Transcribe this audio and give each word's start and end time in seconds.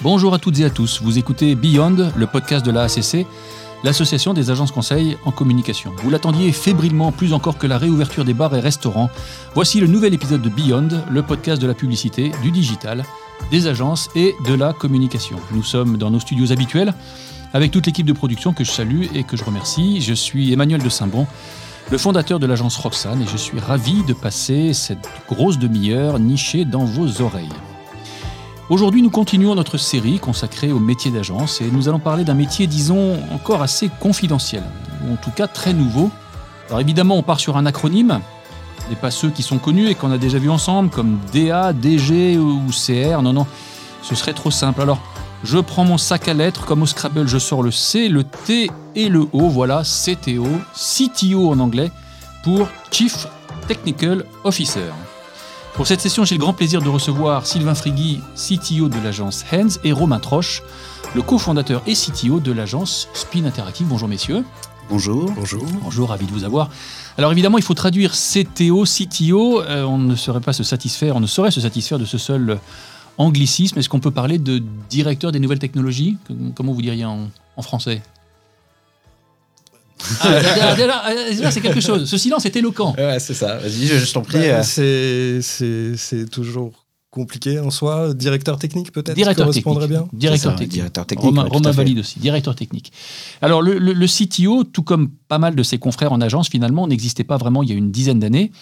Bonjour 0.00 0.32
à 0.32 0.38
toutes 0.38 0.60
et 0.60 0.64
à 0.64 0.70
tous, 0.70 1.02
vous 1.02 1.18
écoutez 1.18 1.56
Beyond, 1.56 2.12
le 2.14 2.26
podcast 2.28 2.64
de 2.64 2.70
la 2.70 2.82
ACC, 2.84 3.26
l'association 3.82 4.32
des 4.32 4.48
agences 4.48 4.70
conseils 4.70 5.16
en 5.24 5.32
communication. 5.32 5.90
Vous 6.04 6.08
l'attendiez 6.08 6.52
fébrilement, 6.52 7.10
plus 7.10 7.32
encore 7.32 7.58
que 7.58 7.66
la 7.66 7.78
réouverture 7.78 8.24
des 8.24 8.32
bars 8.32 8.54
et 8.54 8.60
restaurants. 8.60 9.10
Voici 9.56 9.80
le 9.80 9.88
nouvel 9.88 10.14
épisode 10.14 10.40
de 10.40 10.48
Beyond, 10.48 10.88
le 11.10 11.22
podcast 11.24 11.60
de 11.60 11.66
la 11.66 11.74
publicité, 11.74 12.30
du 12.44 12.52
digital, 12.52 13.04
des 13.50 13.66
agences 13.66 14.08
et 14.14 14.36
de 14.46 14.54
la 14.54 14.72
communication. 14.72 15.38
Nous 15.50 15.64
sommes 15.64 15.96
dans 15.96 16.12
nos 16.12 16.20
studios 16.20 16.52
habituels 16.52 16.94
avec 17.52 17.72
toute 17.72 17.86
l'équipe 17.86 18.06
de 18.06 18.12
production 18.12 18.52
que 18.52 18.62
je 18.62 18.70
salue 18.70 19.06
et 19.16 19.24
que 19.24 19.36
je 19.36 19.42
remercie. 19.42 20.00
Je 20.00 20.14
suis 20.14 20.52
Emmanuel 20.52 20.80
de 20.80 20.88
Saint-Bon, 20.88 21.26
le 21.90 21.98
fondateur 21.98 22.38
de 22.38 22.46
l'agence 22.46 22.76
Roxane, 22.76 23.22
et 23.22 23.26
je 23.26 23.36
suis 23.36 23.58
ravi 23.58 24.04
de 24.04 24.12
passer 24.12 24.74
cette 24.74 25.08
grosse 25.28 25.58
demi-heure 25.58 26.20
nichée 26.20 26.64
dans 26.64 26.84
vos 26.84 27.20
oreilles. 27.20 27.48
Aujourd'hui, 28.70 29.00
nous 29.00 29.08
continuons 29.08 29.54
notre 29.54 29.78
série 29.78 30.18
consacrée 30.18 30.72
au 30.72 30.78
métier 30.78 31.10
d'agence 31.10 31.62
et 31.62 31.70
nous 31.70 31.88
allons 31.88 31.98
parler 31.98 32.24
d'un 32.24 32.34
métier, 32.34 32.66
disons, 32.66 33.18
encore 33.32 33.62
assez 33.62 33.88
confidentiel, 33.98 34.62
ou 35.06 35.14
en 35.14 35.16
tout 35.16 35.30
cas 35.30 35.46
très 35.46 35.72
nouveau. 35.72 36.10
Alors 36.68 36.80
évidemment, 36.80 37.16
on 37.16 37.22
part 37.22 37.40
sur 37.40 37.56
un 37.56 37.64
acronyme, 37.64 38.20
et 38.92 38.94
pas 38.94 39.10
ceux 39.10 39.30
qui 39.30 39.42
sont 39.42 39.56
connus 39.56 39.88
et 39.88 39.94
qu'on 39.94 40.10
a 40.12 40.18
déjà 40.18 40.38
vus 40.38 40.50
ensemble, 40.50 40.90
comme 40.90 41.18
DA, 41.32 41.72
DG 41.72 42.36
ou 42.36 42.60
CR. 42.68 43.22
Non, 43.22 43.32
non, 43.32 43.46
ce 44.02 44.14
serait 44.14 44.34
trop 44.34 44.50
simple. 44.50 44.82
Alors, 44.82 44.98
je 45.44 45.56
prends 45.56 45.84
mon 45.84 45.96
sac 45.96 46.28
à 46.28 46.34
lettres, 46.34 46.66
comme 46.66 46.82
au 46.82 46.86
Scrabble, 46.86 47.26
je 47.26 47.38
sors 47.38 47.62
le 47.62 47.70
C, 47.70 48.10
le 48.10 48.22
T 48.22 48.70
et 48.94 49.08
le 49.08 49.26
O. 49.32 49.48
Voilà, 49.48 49.82
CTO, 49.82 50.46
CTO 50.74 51.50
en 51.50 51.58
anglais, 51.58 51.90
pour 52.42 52.68
Chief 52.90 53.28
Technical 53.66 54.26
Officer. 54.44 54.92
Pour 55.78 55.86
cette 55.86 56.00
session, 56.00 56.24
j'ai 56.24 56.34
le 56.34 56.40
grand 56.40 56.54
plaisir 56.54 56.82
de 56.82 56.88
recevoir 56.88 57.46
Sylvain 57.46 57.76
Frigui, 57.76 58.18
CTO 58.34 58.88
de 58.88 58.98
l'agence 58.98 59.44
Hands, 59.52 59.78
et 59.84 59.92
Romain 59.92 60.18
Troche, 60.18 60.64
le 61.14 61.22
cofondateur 61.22 61.84
et 61.86 61.94
CTO 61.94 62.40
de 62.40 62.50
l'agence 62.50 63.08
Spin 63.14 63.44
Interactive. 63.44 63.86
Bonjour 63.86 64.08
messieurs. 64.08 64.44
Bonjour. 64.90 65.30
Bonjour. 65.30 65.62
Bonjour, 65.84 66.08
ravi 66.08 66.26
de 66.26 66.32
vous 66.32 66.42
avoir. 66.42 66.70
Alors 67.16 67.30
évidemment, 67.30 67.58
il 67.58 67.64
faut 67.64 67.74
traduire 67.74 68.10
CTO, 68.10 68.86
CTO. 68.86 69.62
Euh, 69.62 69.84
on 69.84 69.98
ne 69.98 70.16
saurait 70.16 70.40
pas 70.40 70.52
se 70.52 70.64
satisfaire, 70.64 71.14
on 71.14 71.20
ne 71.20 71.28
saurait 71.28 71.52
se 71.52 71.60
satisfaire 71.60 72.00
de 72.00 72.06
ce 72.06 72.18
seul 72.18 72.58
anglicisme. 73.16 73.78
Est-ce 73.78 73.88
qu'on 73.88 74.00
peut 74.00 74.10
parler 74.10 74.40
de 74.40 74.60
directeur 74.90 75.30
des 75.30 75.38
nouvelles 75.38 75.60
technologies? 75.60 76.18
Comment 76.56 76.72
vous 76.72 76.82
diriez 76.82 77.04
en, 77.04 77.28
en 77.56 77.62
français? 77.62 78.02
Ah, 80.20 80.74
c'est 81.50 81.60
quelque 81.60 81.80
chose. 81.80 82.08
Ce 82.08 82.16
silence 82.18 82.44
est 82.46 82.56
éloquent. 82.56 82.94
Ouais, 82.96 83.18
c'est 83.20 83.34
ça. 83.34 83.56
Vas-y, 83.58 83.86
je, 83.86 83.98
je 83.98 84.12
t'en 84.12 84.22
prie. 84.22 84.38
Bah, 84.38 84.62
euh. 84.78 85.40
c'est, 85.42 85.96
c'est 85.96 86.30
toujours 86.30 86.72
compliqué 87.10 87.58
en 87.58 87.70
soi. 87.70 88.14
Directeur 88.14 88.58
technique, 88.58 88.92
peut-être 88.92 89.16
Directeur 89.16 89.46
correspondrait 89.46 89.88
technique. 89.88 90.08
bien 90.10 90.18
Directeur 90.18 90.52
ça, 90.52 90.58
technique. 90.58 90.72
directeur 90.74 91.06
technique, 91.06 91.24
Romain, 91.26 91.44
ouais, 91.44 91.50
Romain 91.50 91.70
valide 91.70 91.98
aussi, 92.00 92.18
directeur 92.20 92.54
technique. 92.54 92.92
Alors, 93.42 93.62
le, 93.62 93.78
le- 93.78 93.92
le 93.94 94.06
CTO, 94.06 94.64
tout 94.64 94.82
comme 94.82 95.08
pas 95.28 95.38
mal 95.38 95.54
de 95.54 95.62
ses 95.62 95.78
confrères 95.78 96.12
en 96.12 96.20
agence, 96.20 96.48
finalement, 96.48 96.86
n'existait 96.86 97.24
pas 97.24 97.36
vraiment 97.38 97.62
il 97.62 97.70
y 97.70 97.72
a 97.72 97.76
une 97.76 97.90
dizaine 97.90 98.18
d'années. 98.20 98.52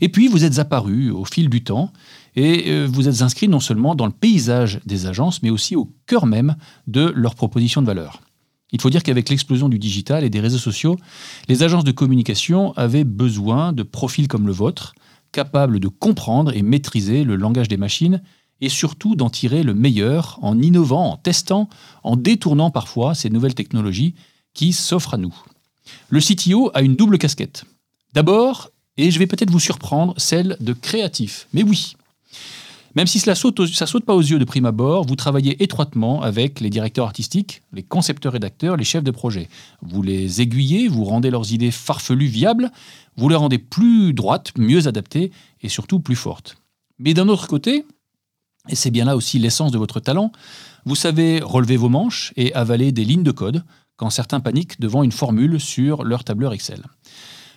Et 0.00 0.08
puis, 0.08 0.26
vous 0.28 0.44
êtes 0.44 0.58
apparu 0.58 1.10
au 1.12 1.24
fil 1.24 1.48
du 1.48 1.62
temps 1.62 1.92
et 2.36 2.64
euh, 2.72 2.88
vous 2.90 3.08
êtes 3.08 3.22
inscrit 3.22 3.46
non 3.46 3.60
seulement 3.60 3.94
dans 3.94 4.06
le 4.06 4.12
paysage 4.12 4.80
des 4.84 5.06
agences, 5.06 5.40
mais 5.44 5.50
aussi 5.50 5.76
au 5.76 5.88
cœur 6.06 6.26
même 6.26 6.56
de 6.88 7.12
leurs 7.14 7.36
propositions 7.36 7.80
de 7.80 7.86
valeur. 7.86 8.20
Il 8.74 8.80
faut 8.80 8.90
dire 8.90 9.04
qu'avec 9.04 9.28
l'explosion 9.28 9.68
du 9.68 9.78
digital 9.78 10.24
et 10.24 10.30
des 10.30 10.40
réseaux 10.40 10.58
sociaux, 10.58 10.98
les 11.48 11.62
agences 11.62 11.84
de 11.84 11.92
communication 11.92 12.72
avaient 12.72 13.04
besoin 13.04 13.72
de 13.72 13.84
profils 13.84 14.26
comme 14.26 14.48
le 14.48 14.52
vôtre, 14.52 14.96
capables 15.30 15.78
de 15.78 15.86
comprendre 15.86 16.52
et 16.56 16.62
maîtriser 16.62 17.22
le 17.22 17.36
langage 17.36 17.68
des 17.68 17.76
machines 17.76 18.20
et 18.60 18.68
surtout 18.68 19.14
d'en 19.14 19.30
tirer 19.30 19.62
le 19.62 19.74
meilleur 19.74 20.40
en 20.42 20.60
innovant, 20.60 21.12
en 21.12 21.16
testant, 21.16 21.68
en 22.02 22.16
détournant 22.16 22.72
parfois 22.72 23.14
ces 23.14 23.30
nouvelles 23.30 23.54
technologies 23.54 24.16
qui 24.54 24.72
s'offrent 24.72 25.14
à 25.14 25.18
nous. 25.18 25.34
Le 26.08 26.18
CTO 26.18 26.72
a 26.74 26.82
une 26.82 26.96
double 26.96 27.18
casquette. 27.18 27.66
D'abord, 28.12 28.70
et 28.96 29.12
je 29.12 29.20
vais 29.20 29.28
peut-être 29.28 29.52
vous 29.52 29.60
surprendre, 29.60 30.14
celle 30.16 30.56
de 30.58 30.72
créatif. 30.72 31.46
Mais 31.52 31.62
oui, 31.62 31.94
même 32.94 33.06
si 33.06 33.18
cela 33.18 33.34
saute, 33.34 33.66
saute 33.66 34.04
pas 34.04 34.14
aux 34.14 34.20
yeux 34.20 34.38
de 34.38 34.44
prime 34.44 34.66
abord, 34.66 35.04
vous 35.04 35.16
travaillez 35.16 35.62
étroitement 35.62 36.22
avec 36.22 36.60
les 36.60 36.70
directeurs 36.70 37.06
artistiques, 37.06 37.62
les 37.72 37.82
concepteurs-rédacteurs, 37.82 38.76
les 38.76 38.84
chefs 38.84 39.02
de 39.02 39.10
projet. 39.10 39.48
Vous 39.82 40.02
les 40.02 40.40
aiguillez, 40.40 40.88
vous 40.88 41.04
rendez 41.04 41.30
leurs 41.30 41.52
idées 41.52 41.72
farfelues 41.72 42.26
viables, 42.26 42.70
vous 43.16 43.28
les 43.28 43.34
rendez 43.34 43.58
plus 43.58 44.12
droites, 44.12 44.52
mieux 44.56 44.86
adaptées 44.86 45.32
et 45.62 45.68
surtout 45.68 45.98
plus 45.98 46.16
fortes. 46.16 46.56
Mais 46.98 47.14
d'un 47.14 47.28
autre 47.28 47.48
côté, 47.48 47.84
et 48.68 48.76
c'est 48.76 48.90
bien 48.90 49.04
là 49.04 49.16
aussi 49.16 49.38
l'essence 49.38 49.72
de 49.72 49.78
votre 49.78 50.00
talent, 50.00 50.30
vous 50.84 50.94
savez 50.94 51.40
relever 51.42 51.76
vos 51.76 51.88
manches 51.88 52.32
et 52.36 52.54
avaler 52.54 52.92
des 52.92 53.04
lignes 53.04 53.22
de 53.22 53.32
code 53.32 53.64
quand 53.96 54.10
certains 54.10 54.40
paniquent 54.40 54.80
devant 54.80 55.02
une 55.02 55.12
formule 55.12 55.60
sur 55.60 56.04
leur 56.04 56.24
tableur 56.24 56.52
Excel. 56.52 56.82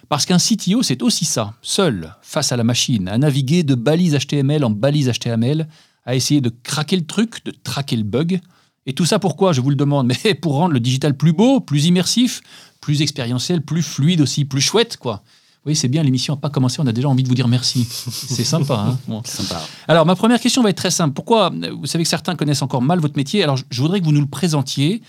Parce 0.09 0.25
qu'un 0.25 0.37
CTO, 0.37 0.83
c'est 0.83 1.01
aussi 1.01 1.25
ça, 1.25 1.53
seul, 1.61 2.15
face 2.21 2.51
à 2.51 2.57
la 2.57 2.63
machine, 2.63 3.07
à 3.09 3.17
naviguer 3.17 3.63
de 3.63 3.75
balise 3.75 4.17
HTML 4.17 4.63
en 4.63 4.69
balise 4.69 5.09
HTML, 5.11 5.67
à 6.05 6.15
essayer 6.15 6.39
de 6.39 6.49
craquer 6.63 6.95
le 6.95 7.05
truc, 7.05 7.43
de 7.43 7.51
traquer 7.51 7.97
le 7.97 8.03
bug. 8.03 8.39
Et 8.85 8.93
tout 8.93 9.05
ça 9.05 9.19
pourquoi, 9.19 9.51
je 9.51 9.59
vous 9.59 9.69
le 9.69 9.75
demande? 9.75 10.07
Mais 10.25 10.33
pour 10.33 10.53
rendre 10.53 10.73
le 10.73 10.79
digital 10.79 11.17
plus 11.17 11.33
beau, 11.33 11.59
plus 11.59 11.85
immersif, 11.87 12.39
plus 12.79 13.01
expérientiel, 13.01 13.61
plus 13.61 13.83
fluide 13.83 14.21
aussi, 14.21 14.45
plus 14.45 14.61
chouette, 14.61 14.95
quoi. 14.97 15.23
Oui, 15.65 15.75
c'est 15.75 15.89
bien, 15.89 16.01
l'émission 16.01 16.35
n'a 16.35 16.39
pas 16.39 16.49
commencé, 16.49 16.77
on 16.79 16.87
a 16.87 16.93
déjà 16.93 17.09
envie 17.09 17.23
de 17.23 17.27
vous 17.27 17.35
dire 17.35 17.49
merci. 17.49 17.83
C'est 17.89 18.45
sympa, 18.45 18.75
hein 18.87 18.97
Bon. 19.09 19.21
Sympa. 19.25 19.61
Alors, 19.89 20.05
ma 20.05 20.15
première 20.15 20.39
question 20.39 20.63
va 20.63 20.69
être 20.69 20.77
très 20.77 20.91
simple. 20.91 21.13
Pourquoi 21.13 21.51
Vous 21.77 21.85
savez 21.87 22.05
que 22.05 22.09
certains 22.09 22.35
connaissent 22.37 22.61
encore 22.61 22.81
mal 22.81 22.99
votre 23.01 23.17
métier. 23.17 23.43
Alors, 23.43 23.57
je- 23.57 23.81
voudrais 23.81 23.99
que 23.99 24.05
vous 24.05 24.13
nous 24.13 24.21
le 24.21 24.27
présentiez. 24.27 25.01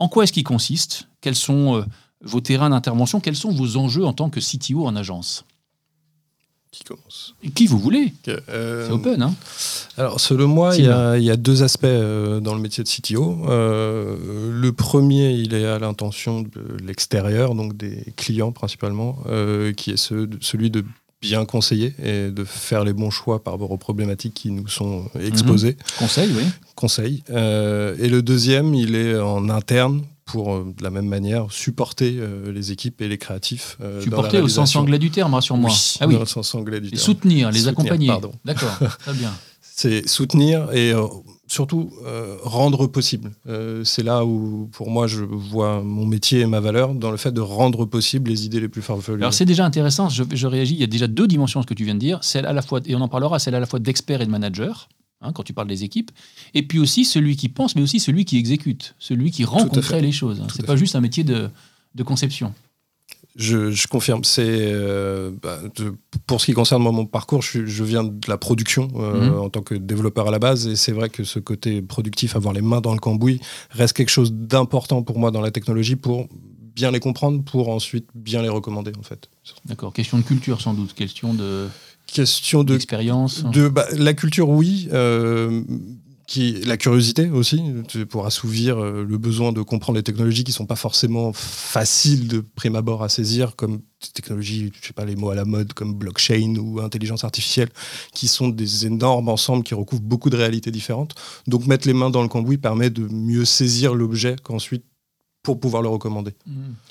En 0.00 0.08
quoi 0.08 0.24
est-ce 0.24 0.32
qu'il 0.32 0.42
consiste? 0.42 1.06
Quels 1.20 1.36
sont 1.36 1.76
euh, 1.76 1.84
vos 2.24 2.40
terrains 2.40 2.70
d'intervention 2.70 3.20
Quels 3.20 3.36
sont 3.36 3.50
vos 3.52 3.76
enjeux 3.76 4.04
en 4.04 4.12
tant 4.12 4.30
que 4.30 4.40
CTO 4.40 4.86
en 4.86 4.94
agence 4.96 5.44
Qui 6.70 6.84
commence 6.84 7.34
Qui 7.54 7.66
vous 7.66 7.78
voulez 7.78 8.12
euh, 8.28 8.86
C'est 8.86 8.92
open, 8.92 9.22
hein 9.22 9.34
Alors, 9.96 10.20
selon 10.20 10.46
moi, 10.48 10.76
il 10.76 10.84
y, 10.84 10.88
a, 10.88 11.16
il 11.18 11.24
y 11.24 11.30
a 11.30 11.36
deux 11.36 11.62
aspects 11.62 11.84
euh, 11.84 12.40
dans 12.40 12.54
le 12.54 12.60
métier 12.60 12.84
de 12.84 12.88
CTO. 12.88 13.38
Euh, 13.48 14.50
le 14.52 14.72
premier, 14.72 15.32
il 15.32 15.54
est 15.54 15.64
à 15.66 15.78
l'intention 15.78 16.42
de 16.42 16.76
l'extérieur, 16.84 17.54
donc 17.54 17.76
des 17.76 18.12
clients 18.16 18.52
principalement, 18.52 19.18
qui 19.76 19.90
est 19.92 19.96
ce- 19.96 20.28
celui 20.40 20.70
de 20.70 20.84
bien 21.22 21.44
conseiller 21.44 21.94
et 22.02 22.30
de 22.30 22.44
faire 22.44 22.82
les 22.84 22.94
bons 22.94 23.10
choix 23.10 23.42
par 23.44 23.52
rapport 23.54 23.70
aux 23.70 23.76
problématiques 23.76 24.32
qui 24.34 24.50
nous 24.50 24.68
sont 24.68 25.04
exposées. 25.20 25.76
Conseil, 25.98 26.30
oui. 26.34 26.44
Conseil. 26.76 27.22
Et 27.28 28.08
le 28.08 28.20
deuxième, 28.22 28.74
il 28.74 28.94
est 28.94 29.18
en 29.18 29.48
interne 29.50 30.02
pour, 30.32 30.54
euh, 30.54 30.74
de 30.76 30.82
la 30.82 30.90
même 30.90 31.06
manière, 31.06 31.50
supporter 31.50 32.16
euh, 32.18 32.52
les 32.52 32.72
équipes 32.72 33.00
et 33.02 33.08
les 33.08 33.18
créatifs. 33.18 33.76
euh, 33.80 34.00
Supporter 34.02 34.40
au 34.42 34.48
sens 34.48 34.74
anglais 34.76 34.98
du 34.98 35.10
terme, 35.10 35.34
rassure-moi. 35.34 35.70
Oui, 35.70 35.96
ah 36.00 36.06
oui. 36.06 36.14
dans 36.14 36.20
le 36.20 36.26
sens 36.26 36.54
anglais 36.54 36.78
du 36.80 36.86
Les 36.86 36.90
terme. 36.92 37.02
soutenir, 37.02 37.50
les 37.50 37.58
Soutenir, 37.60 37.70
accompagner. 37.72 38.06
pardon. 38.08 38.32
D'accord, 38.44 38.76
très 38.98 39.12
bien. 39.14 39.32
c'est 39.62 40.06
soutenir 40.08 40.70
et 40.72 40.92
surtout 41.46 41.90
euh, 42.06 42.36
rendre 42.42 42.86
possible. 42.86 43.30
Euh, 43.48 43.82
c'est 43.84 44.02
là 44.02 44.24
où, 44.24 44.68
pour 44.72 44.90
moi, 44.90 45.06
je 45.06 45.24
vois 45.24 45.82
mon 45.82 46.06
métier 46.06 46.40
et 46.40 46.46
ma 46.46 46.60
valeur 46.60 46.94
dans 46.94 47.10
le 47.10 47.16
fait 47.16 47.32
de 47.32 47.40
rendre 47.40 47.86
possible 47.86 48.30
les 48.30 48.44
idées 48.46 48.60
les 48.60 48.68
plus 48.68 48.82
farfelues. 48.82 49.20
Alors 49.22 49.34
c'est 49.34 49.44
déjà 49.46 49.64
intéressant, 49.64 50.08
je, 50.08 50.22
je 50.32 50.46
réagis, 50.46 50.74
il 50.74 50.80
y 50.80 50.84
a 50.84 50.86
déjà 50.86 51.06
deux 51.08 51.26
dimensions 51.26 51.60
à 51.60 51.62
ce 51.62 51.66
que 51.66 51.74
tu 51.74 51.84
viens 51.84 51.94
de 51.94 52.00
dire, 52.00 52.18
celle 52.22 52.46
à 52.46 52.52
la 52.52 52.62
fois, 52.62 52.80
et 52.84 52.94
on 52.94 53.00
en 53.00 53.08
parlera, 53.08 53.38
celle 53.38 53.54
à 53.54 53.60
la 53.60 53.66
fois 53.66 53.78
d'expert 53.80 54.20
et 54.20 54.26
de 54.26 54.30
manager, 54.30 54.88
hein, 55.20 55.32
quand 55.32 55.42
tu 55.42 55.52
parles 55.52 55.68
des 55.68 55.84
équipes, 55.84 56.10
et 56.54 56.62
puis 56.62 56.78
aussi 56.78 57.04
celui 57.04 57.36
qui 57.36 57.48
pense, 57.48 57.76
mais 57.76 57.82
aussi 57.82 58.00
celui 58.00 58.24
qui 58.24 58.38
exécute, 58.38 58.94
celui 58.98 59.30
qui 59.30 59.44
rend 59.44 59.66
concret 59.66 60.00
les 60.00 60.12
choses. 60.12 60.40
hein. 60.40 60.46
C'est 60.54 60.64
pas 60.66 60.72
fait. 60.74 60.78
juste 60.78 60.96
un 60.96 61.00
métier 61.00 61.24
de, 61.24 61.48
de 61.94 62.02
conception. 62.02 62.54
Je, 63.36 63.70
je 63.70 63.86
confirme. 63.86 64.24
C'est 64.24 64.42
euh, 64.44 65.30
bah, 65.40 65.60
pour 66.26 66.40
ce 66.40 66.46
qui 66.46 66.52
concerne 66.52 66.82
moi, 66.82 66.90
mon 66.90 67.06
parcours, 67.06 67.42
je 67.42 67.84
viens 67.84 68.02
de 68.02 68.18
la 68.28 68.36
production 68.36 68.88
euh, 68.96 69.30
Mhm. 69.30 69.38
en 69.38 69.48
tant 69.50 69.62
que 69.62 69.74
développeur 69.76 70.28
à 70.28 70.30
la 70.32 70.40
base, 70.40 70.66
et 70.66 70.74
c'est 70.74 70.92
vrai 70.92 71.08
que 71.10 71.22
ce 71.22 71.38
côté 71.38 71.80
productif, 71.80 72.34
avoir 72.34 72.52
les 72.52 72.60
mains 72.60 72.80
dans 72.80 72.92
le 72.92 72.98
cambouis, 72.98 73.40
reste 73.70 73.96
quelque 73.96 74.08
chose 74.10 74.32
d'important 74.32 75.02
pour 75.04 75.18
moi 75.20 75.30
dans 75.30 75.40
la 75.40 75.52
technologie 75.52 75.94
pour 75.96 76.26
bien 76.74 76.90
les 76.90 77.00
comprendre, 77.00 77.42
pour 77.44 77.68
ensuite 77.68 78.06
bien 78.14 78.42
les 78.42 78.48
recommander 78.48 78.92
en 78.98 79.02
fait. 79.02 79.28
D'accord, 79.64 79.92
question 79.92 80.18
de 80.18 80.22
culture 80.24 80.60
sans 80.60 80.74
doute, 80.74 80.92
question 80.94 81.32
de- 81.34 81.68
Question 82.12 82.64
de. 82.64 82.76
De 83.52 83.68
bah, 83.68 83.86
la 83.92 84.14
culture, 84.14 84.48
oui. 84.48 84.88
euh, 84.92 85.62
qui, 86.30 86.52
la 86.64 86.76
curiosité 86.76 87.28
aussi, 87.28 87.60
pour 88.08 88.24
assouvir 88.24 88.78
euh, 88.78 89.04
le 89.04 89.18
besoin 89.18 89.50
de 89.50 89.62
comprendre 89.62 89.96
les 89.96 90.04
technologies 90.04 90.44
qui 90.44 90.52
sont 90.52 90.64
pas 90.64 90.76
forcément 90.76 91.32
faciles 91.32 92.28
de 92.28 92.38
prime 92.38 92.76
abord 92.76 93.02
à 93.02 93.08
saisir, 93.08 93.56
comme 93.56 93.78
des 93.78 94.10
technologies, 94.14 94.70
je 94.80 94.86
sais 94.86 94.92
pas, 94.92 95.04
les 95.04 95.16
mots 95.16 95.30
à 95.30 95.34
la 95.34 95.44
mode 95.44 95.72
comme 95.72 95.92
blockchain 95.92 96.54
ou 96.56 96.78
intelligence 96.78 97.24
artificielle, 97.24 97.68
qui 98.14 98.28
sont 98.28 98.48
des 98.48 98.86
énormes 98.86 99.28
ensembles 99.28 99.64
qui 99.64 99.74
recouvrent 99.74 100.02
beaucoup 100.02 100.30
de 100.30 100.36
réalités 100.36 100.70
différentes. 100.70 101.16
Donc 101.48 101.66
mettre 101.66 101.88
les 101.88 101.94
mains 101.94 102.10
dans 102.10 102.22
le 102.22 102.28
cambouis 102.28 102.58
permet 102.58 102.90
de 102.90 103.08
mieux 103.08 103.44
saisir 103.44 103.92
l'objet 103.92 104.36
qu'ensuite 104.40 104.84
pour 105.42 105.58
pouvoir 105.58 105.82
le 105.82 105.88
recommander. 105.88 106.32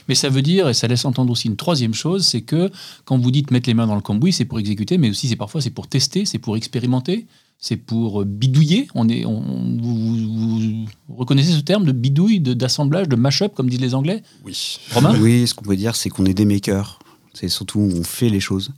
Mais 0.08 0.16
ça 0.16 0.30
veut 0.30 0.42
dire, 0.42 0.70
et 0.70 0.74
ça 0.74 0.88
laisse 0.88 1.06
entendre 1.06 1.32
aussi 1.32 1.48
une 1.48 1.56
troisième 1.56 1.94
chose, 1.94 2.26
c'est 2.26 2.42
que 2.42 2.72
quand 3.06 3.18
vous 3.18 3.32
dites 3.32 3.52
mettre 3.52 3.70
les 3.70 3.76
mains 3.76 3.86
dans 3.88 3.96
le 3.96 4.02
cambouis, 4.02 4.34
c'est 4.34 4.46
pour 4.46 4.60
exécuter, 4.60 4.98
mais 4.98 5.10
aussi 5.10 5.28
c'est 5.28 5.36
parfois 5.36 5.62
c'est 5.62 5.70
pour 5.70 5.88
tester, 5.88 6.26
c'est 6.26 6.40
pour 6.40 6.58
expérimenter, 6.58 7.28
c'est 7.60 7.76
pour 7.78 8.26
bidouiller. 8.26 8.88
On 8.96 9.08
est, 9.08 9.26
on, 9.26 9.42
vous, 9.80 10.86
vous 11.08 11.16
reconnaissez 11.16 11.52
ce 11.52 11.60
terme 11.60 11.86
de 11.86 11.92
bidouille, 11.92 12.40
de- 12.40 12.56
d'assemblage, 12.56 13.08
de 13.08 13.16
mash-up, 13.16 13.54
comme 13.54 13.70
disent 13.70 13.82
les 13.82 13.94
Anglais? 13.94 14.24
Oui. 14.46 14.80
Romain? 14.94 15.16
Oui, 15.20 15.46
ce 15.46 15.54
qu'on 15.54 15.66
peut 15.66 15.76
dire, 15.76 15.96
c'est 15.96 16.10
qu'on 16.10 16.26
est 16.26 16.34
des 16.34 16.46
makers. 16.46 16.98
C'est 17.34 17.50
surtout 17.50 17.80
on 17.80 18.04
fait 18.04 18.30
les 18.30 18.40
choses. 18.40 18.72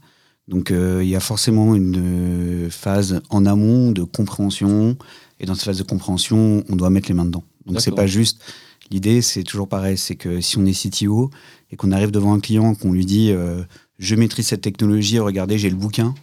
Donc 0.48 0.70
euh, 0.70 1.00
il 1.02 1.08
y 1.08 1.16
a 1.16 1.20
forcément 1.20 1.74
une 1.74 2.66
euh, 2.66 2.70
phase 2.70 3.22
en 3.30 3.46
amont 3.46 3.90
de 3.92 4.02
compréhension. 4.02 4.96
Et 5.40 5.46
dans 5.46 5.54
cette 5.54 5.64
phase 5.64 5.78
de 5.78 5.82
compréhension, 5.82 6.62
on 6.68 6.76
doit 6.76 6.90
mettre 6.90 7.08
les 7.08 7.14
mains 7.14 7.24
dedans. 7.24 7.44
Donc 7.64 7.80
c'est 7.80 7.90
pas 7.90 8.06
juste. 8.06 8.40
L'idée, 8.90 9.22
c'est 9.22 9.42
toujours 9.42 9.68
pareil. 9.68 9.96
C'est 9.96 10.16
que 10.16 10.40
si 10.40 10.58
on 10.58 10.66
est 10.66 10.72
CTO 10.72 11.30
et 11.70 11.76
qu'on 11.76 11.92
arrive 11.92 12.10
devant 12.10 12.34
un 12.34 12.40
client, 12.40 12.74
qu'on 12.74 12.92
lui 12.92 13.06
dit 13.06 13.30
euh, 13.30 13.62
je 13.98 14.14
maîtrise 14.14 14.48
cette 14.48 14.62
technologie, 14.62 15.18
regardez, 15.18 15.58
j'ai 15.58 15.70
le 15.70 15.76
bouquin. 15.76 16.14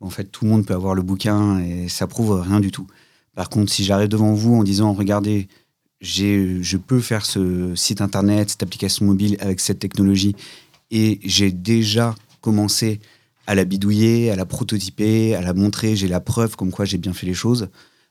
En 0.00 0.10
fait, 0.10 0.24
tout 0.24 0.44
le 0.44 0.50
monde 0.50 0.66
peut 0.66 0.74
avoir 0.74 0.94
le 0.94 1.02
bouquin 1.02 1.60
et 1.60 1.88
ça 1.88 2.06
prouve 2.06 2.40
rien 2.40 2.60
du 2.60 2.70
tout. 2.70 2.86
Par 3.34 3.48
contre, 3.48 3.70
si 3.70 3.84
j'arrive 3.84 4.08
devant 4.08 4.32
vous 4.32 4.54
en 4.54 4.64
disant 4.64 4.92
regardez, 4.92 5.48
je 6.00 6.76
peux 6.76 7.00
faire 7.00 7.26
ce 7.26 7.74
site 7.74 8.00
internet, 8.00 8.50
cette 8.50 8.62
application 8.62 9.06
mobile 9.06 9.36
avec 9.40 9.60
cette 9.60 9.78
technologie 9.78 10.34
et 10.90 11.20
j'ai 11.24 11.50
déjà 11.50 12.14
commencé 12.40 13.00
à 13.46 13.54
la 13.54 13.64
bidouiller, 13.64 14.30
à 14.30 14.36
la 14.36 14.44
prototyper, 14.44 15.34
à 15.34 15.40
la 15.40 15.54
montrer, 15.54 15.96
j'ai 15.96 16.08
la 16.08 16.20
preuve 16.20 16.56
comme 16.56 16.70
quoi 16.70 16.84
j'ai 16.84 16.98
bien 16.98 17.12
fait 17.12 17.26
les 17.26 17.34
choses 17.34 17.68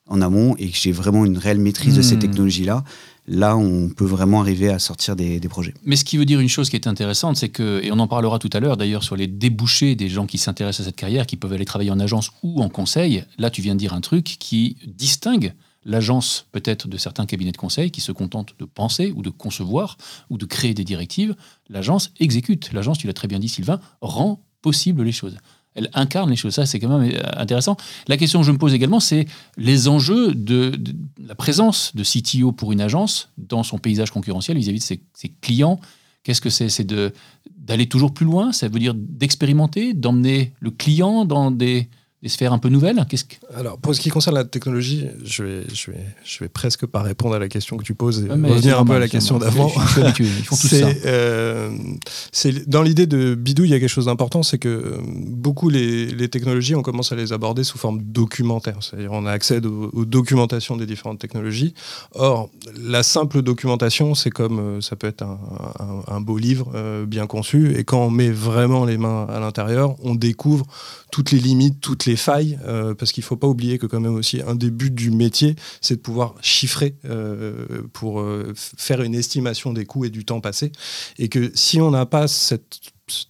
en 0.08 0.22
amont 0.22 0.56
et 0.58 0.70
que 0.70 0.78
j'ai 0.78 0.92
vraiment 0.92 1.26
une 1.26 1.38
réelle 1.38 1.60
maîtrise 1.60 1.96
de 1.96 2.02
ces 2.02 2.16
Hmm. 2.16 2.20
technologies-là, 2.20 2.84
là, 3.28 3.58
on 3.58 3.90
peut 3.90 4.06
vraiment 4.06 4.40
arriver 4.42 4.70
à 4.70 4.80
sortir 4.80 5.16
des, 5.16 5.40
des 5.40 5.50
projets. 5.50 5.74
Mais 5.84 5.96
ce 5.98 6.06
qui 6.06 6.18
veut 6.18 6.26
dire 6.26 6.40
une 6.40 6.48
chose 6.50 6.70
qui 6.70 6.76
est 6.78 6.88
intéressante, 6.88 7.36
c'est 7.36 7.50
que, 7.50 7.82
et 7.84 7.92
on 7.92 8.00
en 8.00 8.08
parlera 8.08 8.40
tout 8.40 8.50
à 8.54 8.60
l'heure 8.60 8.78
d'ailleurs 8.78 9.04
sur 9.04 9.16
les 9.18 9.28
débouchés 9.28 9.96
des 9.96 10.08
gens 10.10 10.26
qui 10.26 10.38
s'intéressent 10.38 10.86
à 10.86 10.90
cette 10.90 10.96
carrière, 10.96 11.26
qui 11.26 11.36
peuvent 11.36 11.52
aller 11.54 11.66
travailler 11.66 11.92
en 11.92 12.00
agence 12.00 12.32
ou 12.44 12.62
en 12.62 12.70
conseil, 12.70 13.24
là 13.38 13.50
tu 13.50 13.62
viens 13.62 13.76
de 13.76 13.80
dire 13.80 13.94
un 13.94 14.02
truc 14.02 14.24
qui 14.40 14.78
distingue 14.88 15.54
l'agence 15.84 16.48
peut-être 16.52 16.88
de 16.88 16.98
certains 16.98 17.26
cabinets 17.26 17.52
de 17.54 17.58
conseil 17.58 17.92
qui 17.92 18.02
se 18.02 18.12
contentent 18.12 18.54
de 18.60 18.66
penser 18.66 19.14
ou 19.16 19.22
de 19.22 19.30
concevoir 19.30 19.98
ou 20.30 20.38
de 20.38 20.46
créer 20.46 20.74
des 20.74 20.84
directives. 20.84 21.36
L'agence 21.70 22.12
exécute. 22.20 22.72
L'agence, 22.74 22.98
tu 22.98 23.08
l'as 23.08 23.14
très 23.14 23.28
bien 23.30 23.40
dit 23.40 23.48
Sylvain, 23.50 23.80
rend 24.02 24.42
possible 24.62 25.04
les 25.04 25.14
choses. 25.14 25.38
Elle 25.78 25.90
incarne 25.94 26.30
les 26.30 26.36
choses. 26.36 26.56
Ça, 26.56 26.66
c'est 26.66 26.80
quand 26.80 26.98
même 26.98 27.10
euh, 27.10 27.22
intéressant. 27.38 27.78
La 28.08 28.18
question 28.18 28.42
que 28.42 28.46
je 28.46 28.52
me 28.52 28.58
pose 28.58 28.74
également, 28.74 29.00
c'est 29.00 29.26
les 29.58 29.88
enjeux 29.88 30.34
de, 30.34 30.74
la 31.26 31.36
présence 31.36 31.96
de 31.96 32.04
CTO 32.04 32.52
pour 32.52 32.74
une 32.74 32.82
agence 32.82 33.30
dans 33.38 33.64
son 33.64 33.78
paysage 33.78 34.12
concurrentiel 34.12 34.58
vis-à-vis 34.58 34.80
de 34.80 34.84
ses, 34.84 35.02
ses 35.14 35.30
clients. 35.42 35.80
Qu'est-ce 36.24 36.42
que 36.42 36.50
c'est? 36.50 36.68
C'est 36.68 36.88
d'aller 37.58 37.88
toujours 37.88 38.14
plus 38.14 38.26
loin? 38.26 38.52
Ça 38.52 38.68
veut 38.68 38.80
dire 38.80 38.94
d'expérimenter, 38.94 39.94
d'emmener 39.94 40.52
le 40.60 40.72
client 40.72 41.24
dans 41.24 41.52
des, 41.52 41.88
des 42.24 42.30
sphères 42.30 42.52
un 42.52 42.58
peu 42.58 42.70
nouvelles 42.70 43.06
Qu'est-ce 43.08 43.26
que... 43.26 43.36
Alors, 43.56 43.78
pour 43.78 43.94
ce 43.94 44.02
qui 44.02 44.10
concerne 44.10 44.36
la 44.36 44.44
technologie, 44.44 45.06
je 45.24 45.44
vais, 45.44 45.64
je 45.72 45.92
vais, 45.92 46.04
je 46.26 46.40
vais 46.40 46.50
presque 46.50 46.86
pas 46.88 47.02
répondre 47.04 47.36
à 47.36 47.40
la 47.40 47.48
question 47.48 47.78
que 47.78 47.84
tu 47.84 47.94
poses 47.94 48.22
et 48.26 48.30
Ouais, 48.30 48.50
revenir 48.50 48.80
un 48.80 48.86
peu 48.86 48.94
à 48.94 49.00
la 49.00 49.08
question 49.08 49.38
d'avant. 49.38 49.72
C'est, 50.52 51.06
euh, 51.06 51.70
dans 52.66 52.82
l'idée 52.82 53.06
de 53.06 53.36
bidou, 53.36 53.66
il 53.66 53.70
y 53.70 53.74
a 53.76 53.80
quelque 53.80 53.88
chose 53.90 54.06
d'important, 54.06 54.42
c'est 54.42 54.58
que 54.58 54.68
euh, 54.68 54.98
beaucoup 55.28 55.70
les, 55.70 56.08
les 56.08 56.28
technologies, 56.28 56.74
on 56.76 56.82
commence 56.82 57.12
à 57.12 57.16
les 57.16 57.34
aborder 57.34 57.64
sous 57.64 57.78
forme 57.78 58.02
documentaire. 58.02 58.78
C'est-à-dire, 58.82 59.12
on 59.12 59.26
a 59.28 59.32
accès 59.32 59.64
aux, 59.64 59.90
aux 59.94 60.06
documentations 60.06 60.76
des 60.76 60.88
différentes 60.88 61.20
technologies. 61.20 61.76
Or, 62.16 62.50
la 62.82 63.04
simple 63.04 63.44
documentation, 63.44 64.16
c'est 64.16 64.32
comme 64.32 64.60
euh, 64.60 64.82
ça 64.82 64.96
peut 64.96 65.08
être 65.08 65.22
un, 65.22 65.40
un- 65.80 66.16
un 66.16 66.22
beau 66.22 66.40
livre 66.40 66.72
euh, 66.74 67.06
bien 67.06 67.28
conçu, 67.28 67.76
et 67.78 67.84
quand 67.84 68.06
on 68.06 68.10
met 68.10 68.32
vraiment 68.32 68.86
les 68.86 68.98
mains 68.98 69.28
à 69.30 69.40
l'intérieur, 69.40 69.96
on 70.04 70.16
découvre 70.16 70.66
toutes 71.12 71.32
les 71.32 71.40
limites, 71.40 71.80
toutes 71.80 72.06
les 72.08 72.16
failles, 72.16 72.58
euh, 72.66 72.96
parce 72.96 73.12
qu'il 73.12 73.22
ne 73.22 73.28
faut 73.28 73.38
pas 73.38 73.48
oublier 73.48 73.78
que 73.78 73.86
quand 73.86 74.00
même 74.00 74.16
aussi 74.16 74.42
un 74.42 74.56
des 74.56 74.72
buts 74.72 74.90
du 74.90 75.12
métier, 75.12 75.56
c'est 75.82 75.98
de 75.98 76.02
pouvoir 76.02 76.36
chiffrer 76.42 76.96
euh, 77.06 77.84
pour 77.94 78.20
euh, 78.20 78.54
faire 78.56 79.02
une 79.02 79.14
estimation 79.14 79.74
des 79.74 79.86
coûts 79.86 80.06
et 80.06 80.10
du 80.10 80.26
temps 80.26 80.42
passé. 80.42 80.72
Et 81.20 81.30
que 81.30 81.52
si 81.54 81.80
on 81.80 81.92
n'a 81.92 82.06
pas 82.06 82.28
cette 82.28 82.80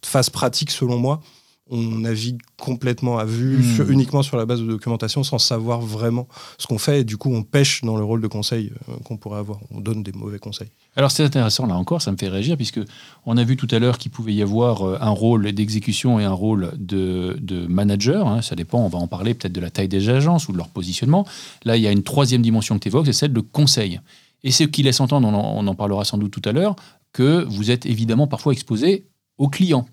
phase 0.05 0.29
pratique, 0.29 0.71
selon 0.71 0.97
moi, 0.97 1.21
on 1.69 1.81
navigue 1.99 2.39
complètement 2.59 3.17
à 3.17 3.25
vue, 3.25 3.57
Hmm. 3.57 3.75
sur- 3.75 3.89
uniquement 3.91 4.23
sur 4.23 4.37
la 4.37 4.45
base 4.45 4.61
de 4.61 4.65
documentation, 4.67 5.23
sans 5.23 5.37
savoir 5.37 5.81
vraiment 5.81 6.27
ce 6.57 6.67
qu'on 6.67 6.77
fait. 6.77 7.01
Et 7.01 7.03
du 7.03 7.17
coup, 7.17 7.29
on 7.33 7.43
pêche 7.43 7.81
dans 7.83 7.97
le 7.97 8.03
rôle 8.03 8.21
de 8.21 8.27
conseil 8.27 8.71
euh, 8.89 8.93
qu'on 9.03 9.17
pourrait 9.17 9.39
avoir. 9.39 9.59
On 9.71 9.79
donne 9.81 10.03
des 10.03 10.11
mauvais 10.11 10.39
conseils. 10.39 10.69
Alors 10.95 11.11
c'est 11.11 11.23
intéressant 11.23 11.65
là 11.67 11.75
encore, 11.75 12.01
ça 12.01 12.11
me 12.11 12.17
fait 12.17 12.27
réagir 12.29 12.55
puisque 12.57 12.79
on 13.25 13.37
a 13.37 13.43
vu 13.43 13.55
tout 13.57 13.67
à 13.71 13.79
l'heure 13.79 13.97
qu'il 13.99 14.11
pouvait 14.11 14.33
y 14.33 14.41
avoir 14.41 14.81
euh, 14.87 14.97
un 14.99 15.09
rôle 15.11 15.51
d'exécution 15.51 16.19
et 16.19 16.23
un 16.23 16.31
rôle 16.33 16.71
de, 16.77 17.37
de 17.39 17.67
manager. 17.67 18.27
hein. 18.27 18.41
ça 18.41 18.55
dépend, 18.55 18.79
on 18.83 18.87
va 18.89 18.97
en 18.97 19.07
parler 19.07 19.33
peut-être 19.33 19.53
de 19.53 19.61
la 19.61 19.69
taille 19.69 19.87
des 19.87 20.09
agences 20.09 20.47
ou 20.47 20.53
de 20.53 20.57
leur 20.57 20.69
positionnement. 20.69 21.25
Là, 21.65 21.77
il 21.77 21.83
y 21.83 21.87
a 21.87 21.91
une 21.91 22.03
troisième 22.03 22.41
dimension 22.41 22.75
que 22.75 22.83
tu 22.83 22.87
évoques, 22.87 23.05
c'est 23.05 23.13
celle 23.13 23.33
de 23.33 23.41
conseil. 23.41 23.99
Et 24.43 24.51
ce 24.51 24.63
qui 24.63 24.83
laisse 24.83 24.99
entendre, 24.99 25.27
on 25.27 25.33
en, 25.33 25.57
on 25.63 25.67
en 25.67 25.75
parlera 25.75 26.05
sans 26.05 26.17
doute 26.17 26.31
tout 26.31 26.47
à 26.49 26.51
l'heure, 26.51 26.75
que 27.13 27.43
vous 27.49 27.71
êtes 27.71 27.85
évidemment 27.85 28.27
parfois 28.27 28.53
exposé 28.53 29.05
aux 29.37 29.49
clients 29.49 29.87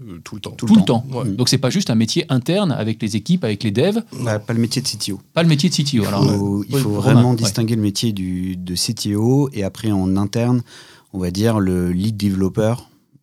Euh, 0.00 0.18
tout 0.22 0.36
le 0.36 0.40
temps. 0.40 0.50
tout, 0.52 0.66
le 0.66 0.84
temps. 0.84 1.04
Ouais. 1.12 1.28
Donc 1.28 1.48
c'est 1.48 1.58
pas 1.58 1.70
juste 1.70 1.90
un 1.90 1.94
métier 1.96 2.24
interne 2.28 2.70
avec 2.72 3.02
les 3.02 3.16
équipes, 3.16 3.42
avec 3.44 3.64
les 3.64 3.70
devs, 3.72 4.00
Bah, 4.22 4.38
pas 4.38 4.52
le 4.52 4.60
métier 4.60 4.80
de 4.80 4.86
CTO. 4.86 5.20
pas 5.34 5.42
le 5.42 5.48
métier 5.48 5.68
de 5.68 5.74
CTO. 5.74 6.04
Alors, 6.06 6.22
il 6.24 6.30
faut, 6.38 6.64
il 6.68 6.74
oui, 6.76 6.80
faut 6.80 6.88
Romain, 6.90 7.00
vraiment 7.00 7.30
ouais. 7.30 7.36
distinguer 7.36 7.74
le 7.76 7.82
métier 7.82 8.12
du, 8.12 8.56
de 8.56 8.74
CTO 8.74 9.48
et 9.52 9.64
après 9.64 9.90
en 9.90 10.16
interne, 10.16 10.62
on 11.12 11.18
va 11.18 11.30
dire 11.30 11.58
le 11.58 11.90
lead 11.90 12.16
developer 12.16 12.74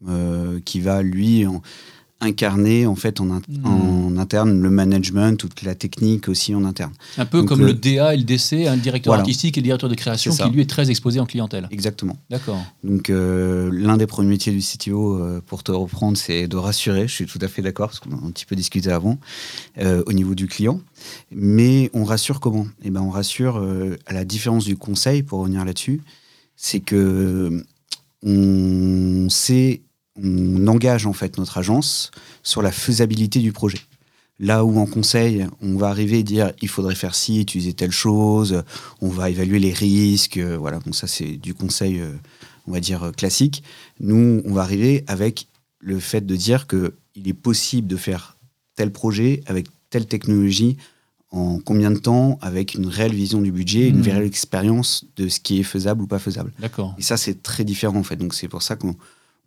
euh, 0.10 0.60
qui 0.66 0.82
va 0.82 1.02
lui 1.02 1.46
en- 1.48 1.62
incarner 2.22 2.88
en 2.88 2.96
fait 2.96 3.20
en, 3.20 3.30
in- 3.30 3.42
Hmm. 3.50 3.66
en 3.66 4.18
interne 4.18 4.62
le 4.62 4.70
management, 4.70 5.38
toute 5.38 5.62
la 5.64 5.76
technique 5.76 6.30
aussi 6.30 6.56
en 6.56 6.64
interne. 6.64 6.94
un 7.18 7.26
peu 7.26 7.40
donc 7.40 7.50
comme 7.50 7.60
le- 7.60 7.68
le 7.68 7.74
DA 7.74 8.14
et 8.14 8.18
le 8.18 8.24
DC, 8.24 8.66
un 8.68 8.78
directeur 8.78 9.12
Voilà. 9.12 9.22
artistique 9.22 9.58
et 9.58 9.62
le 9.62 9.66
directeur 9.66 9.90
de 9.90 9.96
création 9.96 10.32
qui 10.34 10.50
lui 10.50 10.62
est 10.62 10.70
très 10.70 10.90
exposé 10.90 11.20
en 11.20 11.26
clientèle. 11.26 11.68
Exactement. 11.72 12.18
D'accord. 12.30 12.64
Donc 12.86 13.10
euh, 13.10 13.70
l'un 13.74 13.98
des 13.98 14.08
premiers 14.08 14.30
métiers 14.30 14.54
du 14.54 14.62
CTO, 14.62 15.16
euh, 15.20 15.42
pour 15.46 15.62
te 15.64 15.72
reprendre, 15.74 16.18
c'est 16.18 16.48
de 16.48 16.56
rassurer. 16.56 17.08
Je 17.08 17.14
suis 17.14 17.26
tout 17.26 17.40
à 17.42 17.48
fait 17.50 17.62
d'accord 17.62 17.88
parce 17.90 18.00
qu'on 18.00 18.12
a 18.12 18.16
un 18.26 18.32
petit 18.32 18.46
peu 18.46 18.56
discuté 18.56 18.90
avant 18.92 19.20
euh, 19.80 20.02
au 20.08 20.14
niveau 20.14 20.36
du 20.36 20.48
client. 20.48 20.80
Mais 21.32 21.90
on 21.94 22.06
rassure 22.06 22.40
comment? 22.40 22.66
Eh 22.84 22.90
ben 22.92 23.02
on 23.02 23.10
rassure 23.10 23.58
euh, 23.58 23.98
à 24.06 24.14
la 24.14 24.24
différence 24.24 24.64
du 24.66 24.78
conseil 24.78 25.22
pour 25.22 25.40
revenir 25.42 25.66
là-dessus, 25.66 26.02
c'est 26.56 26.80
que 26.80 27.62
on 28.24 29.28
sait, 29.30 29.82
on 30.22 30.68
engage 30.68 31.06
en 31.06 31.14
fait 31.14 31.38
notre 31.38 31.58
agence 31.58 32.12
sur 32.44 32.62
la 32.62 32.72
faisabilité 32.72 33.40
du 33.40 33.52
projet. 33.52 33.80
Là 34.40 34.66
où 34.66 34.78
en 34.80 34.86
conseil, 34.86 35.48
on 35.62 35.78
va 35.78 35.88
arriver 35.88 36.20
et 36.20 36.24
dire 36.24 36.52
il 36.62 36.68
faudrait 36.68 36.96
faire 36.96 37.16
ci, 37.16 37.40
utiliser 37.40 37.74
telle 37.74 37.92
chose, 37.92 38.64
on 39.02 39.08
va 39.08 39.30
évaluer 39.30 39.60
les 39.60 39.72
risques, 39.72 40.38
euh, 40.38 40.58
voilà. 40.58 40.80
Donc 40.80 40.96
ça 40.96 41.08
c'est 41.08 41.38
du 41.38 41.54
conseil, 41.54 42.02
euh, 42.02 42.12
on 42.68 42.74
va 42.74 42.82
dire 42.82 43.04
euh, 43.04 43.12
classique. 43.12 43.64
Nous, 44.02 44.42
on 44.46 44.54
va 44.54 44.62
arriver 44.64 45.06
avec 45.08 45.48
le 45.80 46.00
fait 46.00 46.26
de 46.26 46.36
dire 46.36 46.68
que 46.68 46.96
il 47.16 47.30
est 47.30 47.34
possible 47.34 47.88
de 47.88 47.96
faire 47.96 48.36
tel 48.76 48.92
projet 48.92 49.42
avec 49.46 49.68
telle 49.90 50.06
technologie 50.06 50.76
en 51.32 51.60
combien 51.60 51.92
de 51.92 51.98
temps, 51.98 52.38
avec 52.42 52.74
une 52.76 52.88
réelle 52.88 53.14
vision 53.14 53.42
du 53.42 53.52
budget, 53.52 53.88
une 53.90 53.98
Mhm. 54.00 54.04
réelle 54.04 54.24
expérience 54.24 55.06
de 55.16 55.28
ce 55.30 55.40
qui 55.40 55.60
est 55.60 55.64
faisable 55.64 56.02
ou 56.02 56.08
pas 56.08 56.20
faisable. 56.20 56.52
D'accord. 56.60 56.94
Et 56.98 57.02
ça, 57.02 57.16
c'est 57.16 57.42
très 57.42 57.64
différent 57.64 58.00
en 58.00 58.04
fait. 58.04 58.18
Donc 58.18 58.34
c'est 58.34 58.48
pour 58.50 58.62
ça 58.64 58.76
qu'on 58.76 58.96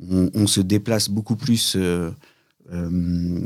on, 0.01 0.31
on 0.35 0.47
se 0.47 0.61
déplace 0.61 1.09
beaucoup 1.09 1.37
plus 1.37 1.75
euh, 1.77 2.11
euh, 2.73 3.41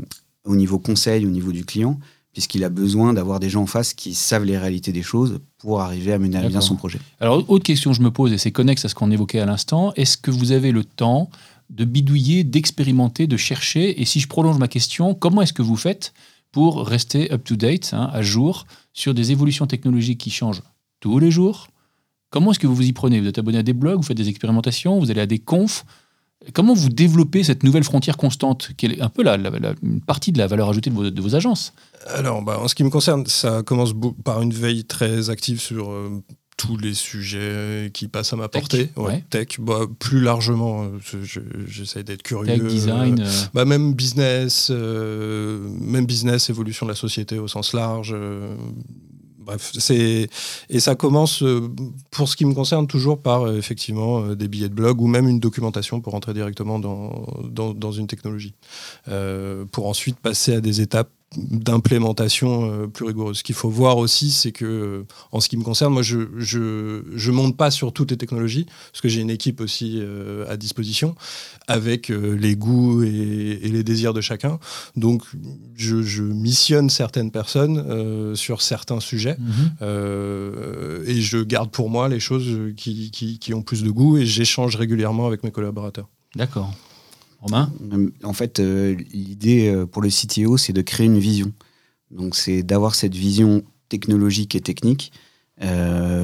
au 0.45 0.55
niveau 0.55 0.79
conseil, 0.79 1.25
au 1.25 1.29
niveau 1.29 1.51
du 1.51 1.65
client, 1.65 1.99
puisqu'il 2.31 2.63
a 2.63 2.69
besoin 2.69 3.13
d'avoir 3.13 3.39
des 3.39 3.49
gens 3.49 3.63
en 3.63 3.67
face 3.67 3.93
qui 3.93 4.13
savent 4.13 4.43
les 4.43 4.57
réalités 4.57 4.91
des 4.91 5.03
choses 5.03 5.39
pour 5.59 5.81
arriver 5.81 6.13
à 6.13 6.19
mener 6.19 6.37
à 6.37 6.47
bien 6.47 6.61
son 6.61 6.75
projet. 6.75 6.99
Alors, 7.19 7.49
autre 7.49 7.63
question 7.63 7.91
que 7.91 7.97
je 7.97 8.01
me 8.01 8.11
pose, 8.11 8.33
et 8.33 8.37
c'est 8.37 8.51
connexe 8.51 8.85
à 8.85 8.89
ce 8.89 8.95
qu'on 8.95 9.11
évoquait 9.11 9.39
à 9.39 9.45
l'instant, 9.45 9.93
est-ce 9.95 10.17
que 10.17 10.31
vous 10.31 10.51
avez 10.51 10.71
le 10.71 10.83
temps 10.83 11.29
de 11.69 11.85
bidouiller, 11.85 12.43
d'expérimenter, 12.43 13.27
de 13.27 13.37
chercher 13.37 14.01
Et 14.01 14.05
si 14.05 14.19
je 14.19 14.27
prolonge 14.27 14.57
ma 14.57 14.67
question, 14.67 15.13
comment 15.13 15.41
est-ce 15.41 15.53
que 15.53 15.61
vous 15.61 15.77
faites 15.77 16.13
pour 16.51 16.85
rester 16.85 17.31
up-to-date, 17.31 17.91
hein, 17.93 18.09
à 18.13 18.21
jour, 18.21 18.65
sur 18.93 19.13
des 19.13 19.31
évolutions 19.31 19.65
technologiques 19.65 20.19
qui 20.19 20.29
changent 20.29 20.61
tous 20.99 21.19
les 21.19 21.31
jours? 21.31 21.67
Comment 22.29 22.51
est-ce 22.51 22.59
que 22.59 22.67
vous 22.67 22.75
vous 22.75 22.87
y 22.87 22.93
prenez? 22.93 23.21
Vous 23.21 23.27
êtes 23.27 23.37
abonné 23.37 23.59
à 23.59 23.63
des 23.63 23.73
blogs, 23.73 23.97
vous 23.97 24.03
faites 24.03 24.17
des 24.17 24.29
expérimentations, 24.29 24.99
vous 24.99 25.11
allez 25.11 25.21
à 25.21 25.27
des 25.27 25.39
confs 25.39 25.85
Comment 26.51 26.73
vous 26.73 26.89
développez 26.89 27.43
cette 27.43 27.63
nouvelle 27.63 27.83
frontière 27.85 28.17
constante, 28.17 28.71
qui 28.75 28.87
est 28.87 29.01
un 29.01 29.09
peu 29.09 29.23
la, 29.23 29.37
la- 29.37 29.49
la- 29.51 29.73
une 29.81 30.01
partie 30.01 30.31
de 30.33 30.37
la 30.37 30.47
valeur 30.47 30.69
ajoutée 30.69 30.89
de 30.89 30.95
vos, 30.95 31.09
de 31.09 31.21
vos 31.21 31.35
agences? 31.35 31.73
Alors, 32.07 32.41
bah, 32.41 32.59
en 32.61 32.67
ce 32.67 32.75
qui 32.75 32.83
me 32.83 32.89
concerne, 32.89 33.25
ça 33.27 33.63
commence 33.63 33.93
par 34.25 34.41
une 34.41 34.51
veille 34.53 34.83
très 34.83 35.29
active 35.29 35.61
sur 35.61 35.91
euh, 35.91 36.09
tous 36.57 36.77
les 36.77 36.93
sujets 36.93 37.89
qui 37.93 38.07
passent 38.09 38.33
à 38.33 38.35
ma 38.35 38.47
Tech, 38.49 38.61
portée. 38.61 38.89
ouais. 38.97 39.23
Tech, 39.29 39.47
bah, 39.59 39.81
plus 39.99 40.19
largement, 40.21 40.83
euh, 40.83 40.87
je- 41.03 41.23
je- 41.23 41.39
j'essaie 41.67 42.03
d'être 42.03 42.23
curieux. 42.23 42.59
Tech, 42.59 42.67
design 42.67 43.19
euh, 43.21 43.25
euh, 43.25 43.43
bah, 43.53 43.65
même 43.65 43.93
business, 43.93 44.67
euh, 44.69 45.65
même 45.79 46.05
business, 46.05 46.49
évolution 46.49 46.85
de 46.85 46.91
la 46.91 46.95
société 46.97 47.39
au 47.39 47.47
sens 47.47 47.73
large. 47.73 48.15
Bref, 49.43 49.71
c'est 49.77 50.29
et 50.69 50.79
ça 50.79 50.95
commence 50.95 51.43
euh, 51.43 51.69
pour 52.11 52.27
ce 52.27 52.35
qui 52.35 52.45
me 52.45 52.53
concerne 52.53 52.87
toujours 52.87 53.21
par 53.21 53.43
euh, 53.43 53.57
effectivement 53.57 54.23
euh, 54.23 54.35
des 54.35 54.47
billets 54.47 54.69
de 54.69 54.73
blog 54.73 55.01
ou 55.01 55.07
même 55.07 55.27
une 55.27 55.39
documentation 55.39 56.01
pour 56.01 56.15
entrer 56.15 56.33
directement 56.33 56.79
dans, 56.79 57.91
une 57.91 58.07
technologie, 58.07 58.55
pour 59.71 59.87
ensuite 59.87 60.19
passer 60.19 60.55
à 60.55 60.61
des 60.61 60.81
étapes 60.81 61.09
d'implémentation 61.37 62.71
euh, 62.71 62.87
plus 62.87 63.05
rigoureuse. 63.05 63.37
Ce 63.39 63.43
qu'il 63.43 63.55
faut 63.55 63.69
voir 63.69 63.97
aussi, 63.97 64.31
c'est 64.31 64.51
que, 64.51 65.05
en 65.31 65.39
ce 65.39 65.49
qui 65.49 65.57
me 65.57 65.63
concerne, 65.63 65.93
moi, 65.93 66.01
je 66.01 66.19
je, 66.37 67.03
je 67.15 67.31
monte 67.31 67.57
pas 67.57 67.71
sur 67.71 67.91
toutes 67.93 68.11
les 68.11 68.17
technologies, 68.17 68.65
parce 68.91 69.01
que 69.01 69.09
j'ai 69.09 69.21
une 69.21 69.29
équipe 69.29 69.61
aussi 69.61 69.99
euh, 70.01 70.45
à 70.49 70.57
disposition, 70.57 71.15
avec 71.67 72.09
euh, 72.09 72.35
les 72.35 72.55
goûts 72.55 73.03
et, 73.03 73.59
et 73.63 73.69
les 73.69 73.83
désirs 73.83 74.13
de 74.13 74.21
chacun. 74.21 74.59
Donc, 74.95 75.23
je, 75.75 76.01
je 76.01 76.23
missionne 76.23 76.89
certaines 76.89 77.31
personnes 77.31 77.77
euh, 77.87 78.35
sur 78.35 78.61
certains 78.61 78.99
sujets, 78.99 79.37
Mhm. 79.39 81.03
et 81.07 81.21
je 81.21 81.43
garde 81.43 81.69
pour 81.71 81.89
moi 81.89 82.07
les 82.09 82.19
choses 82.19 82.73
qui, 82.77 83.11
qui, 83.11 83.39
qui 83.39 83.53
ont 83.53 83.61
plus 83.61 83.83
de 83.83 83.89
goût, 83.89 84.17
et 84.17 84.25
j'échange 84.25 84.75
régulièrement 84.75 85.27
avec 85.27 85.43
mes 85.43 85.51
collaborateurs. 85.51 86.07
D'accord. 86.35 86.73
Romain 87.43 87.69
Euh, 87.91 88.09
En 88.23 88.33
fait, 88.33 88.59
euh, 88.59 88.95
l'idée 89.11 89.69
euh, 89.69 89.85
pour 89.85 90.01
le 90.01 90.09
CTO, 90.09 90.57
c'est 90.57 90.73
de 90.73 90.81
créer 90.81 91.07
une 91.07 91.19
vision. 91.19 91.51
Donc, 92.09 92.35
c'est 92.35 92.63
d'avoir 92.63 92.95
cette 92.95 93.15
vision 93.15 93.63
technologique 93.89 94.55
et 94.55 94.61
technique 94.61 95.11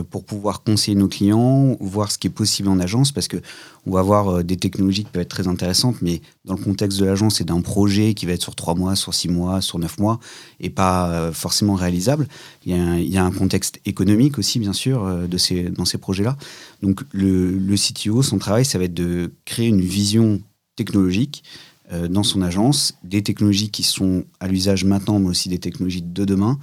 pour 0.09 0.25
pouvoir 0.25 0.63
conseiller 0.63 0.95
nos 0.97 1.07
clients, 1.07 1.77
voir 1.79 2.11
ce 2.11 2.17
qui 2.17 2.27
est 2.27 2.31
possible 2.31 2.67
en 2.67 2.77
agence, 2.77 3.13
parce 3.13 3.29
que 3.29 3.38
on 3.85 3.91
va 3.91 4.01
avoir 4.01 4.43
des 4.43 4.57
technologies 4.57 5.05
qui 5.05 5.11
peuvent 5.11 5.21
être 5.21 5.29
très 5.29 5.47
intéressantes, 5.47 6.01
mais 6.01 6.21
dans 6.43 6.55
le 6.55 6.61
contexte 6.61 6.99
de 6.99 7.05
l'agence 7.05 7.39
et 7.39 7.45
d'un 7.45 7.61
projet 7.61 8.15
qui 8.15 8.25
va 8.25 8.33
être 8.33 8.41
sur 8.41 8.55
trois 8.55 8.75
mois, 8.75 8.97
sur 8.97 9.13
six 9.13 9.29
mois, 9.29 9.61
sur 9.61 9.79
neuf 9.79 9.97
mois, 9.97 10.19
et 10.59 10.69
pas 10.69 11.31
forcément 11.31 11.75
réalisable. 11.75 12.27
Il 12.65 12.75
y, 12.75 13.17
a 13.17 13.23
un, 13.23 13.31
contexte 13.31 13.79
économique 13.85 14.38
aussi, 14.39 14.59
bien 14.59 14.73
sûr, 14.73 15.05
de 15.05 15.38
ces, 15.38 15.69
dans 15.69 15.85
ces 15.85 15.99
projets-là. 15.99 16.35
Donc, 16.81 17.01
le, 17.13 17.51
le 17.51 17.75
CTO, 17.75 18.23
son 18.23 18.39
travail, 18.39 18.65
ça 18.65 18.77
va 18.77 18.85
être 18.85 18.93
de 18.93 19.31
créer 19.45 19.67
une 19.67 19.79
vision 19.79 20.41
technologique 20.83 21.43
euh, 21.91 22.07
dans 22.07 22.24
son 22.31 22.41
agence, 22.41 22.79
des 23.03 23.21
technologies 23.29 23.69
qui 23.69 23.83
sont 23.83 24.24
à 24.39 24.48
l'usage 24.48 24.83
maintenant, 24.93 25.17
mais 25.19 25.29
aussi 25.33 25.48
des 25.50 25.59
technologies 25.59 26.05
de 26.19 26.25
demain, 26.25 26.57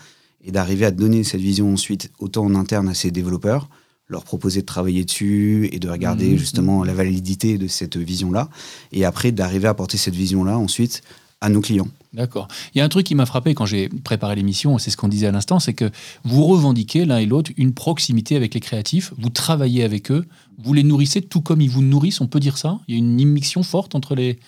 et 0.46 0.50
d'arriver 0.52 0.86
à 0.86 0.92
donner 0.92 1.24
cette 1.24 1.40
vision 1.50 1.66
ensuite 1.72 2.04
autant 2.24 2.44
en 2.48 2.54
interne 2.54 2.88
à 2.88 2.94
ses 2.94 3.10
développeurs, 3.10 3.68
leur 4.08 4.22
proposer 4.22 4.60
de 4.60 4.66
travailler 4.66 5.04
dessus 5.04 5.68
et 5.72 5.78
de 5.84 5.88
regarder 5.96 6.30
Mhm. 6.30 6.38
justement 6.38 6.84
la 6.84 6.94
validité 6.94 7.58
de 7.58 7.68
cette 7.78 7.96
vision-là, 7.96 8.48
et 8.92 9.04
après 9.04 9.32
d'arriver 9.32 9.68
à 9.68 9.74
porter 9.74 9.98
cette 9.98 10.14
vision-là 10.24 10.56
ensuite 10.56 11.02
à 11.40 11.48
nos 11.48 11.60
clients. 11.60 11.88
D'accord. 12.12 12.48
Il 12.74 12.78
y 12.78 12.80
a 12.80 12.84
un 12.84 12.88
truc 12.88 13.06
qui 13.06 13.14
m'a 13.14 13.26
frappé 13.26 13.54
quand 13.54 13.66
j'ai 13.66 13.88
préparé 13.88 14.36
l'émission, 14.36 14.78
c'est 14.78 14.90
ce 14.90 14.96
qu'on 14.96 15.08
disait 15.08 15.26
à 15.26 15.32
l'instant, 15.32 15.60
c'est 15.60 15.74
que 15.74 15.90
vous 16.24 16.44
revendiquez 16.44 17.04
l'un 17.04 17.18
et 17.18 17.26
l'autre 17.26 17.50
une 17.58 17.74
proximité 17.74 18.36
avec 18.36 18.54
les 18.54 18.60
créatifs, 18.60 19.12
vous 19.18 19.28
travaillez 19.28 19.84
avec 19.84 20.10
eux, 20.10 20.26
vous 20.56 20.72
les 20.72 20.82
nourrissez 20.82 21.20
tout 21.20 21.42
comme 21.42 21.60
ils 21.60 21.68
vous 21.68 21.82
nourrissent, 21.82 22.22
on 22.22 22.26
peut 22.26 22.40
dire 22.40 22.56
ça? 22.56 22.80
Il 22.88 22.94
y 22.94 22.96
a 22.96 22.98
une 22.98 23.20
immixtion 23.20 23.62
forte 23.62 23.94
entre 23.94 24.14
les, 24.14 24.38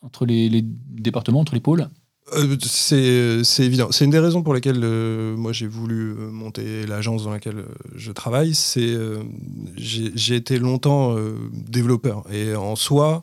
entre 0.00 0.26
les 0.26 0.62
départements, 0.62 1.40
entre 1.40 1.54
les 1.54 1.60
pôles? 1.60 1.88
Euh, 2.32 2.56
c'est 2.60 3.64
évident. 3.64 3.88
C'est 3.92 4.04
une 4.04 4.10
des 4.10 4.18
raisons 4.18 4.42
pour 4.42 4.52
lesquelles 4.52 4.82
euh, 4.82 5.36
moi 5.36 5.52
j'ai 5.52 5.68
voulu 5.68 6.10
euh, 6.10 6.30
monter 6.30 6.84
l'agence 6.84 7.22
dans 7.22 7.30
laquelle 7.30 7.58
euh, 7.58 7.74
je 7.94 8.10
travaille. 8.10 8.54
C'est 8.54 8.80
euh, 8.80 9.22
j'ai 9.76 10.34
été 10.34 10.58
longtemps 10.58 11.16
développeur 11.52 12.24
et 12.32 12.54
en 12.54 12.76
soi 12.76 13.22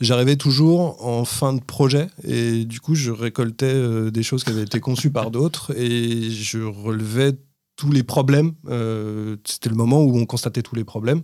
j'arrivais 0.00 0.36
toujours 0.36 1.04
en 1.06 1.24
fin 1.24 1.52
de 1.52 1.60
projet 1.60 2.08
et 2.26 2.64
du 2.64 2.80
coup 2.80 2.94
je 2.94 3.10
récoltais 3.10 4.10
des 4.10 4.22
choses 4.22 4.44
qui 4.44 4.50
avaient 4.50 4.62
été 4.62 4.80
conçues 4.80 5.10
par 5.10 5.30
d'autres 5.30 5.72
et 5.76 6.30
je 6.30 6.60
relevais 6.60 7.34
tous 7.80 7.90
les 7.90 8.02
problèmes. 8.02 8.52
euh, 8.68 9.36
C'était 9.44 9.70
le 9.70 9.74
moment 9.74 10.02
où 10.02 10.18
on 10.18 10.26
constatait 10.26 10.60
tous 10.62 10.74
les 10.74 10.84
problèmes 10.84 11.22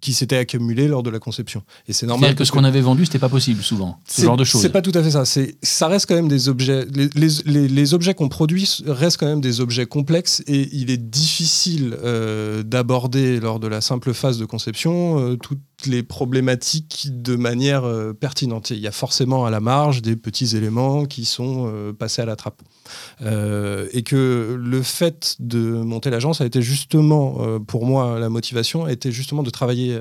qui 0.00 0.12
s'étaient 0.12 0.36
accumulés 0.36 0.86
lors 0.86 1.02
de 1.02 1.10
la 1.10 1.18
conception. 1.18 1.62
Et 1.88 1.92
c'est 1.92 2.06
normal 2.06 2.28
C'est-à-dire 2.28 2.38
que 2.38 2.44
ce 2.44 2.52
qu'on 2.52 2.62
avait 2.64 2.80
vendu, 2.80 3.04
c'était 3.04 3.18
pas 3.18 3.28
possible 3.28 3.62
souvent, 3.62 3.98
ce 4.08 4.22
genre 4.22 4.36
de 4.36 4.44
choses. 4.44 4.60
C'est 4.62 4.68
pas 4.70 4.82
tout 4.82 4.92
à 4.94 5.02
fait 5.02 5.10
ça. 5.10 5.24
C'est, 5.24 5.56
ça 5.62 5.88
reste 5.88 6.06
quand 6.06 6.14
même 6.14 6.28
des 6.28 6.48
objets. 6.48 6.86
Les, 6.94 7.08
les- 7.14 7.42
les- 7.46 7.68
les 7.68 7.94
objets 7.94 8.14
qu'on 8.14 8.28
produit 8.28 8.68
restent 8.86 9.16
quand 9.18 9.26
même 9.26 9.40
des 9.40 9.60
objets 9.60 9.86
complexes 9.86 10.42
et 10.46 10.68
il 10.72 10.90
est 10.90 10.96
difficile 10.96 11.96
euh, 12.04 12.62
d'aborder 12.62 13.40
lors 13.40 13.58
de 13.58 13.66
la 13.66 13.80
simple 13.80 14.12
phase 14.14 14.38
de 14.38 14.44
conception 14.44 15.18
euh, 15.18 15.36
toutes 15.36 15.58
les 15.86 16.02
problématiques 16.02 17.08
de 17.10 17.36
manière 17.36 17.84
euh, 17.84 18.12
pertinente. 18.12 18.70
Il 18.70 18.78
y 18.78 18.86
a 18.86 18.92
forcément 18.92 19.44
à 19.44 19.50
la 19.50 19.60
marge 19.60 20.02
des 20.02 20.16
petits 20.16 20.56
éléments 20.56 21.04
qui 21.06 21.24
sont 21.24 21.70
euh, 21.72 21.92
passés 21.92 22.22
à 22.22 22.26
la 22.26 22.36
trappe. 22.36 22.62
Euh, 23.22 23.88
et 23.92 24.02
que 24.02 24.56
le 24.58 24.82
fait 24.82 25.36
de 25.38 25.58
monter 25.58 26.10
l'agence 26.10 26.40
a 26.40 26.46
été 26.46 26.62
justement, 26.62 27.60
pour 27.66 27.86
moi, 27.86 28.18
la 28.18 28.28
motivation 28.28 28.84
a 28.84 28.92
été 28.92 29.12
justement 29.12 29.42
de 29.42 29.50
travailler 29.50 30.00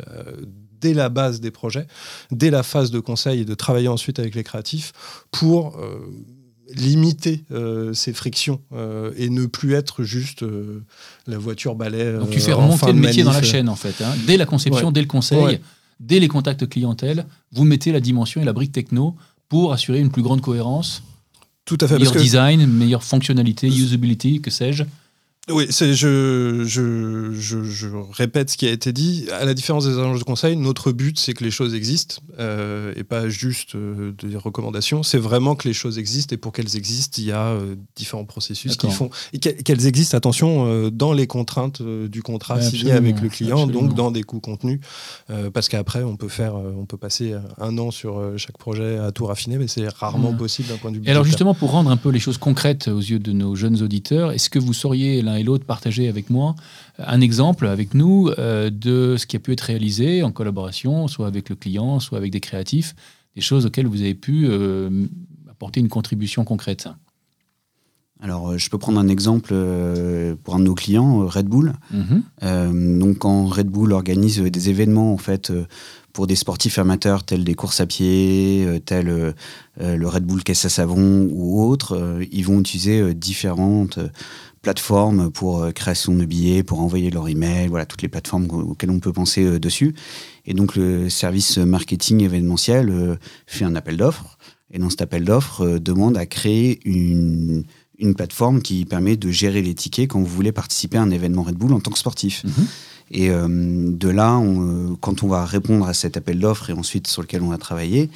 dès 0.80 0.94
la 0.94 1.10
base 1.10 1.40
des 1.40 1.52
projets, 1.52 1.88
dès 2.32 2.50
la 2.50 2.64
phase 2.64 2.92
de 2.92 3.00
conseil 3.00 3.42
et 3.42 3.46
de 3.46 3.54
travailler 3.54 3.88
ensuite 3.88 4.20
avec 4.20 4.36
les 4.36 4.44
créatifs 4.44 4.94
pour 5.32 5.78
limiter 6.76 7.44
euh, 7.52 7.94
ces 7.94 8.14
frictions 8.14 8.62
euh, 8.74 9.12
et 9.18 9.30
ne 9.30 9.46
plus 9.46 9.74
être 9.74 10.04
juste 10.04 10.44
euh, 10.44 10.84
la 11.28 11.38
voiture 11.38 11.76
balai. 11.76 12.14
Donc 12.18 12.30
tu 12.30 12.40
fais 12.40 12.54
remonter 12.54 12.88
le 12.88 12.94
métier 12.94 13.24
dans 13.24 13.32
la 13.34 13.44
chaîne 13.44 13.70
en 13.70 13.76
fait. 13.76 14.02
hein. 14.02 14.14
Dès 14.28 14.38
la 14.38 14.46
conception, 14.46 14.88
Ouais. 14.88 14.94
dès 14.94 15.02
le 15.02 15.08
conseil, 15.08 15.38
Ouais. 15.44 15.62
dès 16.00 16.20
les 16.20 16.28
contacts 16.28 16.68
clientèle, 16.68 17.26
vous 17.52 17.64
mettez 17.66 17.92
la 17.92 18.00
dimension 18.00 18.42
et 18.42 18.46
la 18.46 18.54
brique 18.54 18.72
techno 18.72 19.16
pour 19.50 19.74
assurer 19.74 20.00
une 20.00 20.12
plus 20.12 20.22
grande 20.22 20.42
cohérence, 20.42 21.04
Tout 21.66 21.78
à 21.82 21.88
fait. 21.88 21.98
Meilleur 21.98 22.16
design, 22.16 22.66
meilleure 22.66 23.04
fonctionnalité, 23.04 23.68
usability, 23.68 24.42
que 24.42 24.50
sais-je. 24.50 24.84
Oui, 25.50 25.66
je, 25.72 26.64
je, 26.66 27.32
je, 27.34 27.64
je 27.64 27.88
répète 28.14 28.52
ce 28.52 28.58
qui 28.58 28.68
a 28.68 28.72
été 28.72 28.94
dit. 28.94 29.26
À 29.32 29.44
la 29.44 29.56
différence 29.56 29.86
des 29.86 29.98
agences 29.98 30.20
de 30.20 30.24
conseil, 30.24 30.56
notre 30.56 30.92
but, 30.92 31.18
c'est 31.18 31.34
que 31.34 31.44
les 31.44 31.50
choses 31.50 31.74
existent 31.74 32.18
euh, 32.40 32.94
et 32.96 33.04
pas 33.04 33.28
juste 33.28 33.74
euh, 33.74 34.12
des 34.22 34.38
recommandations. 34.38 35.02
C'est 35.02 35.18
vraiment 35.18 35.56
que 35.56 35.68
les 35.68 35.74
choses 35.74 35.98
existent 35.98 36.36
et 36.36 36.38
pour 36.38 36.52
qu'elles 36.54 36.76
existent, 36.78 37.16
il 37.18 37.26
y 37.26 37.32
a 37.32 37.48
euh, 37.48 37.76
différents 37.96 38.24
processus 38.24 38.78
qui 38.78 38.92
font 38.92 39.10
et 39.34 39.40
qu'elles 39.40 39.88
existent, 39.88 40.16
attention, 40.16 40.90
dans 40.92 41.12
les 41.12 41.26
contraintes 41.26 41.82
du 41.82 42.22
contrat 42.22 42.58
Ouais, 42.58 42.62
signé 42.70 42.92
avec 42.92 43.20
le 43.20 43.28
client, 43.30 43.64
absolument. 43.64 43.88
donc 43.88 43.96
dans 43.96 44.12
des 44.12 44.22
coûts 44.24 44.40
contenus. 44.42 44.80
Parce 45.54 45.70
qu'après, 45.70 46.04
on 46.04 46.18
peut 46.18 46.28
faire, 46.30 46.54
on 46.56 46.86
peut 46.86 46.98
passer 46.98 47.34
un 47.60 47.78
an 47.80 47.90
sur 47.90 48.22
chaque 48.38 48.58
projet 48.60 48.98
à 49.00 49.12
tout 49.12 49.26
raffiner, 49.26 49.58
mais 49.58 49.68
c'est 49.68 49.88
rarement 49.90 50.32
Mhm. 50.34 50.38
possible 50.38 50.68
d'un 50.70 50.78
point 50.78 50.92
de 50.92 50.98
vue. 50.98 51.04
Et 51.06 51.10
alors 51.10 51.24
budgétaire. 51.24 51.32
justement, 51.48 51.54
pour 51.56 51.72
rendre 51.72 51.90
un 51.90 51.98
peu 51.98 52.10
les 52.10 52.20
choses 52.20 52.38
concrètes 52.38 52.88
aux 52.90 53.00
yeux 53.00 53.20
de 53.20 53.32
nos 53.32 53.56
jeunes 53.56 53.82
auditeurs, 53.82 54.32
est-ce 54.32 54.50
que 54.52 54.60
vous 54.60 54.74
sauriez 54.74 55.22
l'un 55.32 55.38
et 55.38 55.44
l'autre 55.44 55.66
partager 55.66 56.08
avec 56.08 56.30
moi 56.30 56.56
un 57.00 57.22
exemple 57.22 57.68
avec 57.68 57.94
nous 57.94 58.30
euh, 58.38 58.70
de 58.70 59.16
ce 59.18 59.26
qui 59.26 59.36
a 59.36 59.40
pu 59.40 59.54
être 59.54 59.62
réalisé 59.62 60.24
en 60.24 60.32
collaboration, 60.32 61.08
soit 61.08 61.28
avec 61.28 61.50
le 61.50 61.56
client, 61.56 62.00
soit 62.00 62.18
avec 62.18 62.32
des 62.32 62.40
créatifs, 62.40 62.96
des 63.36 63.42
choses 63.42 63.66
auxquelles 63.66 63.88
vous 63.88 64.02
avez 64.02 64.16
pu 64.16 64.46
euh, 64.48 65.08
apporter 65.50 65.80
une 65.80 65.90
contribution 65.90 66.44
concrète 66.44 66.90
Alors, 68.20 68.50
euh, 68.50 68.58
je 68.58 68.70
peux 68.70 68.78
prendre 68.78 69.00
un 69.00 69.08
exemple 69.08 69.52
euh, 69.54 70.36
pour 70.44 70.56
un 70.56 70.60
de 70.60 70.66
nos 70.66 70.76
clients, 70.76 71.22
euh, 71.22 71.26
Red 71.26 71.48
Bull. 71.48 71.74
Mhm. 71.92 72.24
Euh, 72.44 73.00
donc, 73.00 73.20
quand 73.20 73.46
Red 73.46 73.68
Bull 73.68 73.94
organise 73.94 74.40
euh, 74.40 74.50
des 74.50 74.70
événements 74.70 75.14
en 75.14 75.18
fait 75.18 75.50
euh, 75.50 75.66
pour 76.14 76.28
des 76.28 76.36
sportifs 76.36 76.78
amateurs 76.78 77.24
tels 77.24 77.44
des 77.44 77.54
courses 77.54 77.80
à 77.80 77.86
pied, 77.86 78.66
euh, 78.66 78.80
tels 78.80 79.10
euh, 79.10 79.32
euh, 79.80 79.96
le 79.96 80.08
Red 80.08 80.26
Bull 80.26 80.44
caisse 80.44 80.66
à 80.66 80.70
savon 80.70 81.30
ou 81.32 81.64
autres, 81.64 81.96
euh, 81.96 82.26
ils 82.32 82.46
vont 82.46 82.60
utiliser 82.60 83.00
euh, 83.00 83.14
différentes 83.14 83.98
euh, 83.98 84.10
plateformes 84.62 85.32
pour 85.32 85.64
euh, 85.64 85.72
création 85.72 86.14
de 86.16 86.26
billets, 86.26 86.64
pour 86.64 86.80
envoyer 86.82 87.10
leur 87.10 87.28
email, 87.28 87.68
voilà 87.68 87.86
toutes 87.86 88.02
les 88.02 88.08
plateformes 88.10 88.48
au- 88.52 88.72
auxquelles 88.72 88.92
on 88.92 89.00
peut 89.00 89.14
penser 89.14 89.44
euh, 89.44 89.60
dessus. 89.60 89.94
Et 90.46 90.54
donc 90.54 90.76
le 90.76 91.10
service 91.10 91.58
marketing 91.58 92.22
événementiel 92.24 92.90
euh, 92.90 93.16
fait 93.48 93.66
un 93.66 93.76
appel 93.76 93.98
d'offres 93.98 94.38
et 94.72 94.80
dans 94.80 94.90
cet 94.90 95.02
appel 95.02 95.24
d'offres 95.26 95.78
demande 95.80 96.18
à 96.18 96.26
créer 96.26 96.80
une 96.86 97.64
une 98.00 98.16
plateforme 98.16 98.64
qui 98.64 98.84
permet 98.86 99.16
de 99.16 99.30
gérer 99.30 99.62
les 99.62 99.76
tickets 99.76 100.10
quand 100.10 100.20
vous 100.20 100.26
voulez 100.26 100.52
participer 100.52 100.98
à 100.98 101.04
un 101.04 101.12
événement 101.12 101.44
Red 101.44 101.54
Bull 101.56 101.72
en 101.72 101.80
tant 101.80 101.92
que 101.92 102.00
sportif. 102.00 102.44
Mhm. 102.46 102.66
Et 103.12 103.30
euh, 103.30 103.46
de 103.48 104.10
là, 104.10 104.38
on, 104.40 104.96
quand 105.00 105.22
on 105.22 105.28
va 105.28 105.46
répondre 105.46 105.86
à 105.86 105.94
cet 105.94 106.18
appel 106.18 106.40
d'offres 106.40 106.72
et 106.72 106.74
ensuite 106.74 107.06
sur 107.06 107.22
lequel 107.22 107.44
on 107.44 107.50
va 107.50 107.60
travailler, 107.60 108.10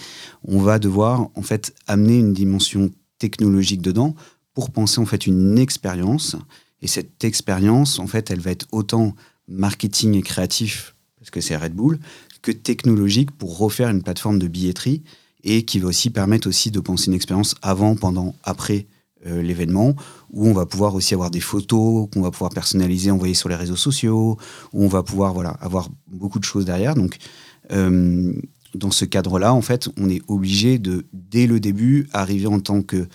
on 0.47 0.57
va 0.59 0.79
devoir 0.79 1.27
en 1.35 1.43
fait 1.43 1.75
amener 1.85 2.17
une 2.17 2.33
dimension 2.33 2.89
technologique 3.19 3.81
dedans 3.83 4.15
pour 4.55 4.71
penser 4.71 4.99
en 4.99 5.05
fait 5.05 5.27
une 5.27 5.59
expérience. 5.59 6.35
Et 6.81 6.87
cette 6.87 7.23
expérience, 7.23 7.99
en 7.99 8.07
fait, 8.07 8.31
elle 8.31 8.39
va 8.39 8.51
être 8.51 8.65
autant 8.71 9.15
marketing 9.47 10.15
et 10.15 10.23
créatif 10.23 10.95
parce 11.19 11.29
que 11.29 11.41
c'est 11.41 11.55
Red 11.55 11.73
Bull 11.73 11.99
que 12.41 12.51
technologique 12.51 13.31
pour 13.31 13.57
refaire 13.57 13.89
une 13.89 14.03
plateforme 14.03 14.37
de 14.37 14.47
billetterie 14.47 15.01
et 15.43 15.63
qui 15.63 15.79
va 15.79 15.87
aussi 15.87 16.11
permettre 16.11 16.47
aussi 16.47 16.69
de 16.69 16.79
penser 16.79 17.07
une 17.07 17.15
expérience 17.15 17.55
avant, 17.63 17.95
pendant, 17.95 18.35
après 18.43 18.85
euh, 19.25 19.41
l'événement, 19.41 19.95
où 20.31 20.47
on 20.47 20.53
va 20.53 20.67
pouvoir 20.67 20.93
aussi 20.93 21.15
avoir 21.15 21.31
des 21.31 21.39
photos 21.39 22.07
qu'on 22.11 22.21
va 22.21 22.29
pouvoir 22.29 22.51
personnaliser, 22.51 23.09
envoyer 23.09 23.33
sur 23.33 23.49
les 23.49 23.55
réseaux 23.55 23.75
sociaux, 23.75 24.37
où 24.73 24.83
on 24.83 24.87
va 24.87 25.01
pouvoir 25.01 25.33
voilà, 25.33 25.51
avoir 25.61 25.89
beaucoup 26.07 26.37
de 26.37 26.43
choses 26.43 26.65
derrière. 26.65 26.93
Donc, 26.93 27.17
euh, 27.71 28.33
dans 28.75 28.91
ce 28.91 29.05
cadre-là, 29.05 29.53
en 29.53 29.61
fait, 29.61 29.89
on 29.97 30.09
est 30.09 30.21
obligé 30.27 30.77
de, 30.77 31.07
dès 31.13 31.47
le 31.47 31.59
début, 31.59 32.07
arriver 32.13 32.47
en 32.47 32.59
tant 32.59 32.83
que 32.83 33.07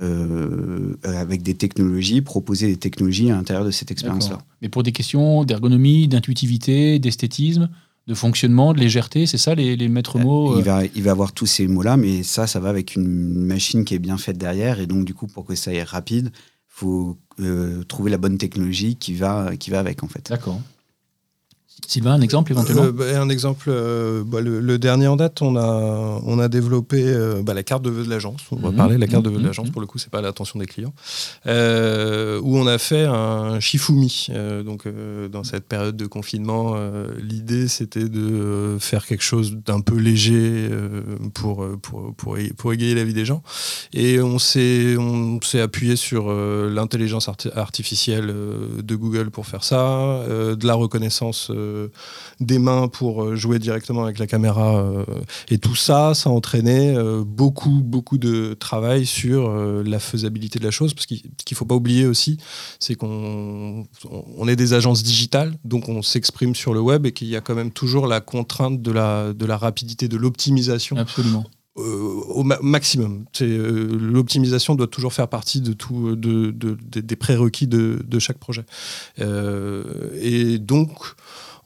euh, 0.00 0.94
avec 1.02 1.42
des 1.42 1.54
technologies, 1.54 2.22
proposer 2.22 2.68
des 2.68 2.76
technologies 2.76 3.30
à 3.30 3.34
l'intérieur 3.34 3.64
de 3.64 3.70
cette 3.70 3.90
expérience-là. 3.90 4.38
Mais 4.62 4.68
pour 4.68 4.82
des 4.82 4.92
questions 4.92 5.44
d'ergonomie, 5.44 6.06
d'intuitivité, 6.06 6.98
d'esthétisme, 6.98 7.68
de 8.06 8.14
fonctionnement, 8.14 8.72
de 8.72 8.78
légèreté, 8.78 9.26
c'est 9.26 9.38
ça 9.38 9.54
les, 9.54 9.76
les 9.76 9.88
maîtres 9.88 10.18
mots 10.18 10.56
il, 10.56 10.60
euh, 10.60 10.62
va, 10.62 10.84
il 10.84 11.02
va 11.02 11.10
avoir 11.10 11.32
tous 11.32 11.46
ces 11.46 11.66
mots-là, 11.66 11.96
mais 11.96 12.22
ça, 12.22 12.46
ça 12.46 12.58
va 12.58 12.70
avec 12.70 12.96
une 12.96 13.06
machine 13.06 13.84
qui 13.84 13.94
est 13.94 13.98
bien 13.98 14.16
faite 14.16 14.38
derrière. 14.38 14.80
Et 14.80 14.86
donc, 14.86 15.04
du 15.04 15.14
coup, 15.14 15.26
pour 15.26 15.44
que 15.44 15.54
ça 15.54 15.72
aille 15.72 15.82
rapide, 15.82 16.30
il 16.32 16.68
faut 16.68 17.18
euh, 17.40 17.82
trouver 17.84 18.10
la 18.10 18.18
bonne 18.18 18.38
technologie 18.38 18.96
qui 18.96 19.14
va, 19.14 19.56
qui 19.56 19.70
va 19.70 19.80
avec, 19.80 20.02
en 20.02 20.08
fait. 20.08 20.28
D'accord. 20.30 20.60
Sylvain, 21.86 22.12
un 22.14 22.20
exemple 22.20 22.52
éventuellement 22.52 22.84
Euh, 22.84 22.92
bah, 22.92 23.20
un 23.20 23.28
exemple, 23.28 23.66
euh, 23.68 24.22
bah, 24.26 24.40
le, 24.40 24.60
le 24.60 24.78
dernier 24.78 25.06
en 25.06 25.16
date, 25.16 25.40
on 25.42 25.56
a, 25.56 26.20
on 26.24 26.38
a 26.38 26.48
développé 26.48 27.02
euh, 27.06 27.42
bah, 27.42 27.54
la 27.54 27.62
carte 27.62 27.82
de 27.82 27.90
vœux 27.90 28.04
de 28.04 28.10
l'agence. 28.10 28.40
On 28.50 28.56
va 28.56 28.70
Mhm. 28.70 28.76
parler 28.76 28.94
de 28.96 29.00
la 29.00 29.06
carte 29.06 29.24
de 29.24 29.28
vœux 29.30 29.36
de 29.36 29.40
Mhm. 29.42 29.46
l'agence, 29.46 29.70
pour 29.70 29.80
le 29.80 29.86
coup, 29.86 29.98
c'est 29.98 30.10
pas 30.10 30.18
à 30.18 30.22
l'attention 30.22 30.58
des 30.58 30.66
clients. 30.66 30.92
Où 31.46 32.58
on 32.58 32.66
a 32.66 32.78
fait 32.78 33.04
un 33.04 33.60
Shifumi. 33.60 34.28
Donc, 34.64 34.84
dans 35.30 35.44
cette 35.44 35.64
période 35.66 35.96
de 35.96 36.06
confinement, 36.06 36.74
l'idée 37.20 37.68
c'était 37.68 38.08
de 38.08 38.76
faire 38.80 39.06
quelque 39.06 39.22
chose 39.24 39.56
d'un 39.64 39.80
peu 39.80 39.96
léger 39.96 40.68
pour, 41.34 41.66
pour, 41.82 42.14
pour, 42.16 42.36
pour 42.56 42.72
égayer 42.72 42.94
la 42.94 43.04
vie 43.04 43.14
des 43.14 43.24
gens. 43.24 43.42
Et 43.92 44.20
on 44.20 44.38
s'est 44.38 44.96
appuyé 45.60 45.96
sur 45.96 46.32
l'intelligence 46.32 47.28
arti- 47.28 47.50
artificielle 47.54 48.34
de 48.82 48.94
Google 48.96 49.30
pour 49.30 49.46
faire 49.46 49.64
ça, 49.64 50.22
de 50.28 50.66
la 50.66 50.74
reconnaissance 50.74 51.50
des 52.40 52.58
mains 52.58 52.88
pour 52.88 53.24
euh, 53.24 53.36
jouer 53.36 53.58
directement 53.58 54.04
avec 54.04 54.18
la 54.18 54.26
caméra. 54.26 54.76
euh, 54.82 55.04
et 55.50 55.58
tout 55.58 55.74
ça, 55.76 56.14
ça 56.14 56.30
a 56.30 56.32
entraîné 56.32 56.94
euh, 56.96 57.24
beaucoup, 57.24 57.80
beaucoup 57.82 58.18
de 58.18 58.54
travail 58.58 59.06
sur 59.06 59.48
euh, 59.50 59.82
la 59.84 59.98
faisabilité 59.98 60.58
de 60.58 60.64
la 60.64 60.70
chose. 60.70 60.94
Parce 60.94 61.06
qu'il 61.06 61.22
ne 61.50 61.56
faut 61.56 61.64
pas 61.64 61.74
oublier 61.74 62.06
aussi, 62.06 62.38
c'est 62.78 62.94
qu'on 62.94 63.86
on 64.36 64.48
est 64.48 64.56
des 64.56 64.72
agences 64.72 65.02
digitales, 65.02 65.54
donc 65.64 65.88
on 65.88 66.02
s'exprime 66.02 66.54
sur 66.54 66.74
le 66.74 66.80
web 66.80 67.06
et 67.06 67.12
qu'il 67.12 67.28
y 67.28 67.36
a 67.36 67.40
quand 67.40 67.54
même 67.54 67.70
toujours 67.70 68.06
la 68.06 68.20
contrainte 68.20 68.82
de 68.82 68.90
la, 68.92 69.32
de 69.32 69.46
la 69.46 69.56
rapidité, 69.56 70.08
de 70.08 70.16
l'optimisation 70.16 70.96
Absolument. 70.96 71.44
euh, 71.78 71.82
au 71.82 72.42
ma- 72.44 72.58
maximum. 72.62 73.24
Euh, 73.40 73.96
L'optimisation 74.00 74.74
doit 74.74 74.86
toujours 74.86 75.12
faire 75.12 75.28
partie 75.28 75.60
de 75.60 75.72
tout, 75.72 76.16
de, 76.16 76.50
de- 76.50 76.76
de- 76.80 77.00
des 77.00 77.16
prérequis 77.16 77.66
de, 77.66 78.02
de 78.06 78.18
chaque 78.18 78.38
projet. 78.38 78.64
Euh, 79.20 80.10
et 80.20 80.58
donc, 80.58 81.14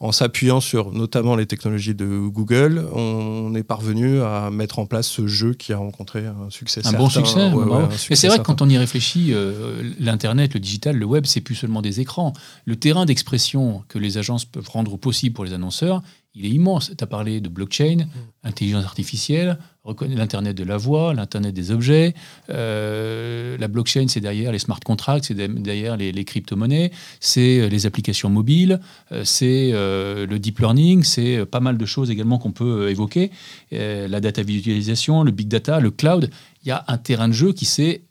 en 0.02 0.10
s'appuyant 0.10 0.60
sur 0.60 0.92
notamment 0.92 1.36
les 1.36 1.46
technologies 1.46 1.94
de 1.94 2.26
Google, 2.26 2.84
on 2.92 3.54
est 3.54 3.62
parvenu 3.62 4.20
à 4.20 4.50
mettre 4.50 4.80
en 4.80 4.86
place 4.86 5.06
ce 5.06 5.28
jeu 5.28 5.54
qui 5.54 5.72
a 5.72 5.76
rencontré 5.76 6.26
un 6.26 6.50
succès 6.50 6.80
Un 6.80 6.90
certain. 6.90 6.98
bon 6.98 7.08
succès. 7.08 7.50
Ouais, 7.52 7.64
ouais, 7.64 7.86
Mais 8.10 8.16
c'est 8.16 8.26
vrai 8.26 8.38
que 8.38 8.42
quand 8.42 8.62
on 8.62 8.68
y 8.68 8.76
réfléchit, 8.76 9.32
euh, 9.32 9.92
l'Internet, 10.00 10.54
le 10.54 10.60
digital, 10.60 10.96
le 10.96 11.06
web, 11.06 11.24
c'est 11.24 11.40
plus 11.40 11.54
seulement 11.54 11.82
des 11.82 12.00
écrans. 12.00 12.32
Le 12.64 12.74
terrain 12.74 13.06
d'expression 13.06 13.84
que 13.86 14.00
les 14.00 14.18
agences 14.18 14.44
peuvent 14.44 14.68
rendre 14.68 14.96
possible 14.96 15.36
pour 15.36 15.44
les 15.44 15.52
annonceurs, 15.52 16.02
il 16.34 16.46
est 16.46 16.50
immense. 16.50 16.90
Tu 16.96 17.04
as 17.04 17.06
parlé 17.06 17.40
de 17.40 17.48
blockchain, 17.48 18.06
intelligence 18.42 18.84
artificielle, 18.84 19.58
l'Internet 20.00 20.56
de 20.56 20.64
la 20.64 20.78
voix, 20.78 21.12
l'Internet 21.14 21.54
des 21.54 21.70
objets. 21.70 22.14
Euh, 22.50 23.41
la 23.58 23.68
blockchain, 23.68 24.06
c'est 24.08 24.20
derrière 24.20 24.52
les 24.52 24.58
smart 24.58 24.80
contracts, 24.80 25.26
c'est 25.26 25.34
de- 25.34 25.46
derrière 25.46 25.96
les, 25.96 26.12
les 26.12 26.24
crypto-monnaies, 26.24 26.90
c'est 27.20 27.60
euh, 27.60 27.68
les 27.68 27.86
applications 27.86 28.30
mobiles, 28.30 28.80
euh, 29.12 29.24
c'est 29.24 29.70
euh, 29.72 30.26
le 30.26 30.38
deep 30.38 30.58
learning, 30.58 31.02
c'est 31.02 31.46
pas 31.46 31.60
mal 31.60 31.78
de 31.78 31.86
choses 31.86 32.10
également 32.10 32.38
qu'on 32.38 32.52
peut 32.52 32.90
évoquer. 32.90 33.30
La 33.70 34.20
data 34.20 34.42
visualisation, 34.42 35.22
le 35.22 35.30
big 35.30 35.48
data, 35.48 35.80
le 35.80 35.90
cloud. 35.90 36.30
Il 36.64 36.68
y 36.68 36.70
a 36.70 36.84
un 36.88 36.98
terrain 36.98 37.28
de 37.28 37.32
jeu 37.32 37.52
qui, 37.52 37.66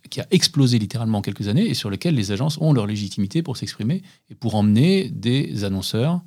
qui 0.09 0.21
a 0.21 0.27
explosé 0.31 0.79
littéralement 0.79 1.19
en 1.19 1.21
quelques 1.21 1.47
années 1.47 1.67
et 1.67 1.73
sur 1.73 1.89
lequel 1.89 2.15
les 2.15 2.31
agences 2.31 2.57
ont 2.59 2.73
leur 2.73 2.87
légitimité 2.87 3.41
pour 3.41 3.57
s'exprimer 3.57 4.01
et 4.29 4.35
pour 4.35 4.55
emmener 4.55 5.09
des 5.09 5.63
annonceurs 5.63 6.21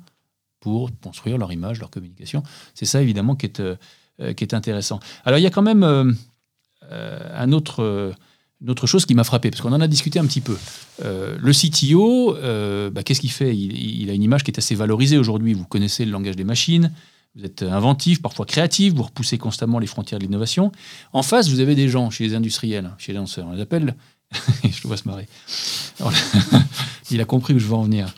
pour 0.59 0.89
construire 0.99 1.37
leur 1.37 1.51
image, 1.53 1.79
leur 1.79 1.91
communication. 1.91 2.41
C'est 2.73 2.85
ça 2.85 3.01
évidemment 3.01 3.35
qui 3.35 3.45
est, 3.45 3.61
qui 4.33 4.43
est 4.43 4.53
intéressant. 4.55 4.99
Alors 5.23 5.37
il 5.37 5.43
y 5.43 5.47
a 5.47 5.51
quand 5.51 5.61
même 5.61 6.15
un 6.89 7.51
autre, 7.51 8.13
une 8.61 8.69
autre 8.69 8.87
chose 8.87 9.05
qui 9.05 9.13
m'a 9.15 9.23
frappé, 9.23 9.51
parce 9.51 9.61
qu'on 9.61 9.73
en 9.73 9.81
a 9.81 9.87
discuté 9.87 10.19
un 10.19 10.25
petit 10.25 10.41
peu. 10.41 10.57
Euh, 11.03 11.37
le 11.39 11.51
CTO, 11.51 12.35
euh, 12.37 12.89
bah, 12.89 13.03
qu'est-ce 13.03 13.21
qu'il 13.21 13.31
fait? 13.31 13.55
Il, 13.55 14.09
a 14.09 14.13
une 14.13 14.23
image 14.23 14.43
qui 14.43 14.51
est 14.51 14.57
assez 14.57 14.75
valorisée 14.75 15.17
aujourd'hui. 15.17 15.53
Vous 15.53 15.65
connaissez 15.65 16.05
le 16.05 16.11
langage 16.11 16.35
des 16.35 16.45
machines, 16.45 16.91
vous 17.35 17.43
êtes 17.43 17.63
inventif, 17.63 18.21
parfois 18.21 18.45
créatif, 18.45 18.93
vous 18.93 19.03
repoussez 19.03 19.37
constamment 19.37 19.79
les 19.79 19.87
frontières 19.87 20.19
de 20.19 20.23
l'innovation. 20.23 20.71
En 21.11 21.21
face, 21.21 21.49
vous 21.49 21.59
avez 21.59 21.75
des 21.75 21.89
gens 21.89 22.09
chez 22.09 22.23
les 22.23 22.33
industriels, 22.33 22.91
chez 22.97 23.11
les 23.11 23.17
lanceurs. 23.17 23.47
On 23.47 23.53
les 23.53 23.61
appelle. 23.61 23.95
je 24.63 24.81
le 24.83 24.87
vois 24.87 24.97
se 24.97 25.07
marrer. 25.07 25.27
Il 27.11 27.21
a 27.21 27.25
compris 27.25 27.53
où 27.53 27.59
je 27.59 27.65
veux 27.67 27.75
en 27.75 27.83
venir. 27.83 28.13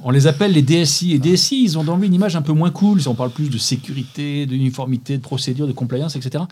On 0.00 0.10
les 0.10 0.26
appelle 0.26 0.52
les 0.52 0.62
DSI. 0.62 1.12
Et 1.12 1.18
DSI, 1.18 1.64
ils 1.64 1.76
ont 1.76 1.82
dans 1.82 1.96
lui 1.96 2.06
une 2.06 2.14
image 2.14 2.36
un 2.36 2.42
peu 2.42 2.52
moins 2.52 2.70
cool. 2.70 3.00
On 3.06 3.14
parle 3.14 3.30
plus 3.30 3.50
de 3.50 3.58
sécurité, 3.58 4.46
d'uniformité, 4.46 5.16
de 5.16 5.22
procédure, 5.22 5.66
de 5.66 5.72
compliance, 5.72 6.14
etc. 6.14 6.44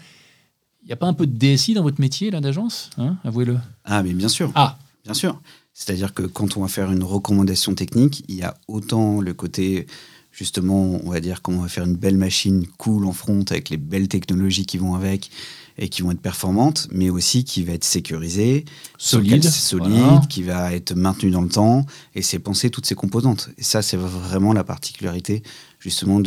Il 0.86 0.90
n'y 0.90 0.92
a 0.92 0.96
pas 0.96 1.08
un 1.08 1.14
peu 1.14 1.26
de 1.26 1.36
DSI 1.36 1.74
dans 1.74 1.82
votre 1.82 2.00
métier, 2.00 2.30
là, 2.30 2.40
d'agence 2.40 2.90
hein 2.96 3.16
Avouez-le? 3.24 3.58
Ah, 3.84 4.04
mais 4.04 4.12
bien 4.12 4.28
sûr. 4.28 4.52
Ah. 4.54 4.78
Bien 5.02 5.14
sûr. 5.14 5.40
C'est-à-dire 5.74 6.14
que 6.14 6.22
quand 6.22 6.56
on 6.56 6.60
va 6.62 6.68
faire 6.68 6.92
une 6.92 7.02
recommandation 7.02 7.74
technique, 7.74 8.24
il 8.28 8.36
y 8.36 8.44
a 8.44 8.56
autant 8.68 9.20
le 9.20 9.34
côté, 9.34 9.88
justement, 10.30 11.00
on 11.04 11.10
va 11.10 11.18
dire 11.18 11.42
qu'on 11.42 11.58
va 11.58 11.66
faire 11.66 11.84
une 11.84 11.96
belle 11.96 12.16
machine 12.16 12.68
cool 12.78 13.04
en 13.04 13.12
front 13.12 13.44
avec 13.50 13.70
les 13.70 13.78
belles 13.78 14.06
technologies 14.06 14.64
qui 14.64 14.78
vont 14.78 14.94
avec 14.94 15.28
et 15.76 15.88
qui 15.88 16.02
vont 16.02 16.12
être 16.12 16.20
performantes, 16.20 16.86
mais 16.92 17.10
aussi 17.10 17.42
qui 17.42 17.64
va 17.64 17.72
être 17.72 17.84
sécurisée, 17.84 18.64
Solide, 18.96 19.42
solide, 19.42 19.88
voilà. 19.90 20.22
qui 20.28 20.44
va 20.44 20.72
être 20.72 20.94
maintenue 20.94 21.32
dans 21.32 21.42
le 21.42 21.48
temps, 21.48 21.84
et 22.14 22.22
c'est 22.22 22.38
penser 22.38 22.70
toutes 22.70 22.86
ces 22.86 22.94
composantes. 22.94 23.50
Et 23.58 23.64
ça, 23.64 23.82
c'est 23.82 23.96
vraiment 23.96 24.52
la 24.52 24.62
particularité 24.62 25.42
justement 25.86 26.20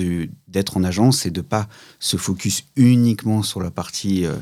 d'être 0.48 0.78
en 0.78 0.86
agence, 0.86 1.19
c'est 1.19 1.32
de 1.32 1.41
pas 1.41 1.67
se 2.00 2.15
focus 2.15 2.63
uniquement 2.78 3.43
sur 3.43 3.62
la 3.62 3.72
partie, 3.72 4.26
euh, 4.26 4.38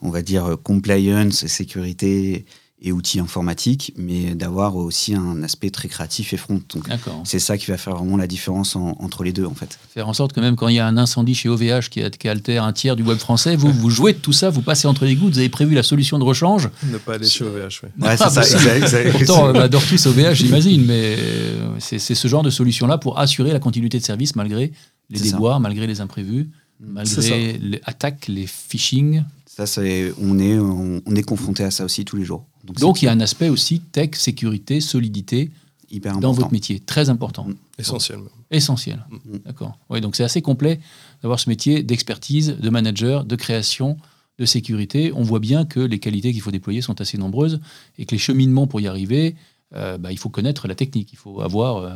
on 0.00 0.10
va 0.10 0.22
dire, 0.22 0.44
euh, 0.46 0.56
compliance, 0.56 1.44
sécurité 1.48 2.44
et 2.82 2.92
outils 2.92 3.20
informatiques, 3.20 3.92
mais 3.98 4.34
d'avoir 4.34 4.74
aussi 4.76 5.14
un 5.14 5.42
aspect 5.42 5.68
très 5.68 5.86
créatif 5.88 6.32
et 6.32 6.38
front. 6.38 6.62
Donc, 6.74 6.88
c'est 7.24 7.38
ça 7.38 7.58
qui 7.58 7.66
va 7.66 7.76
faire 7.76 7.94
vraiment 7.94 8.16
la 8.16 8.26
différence 8.26 8.74
en- 8.74 8.96
entre 9.00 9.22
les 9.22 9.32
deux, 9.32 9.44
en 9.44 9.52
fait. 9.54 9.78
Faire 9.92 10.08
en 10.08 10.14
sorte 10.14 10.32
que 10.32 10.40
même 10.40 10.56
quand 10.56 10.68
il 10.68 10.76
y 10.76 10.78
a 10.78 10.86
un 10.86 10.96
incendie 10.96 11.34
chez 11.34 11.50
OVH 11.50 11.90
qui, 11.90 12.00
qui 12.18 12.28
altère 12.28 12.64
un 12.64 12.72
tiers 12.72 12.96
du 12.96 13.02
web 13.02 13.18
français, 13.18 13.54
vous, 13.54 13.70
vous 13.70 13.90
jouez 13.90 14.14
de 14.14 14.18
tout 14.18 14.32
ça, 14.32 14.48
vous 14.48 14.62
passez 14.62 14.88
entre 14.88 15.04
les 15.04 15.14
gouttes, 15.14 15.34
vous 15.34 15.38
avez 15.40 15.50
prévu 15.50 15.74
la 15.74 15.82
solution 15.82 16.18
de 16.18 16.24
rechange. 16.24 16.70
Ne 16.90 16.96
pas 16.96 17.16
aller 17.16 17.28
chez 17.28 17.44
OVH, 17.44 17.82
ouais. 17.82 17.90
Ouais, 18.00 18.16
c'est 18.16 18.24
Ah, 18.24 18.30
ça, 18.30 18.40
bah, 18.40 18.46
exact, 18.46 18.76
exact. 18.82 19.12
Pourtant, 19.12 19.50
on 19.50 19.54
adore 19.60 19.84
tous 19.86 20.06
OVH, 20.06 20.34
j'imagine, 20.34 20.84
mais 20.86 21.16
euh, 21.18 21.76
c'est 21.80 21.98
ce 21.98 22.28
genre 22.28 22.42
de 22.42 22.50
solution-là 22.50 22.96
pour 22.96 23.18
assurer 23.18 23.52
la 23.52 23.58
continuité 23.58 23.98
de 23.98 24.04
service 24.04 24.36
malgré 24.36 24.72
les 25.10 25.20
déboires, 25.20 25.60
malgré 25.60 25.86
les 25.86 26.00
imprévus, 26.00 26.48
malgré 26.80 27.58
les 27.60 27.80
attaques, 27.84 28.26
les 28.28 28.46
phishing. 28.46 29.22
Ça, 29.60 29.66
c'est, 29.66 30.12
on, 30.22 30.38
est, 30.38 30.58
on, 30.58 31.02
on 31.04 31.14
est 31.16 31.22
confronté 31.22 31.62
à 31.64 31.70
ça 31.70 31.84
aussi 31.84 32.04
tous 32.06 32.16
les 32.16 32.24
jours. 32.24 32.46
Donc, 32.64 33.02
il 33.02 33.04
y 33.04 33.08
a 33.08 33.12
un 33.12 33.20
aspect 33.20 33.50
aussi 33.50 33.80
tech, 33.80 34.10
sécurité, 34.14 34.80
solidité 34.80 35.50
hyper 35.90 36.12
dans 36.12 36.18
important. 36.18 36.32
votre 36.32 36.52
métier, 36.52 36.80
très 36.80 37.10
important, 37.10 37.44
Mm. 37.48 37.54
Essentiellement. 37.78 38.30
essentiel. 38.50 39.04
Mm. 39.10 39.38
D'accord. 39.44 39.78
Oui, 39.90 40.00
donc 40.00 40.16
c'est 40.16 40.24
assez 40.24 40.40
complet 40.40 40.80
d'avoir 41.22 41.38
ce 41.40 41.48
métier 41.50 41.82
d'expertise, 41.82 42.56
de 42.58 42.70
manager, 42.70 43.24
de 43.24 43.36
création, 43.36 43.96
de 44.38 44.44
sécurité. 44.46 45.12
On 45.14 45.22
voit 45.22 45.40
bien 45.40 45.64
que 45.66 45.80
les 45.80 45.98
qualités 45.98 46.32
qu'il 46.32 46.40
faut 46.40 46.50
déployer 46.50 46.80
sont 46.80 46.98
assez 47.02 47.18
nombreuses 47.18 47.60
et 47.98 48.06
que 48.06 48.12
les 48.14 48.18
cheminements 48.18 48.66
pour 48.66 48.80
y 48.80 48.86
arriver, 48.86 49.34
euh, 49.74 49.98
bah, 49.98 50.10
il 50.12 50.18
faut 50.18 50.30
connaître 50.30 50.68
la 50.68 50.74
technique, 50.74 51.12
il 51.12 51.18
faut 51.18 51.40
avoir, 51.42 51.76
euh, 51.76 51.90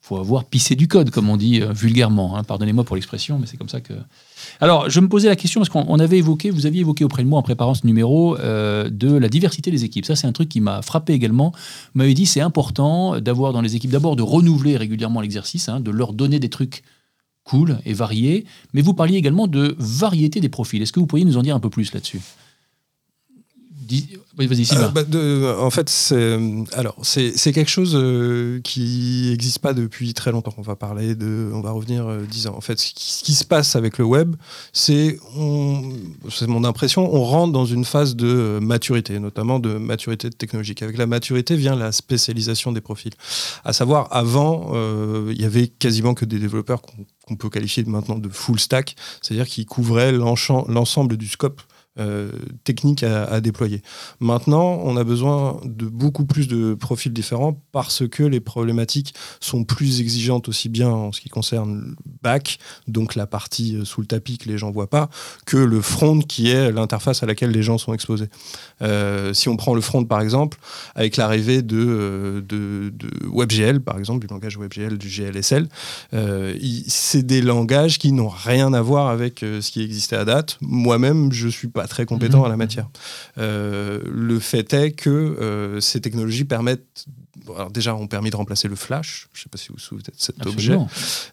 faut 0.00 0.16
avoir 0.16 0.44
pissé 0.44 0.74
du 0.74 0.88
code, 0.88 1.10
comme 1.10 1.28
on 1.28 1.36
dit 1.36 1.60
euh, 1.60 1.72
vulgairement. 1.72 2.36
hein. 2.36 2.44
Pardonnez-moi 2.44 2.84
pour 2.84 2.96
l'expression, 2.96 3.38
mais 3.38 3.46
c'est 3.46 3.56
comme 3.56 3.68
ça 3.68 3.80
que. 3.80 3.94
Alors, 4.60 4.88
je 4.88 5.00
me 5.00 5.08
posais 5.08 5.28
la 5.28 5.36
question 5.36 5.60
parce 5.60 5.68
qu'on 5.68 5.84
on 5.88 5.98
avait 5.98 6.18
évoqué, 6.18 6.50
vous 6.50 6.66
aviez 6.66 6.80
évoqué 6.80 7.04
auprès 7.04 7.22
de 7.24 7.28
moi 7.28 7.38
en 7.38 7.42
préparant 7.42 7.74
ce 7.74 7.86
numéro 7.86 8.38
euh, 8.38 8.88
de 8.90 9.12
la 9.12 9.28
diversité 9.28 9.70
des 9.70 9.84
équipes. 9.84 10.06
Ça, 10.06 10.16
c'est 10.16 10.26
un 10.26 10.32
truc 10.32 10.48
qui 10.48 10.60
m'a 10.60 10.82
frappé 10.82 11.12
également. 11.12 11.52
Vous 11.94 11.98
m'avez 11.98 12.14
dit 12.14 12.26
c'est 12.26 12.40
important 12.40 13.20
d'avoir 13.20 13.52
dans 13.52 13.60
les 13.60 13.76
équipes 13.76 13.90
d'abord 13.90 14.16
de 14.16 14.22
renouveler 14.22 14.76
régulièrement 14.76 15.20
l'exercice, 15.20 15.68
hein, 15.68 15.80
de 15.80 15.90
leur 15.90 16.12
donner 16.12 16.38
des 16.38 16.48
trucs 16.48 16.82
cool 17.44 17.78
et 17.84 17.92
variés. 17.92 18.44
Mais 18.74 18.82
vous 18.82 18.94
parliez 18.94 19.16
également 19.16 19.46
de 19.46 19.74
variété 19.78 20.40
des 20.40 20.48
profils. 20.48 20.80
Est-ce 20.80 20.92
que 20.92 21.00
vous 21.00 21.06
pourriez 21.06 21.24
nous 21.24 21.36
en 21.36 21.42
dire 21.42 21.56
un 21.56 21.60
peu 21.60 21.70
plus 21.70 21.92
là-dessus? 21.92 22.20
Euh, 24.84 24.88
bah, 24.88 25.56
en 25.60 25.70
fait, 25.70 25.88
c'est 25.88 26.38
alors 26.72 26.96
c'est 27.02 27.52
quelque 27.52 27.70
chose 27.70 27.92
euh, 27.94 28.60
qui 28.62 29.28
n'existe 29.30 29.58
pas 29.58 29.72
depuis 29.72 30.14
très 30.14 30.30
longtemps. 30.32 30.54
On 30.58 30.62
va 30.62 30.76
parler 30.76 31.14
de, 31.14 31.50
on 31.52 31.60
va 31.60 31.70
revenir 31.72 32.06
euh, 32.06 32.24
10 32.30 32.48
ans. 32.48 32.54
En 32.56 32.60
fait, 32.60 32.78
ce 32.78 32.92
qui, 32.94 33.34
se 33.34 33.44
passe 33.44 33.76
avec 33.76 33.98
le 33.98 34.04
web, 34.04 34.36
c'est, 34.72 35.18
c'est 36.30 36.46
mon 36.46 36.64
impression, 36.64 37.14
on 37.14 37.24
rentre 37.24 37.52
dans 37.52 37.66
une 37.66 37.84
phase 37.84 38.16
de 38.16 38.26
euh, 38.26 38.60
maturité, 38.60 39.18
notamment 39.18 39.58
de 39.58 39.78
maturité 39.78 40.30
technologique. 40.30 40.82
Avec 40.82 40.96
la 40.98 41.06
maturité 41.06 41.56
vient 41.56 41.76
la 41.76 41.92
spécialisation 41.92 42.72
des 42.72 42.80
profils. 42.80 43.12
À 43.64 43.72
savoir, 43.72 44.08
avant, 44.10 44.72
euh, 44.74 45.32
il 45.34 45.40
y 45.40 45.44
avait 45.44 45.68
quasiment 45.68 46.14
que 46.14 46.24
des 46.24 46.38
développeurs 46.38 46.82
qu'on 46.82 47.06
qu'on 47.28 47.36
peut 47.36 47.50
qualifier 47.50 47.84
maintenant 47.84 48.18
de 48.18 48.30
full 48.30 48.58
stack, 48.58 48.96
c'est-à-dire 49.20 49.46
qui 49.46 49.66
couvraient 49.66 50.12
l'ensemble 50.12 51.18
du 51.18 51.28
scope 51.28 51.60
euh, 51.98 52.30
techniques 52.64 53.02
à, 53.02 53.40
déployer. 53.40 53.82
Maintenant, 54.20 54.80
on 54.84 54.96
a 54.96 55.04
besoin 55.04 55.60
de 55.64 55.86
beaucoup 55.86 56.24
plus 56.24 56.46
de 56.46 56.74
profils 56.74 57.12
différents 57.12 57.60
parce 57.72 58.06
que 58.08 58.22
les 58.22 58.38
problématiques 58.38 59.14
sont 59.40 59.64
plus 59.64 60.00
exigeantes 60.00 60.48
aussi 60.48 60.68
bien 60.68 60.88
en 60.88 61.12
ce 61.12 61.20
qui 61.20 61.28
concerne 61.28 61.80
le 61.80 61.96
back, 62.22 62.58
donc 62.86 63.16
la 63.16 63.26
partie 63.26 63.76
euh, 63.76 63.84
sous 63.84 64.00
le 64.00 64.06
tapis 64.06 64.38
que 64.38 64.48
les 64.48 64.58
gens 64.58 64.70
voient 64.70 64.90
pas, 64.90 65.10
que 65.44 65.56
le 65.56 65.80
front 65.80 66.20
qui 66.20 66.50
est 66.50 66.70
l'interface 66.70 67.22
à 67.22 67.26
laquelle 67.26 67.50
les 67.50 67.62
gens 67.62 67.78
sont 67.78 67.92
exposés. 67.92 68.28
Euh, 68.82 69.34
si 69.34 69.48
on 69.48 69.56
prend 69.56 69.74
le 69.74 69.80
front 69.80 70.04
par 70.04 70.20
exemple, 70.20 70.58
avec 70.94 71.16
l'arrivée 71.16 71.62
de, 71.62 72.44
WebGL 73.24 73.80
par 73.80 73.98
exemple, 73.98 74.24
du 74.24 74.32
langage 74.32 74.56
WebGL, 74.56 74.98
du 74.98 75.08
GLSL, 75.08 75.68
c'est 76.86 77.26
des 77.26 77.42
langages 77.42 77.98
qui 77.98 78.12
n'ont 78.12 78.28
rien 78.28 78.72
à 78.72 78.82
voir 78.82 79.08
avec 79.08 79.40
ce 79.40 79.70
qui 79.70 79.82
existait 79.82 80.16
à 80.16 80.24
date. 80.24 80.58
Moi-même, 80.60 81.32
je 81.32 81.48
suis 81.48 81.68
pas 81.68 81.87
très 81.88 82.06
compétent 82.06 82.38
Mhm. 82.40 82.44
à 82.44 82.48
la 82.48 82.56
matière. 82.56 82.88
Euh, 83.38 84.00
le 84.06 84.38
fait 84.38 84.72
est 84.74 84.92
que 84.92 85.10
euh, 85.10 85.80
ces 85.80 86.00
technologies 86.00 86.44
permettent. 86.44 87.06
bon, 87.46 87.54
alors 87.54 87.70
déjà, 87.70 87.94
ont 87.94 88.06
permis 88.06 88.30
de 88.30 88.36
remplacer 88.36 88.68
le 88.68 88.76
flash. 88.76 89.28
Je 89.32 89.40
ne 89.40 89.42
sais 89.44 89.48
pas 89.48 89.58
si 89.58 89.68
vous 89.68 89.74
vous 89.74 89.80
souvenez 89.80 90.02
de 90.04 90.12
cet 90.16 90.44
objet. 90.46 90.76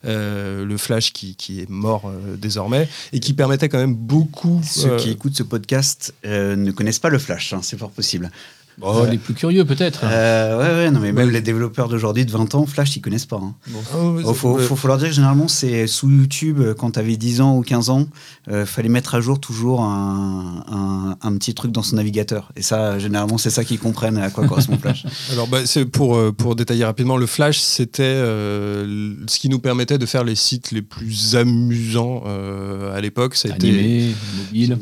Euh, 0.05 0.63
le 0.65 0.77
flash 0.77 1.11
qui, 1.13 1.35
qui 1.35 1.59
est 1.61 1.69
mort 1.69 2.05
euh, 2.07 2.35
désormais 2.37 2.87
et 3.11 3.19
qui 3.19 3.33
permettait 3.33 3.69
quand 3.69 3.77
même 3.79 3.95
beaucoup. 3.95 4.61
Ceux 4.63 4.91
euh, 4.93 4.97
qui 4.97 5.09
écoutent 5.09 5.35
ce 5.35 5.43
podcast 5.43 6.13
euh, 6.25 6.55
ne 6.55 6.71
connaissent 6.71 6.99
pas 6.99 7.09
le 7.09 7.19
Flash, 7.19 7.53
hein, 7.53 7.59
c'est 7.63 7.77
fort 7.77 7.91
possible. 7.91 8.31
Bon, 8.77 9.03
les 9.05 9.17
plus 9.17 9.33
curieux 9.33 9.63
peut-être. 9.65 10.01
Euh, 10.03 10.57
ouais, 10.57 10.85
ouais, 10.85 10.91
non, 10.91 10.99
mais 10.99 11.11
même 11.13 11.27
Ouais. 11.27 11.33
les 11.33 11.41
développeurs 11.41 11.87
d'aujourd'hui 11.87 12.25
de 12.25 12.31
20 12.31 12.55
ans, 12.55 12.65
Flash, 12.65 12.95
ils 12.97 13.01
connaissent 13.01 13.25
pas. 13.25 13.37
Hein. 13.41 13.53
oh, 13.95 14.17
Oh, 14.25 14.33
faut, 14.33 14.53
ouais. 14.55 14.63
faut, 14.63 14.75
faut 14.75 14.87
leur 14.87 14.97
dire 14.97 15.07
que 15.09 15.13
généralement, 15.15 15.47
c'est 15.47 15.87
sous 15.87 16.09
YouTube, 16.09 16.59
euh, 16.59 16.73
quand 16.73 16.91
tu 16.91 16.99
avais 16.99 17.15
10 17.15 17.41
ans 17.41 17.55
ou 17.57 17.61
15 17.61 17.89
ans, 17.89 18.05
euh, 18.49 18.65
fallait 18.65 18.89
mettre 18.89 19.15
à 19.15 19.21
jour 19.21 19.39
toujours 19.39 19.81
un, 19.81 20.63
un, 20.69 21.17
un 21.21 21.37
petit 21.37 21.53
truc 21.53 21.71
dans 21.71 21.83
son 21.83 21.95
navigateur. 21.95 22.51
Et 22.57 22.61
ça, 22.61 22.99
généralement, 22.99 23.37
c'est 23.37 23.49
ça 23.49 23.63
qu'ils 23.63 23.79
comprennent 23.79 24.17
à 24.17 24.29
quoi 24.29 24.45
correspond 24.47 24.77
Flash. 24.77 25.05
Alors, 25.31 25.47
bah, 25.47 25.59
c'est 25.65 25.85
pour, 25.85 26.15
euh, 26.17 26.31
pour 26.31 26.55
détailler 26.55 26.83
rapidement, 26.85 27.17
le 27.17 27.25
Flash, 27.27 27.59
c'était 27.59 28.03
euh, 28.03 29.13
ce 29.27 29.39
qui 29.39 29.49
nous 29.49 29.59
permettait 29.59 29.97
de 29.97 30.05
faire 30.05 30.23
les 30.23 30.35
sites 30.35 30.71
les 30.71 30.81
plus 30.81 31.35
amusants 31.35 32.23
euh, 32.25 32.95
à 32.95 33.01
l'époque. 33.01 33.35
Animé, 33.49 34.13
mobile. 34.47 34.77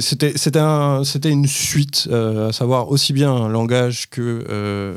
C'était 0.00 0.32
c'était 0.36 0.58
un- 0.58 1.04
c'était 1.04 1.30
une 1.30 1.46
suite, 1.46 2.08
euh, 2.10 2.48
à 2.48 2.52
savoir 2.52 2.90
aussi 2.90 3.12
bien 3.12 3.29
un 3.30 3.48
langage 3.48 4.08
que 4.10 4.44
euh, 4.48 4.94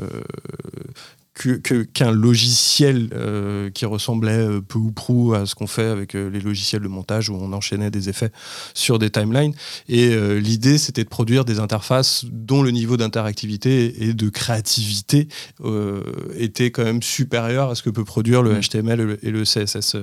que- 1.34 1.82
qu'un 1.82 2.12
logiciel 2.12 3.10
euh, 3.12 3.68
qui 3.68 3.86
ressemblait 3.86 4.30
euh, 4.38 4.60
peu 4.60 4.78
ou 4.78 4.92
prou 4.92 5.34
à 5.34 5.46
ce 5.46 5.56
qu'on 5.56 5.66
fait 5.66 5.86
avec 5.88 6.14
les 6.14 6.38
logiciels 6.40 6.82
de 6.82 6.86
montage 6.86 7.28
où 7.28 7.34
on 7.34 7.52
enchaînait 7.52 7.90
des 7.90 8.08
effets 8.08 8.30
sur 8.72 9.00
des 9.00 9.10
timelines. 9.10 9.52
Et 9.88 10.10
euh, 10.14 10.38
l'idée, 10.38 10.78
c'était 10.78 11.02
de 11.02 11.08
produire 11.08 11.44
des 11.44 11.58
interfaces 11.58 12.24
dont 12.30 12.62
le 12.62 12.70
niveau 12.70 12.96
d'interactivité 12.96 14.04
et 14.04 14.14
de 14.14 14.28
créativité 14.28 15.26
euh, 15.64 16.02
était 16.38 16.70
quand 16.70 16.84
même 16.84 17.02
supérieur 17.02 17.70
à 17.70 17.74
ce 17.74 17.82
que 17.82 17.90
peut 17.90 18.04
produire 18.04 18.42
le. 18.42 18.54
HTML 18.60 19.00
et 19.00 19.04
le, 19.04 19.26
et 19.26 19.30
le 19.32 19.42
CSS 19.42 19.96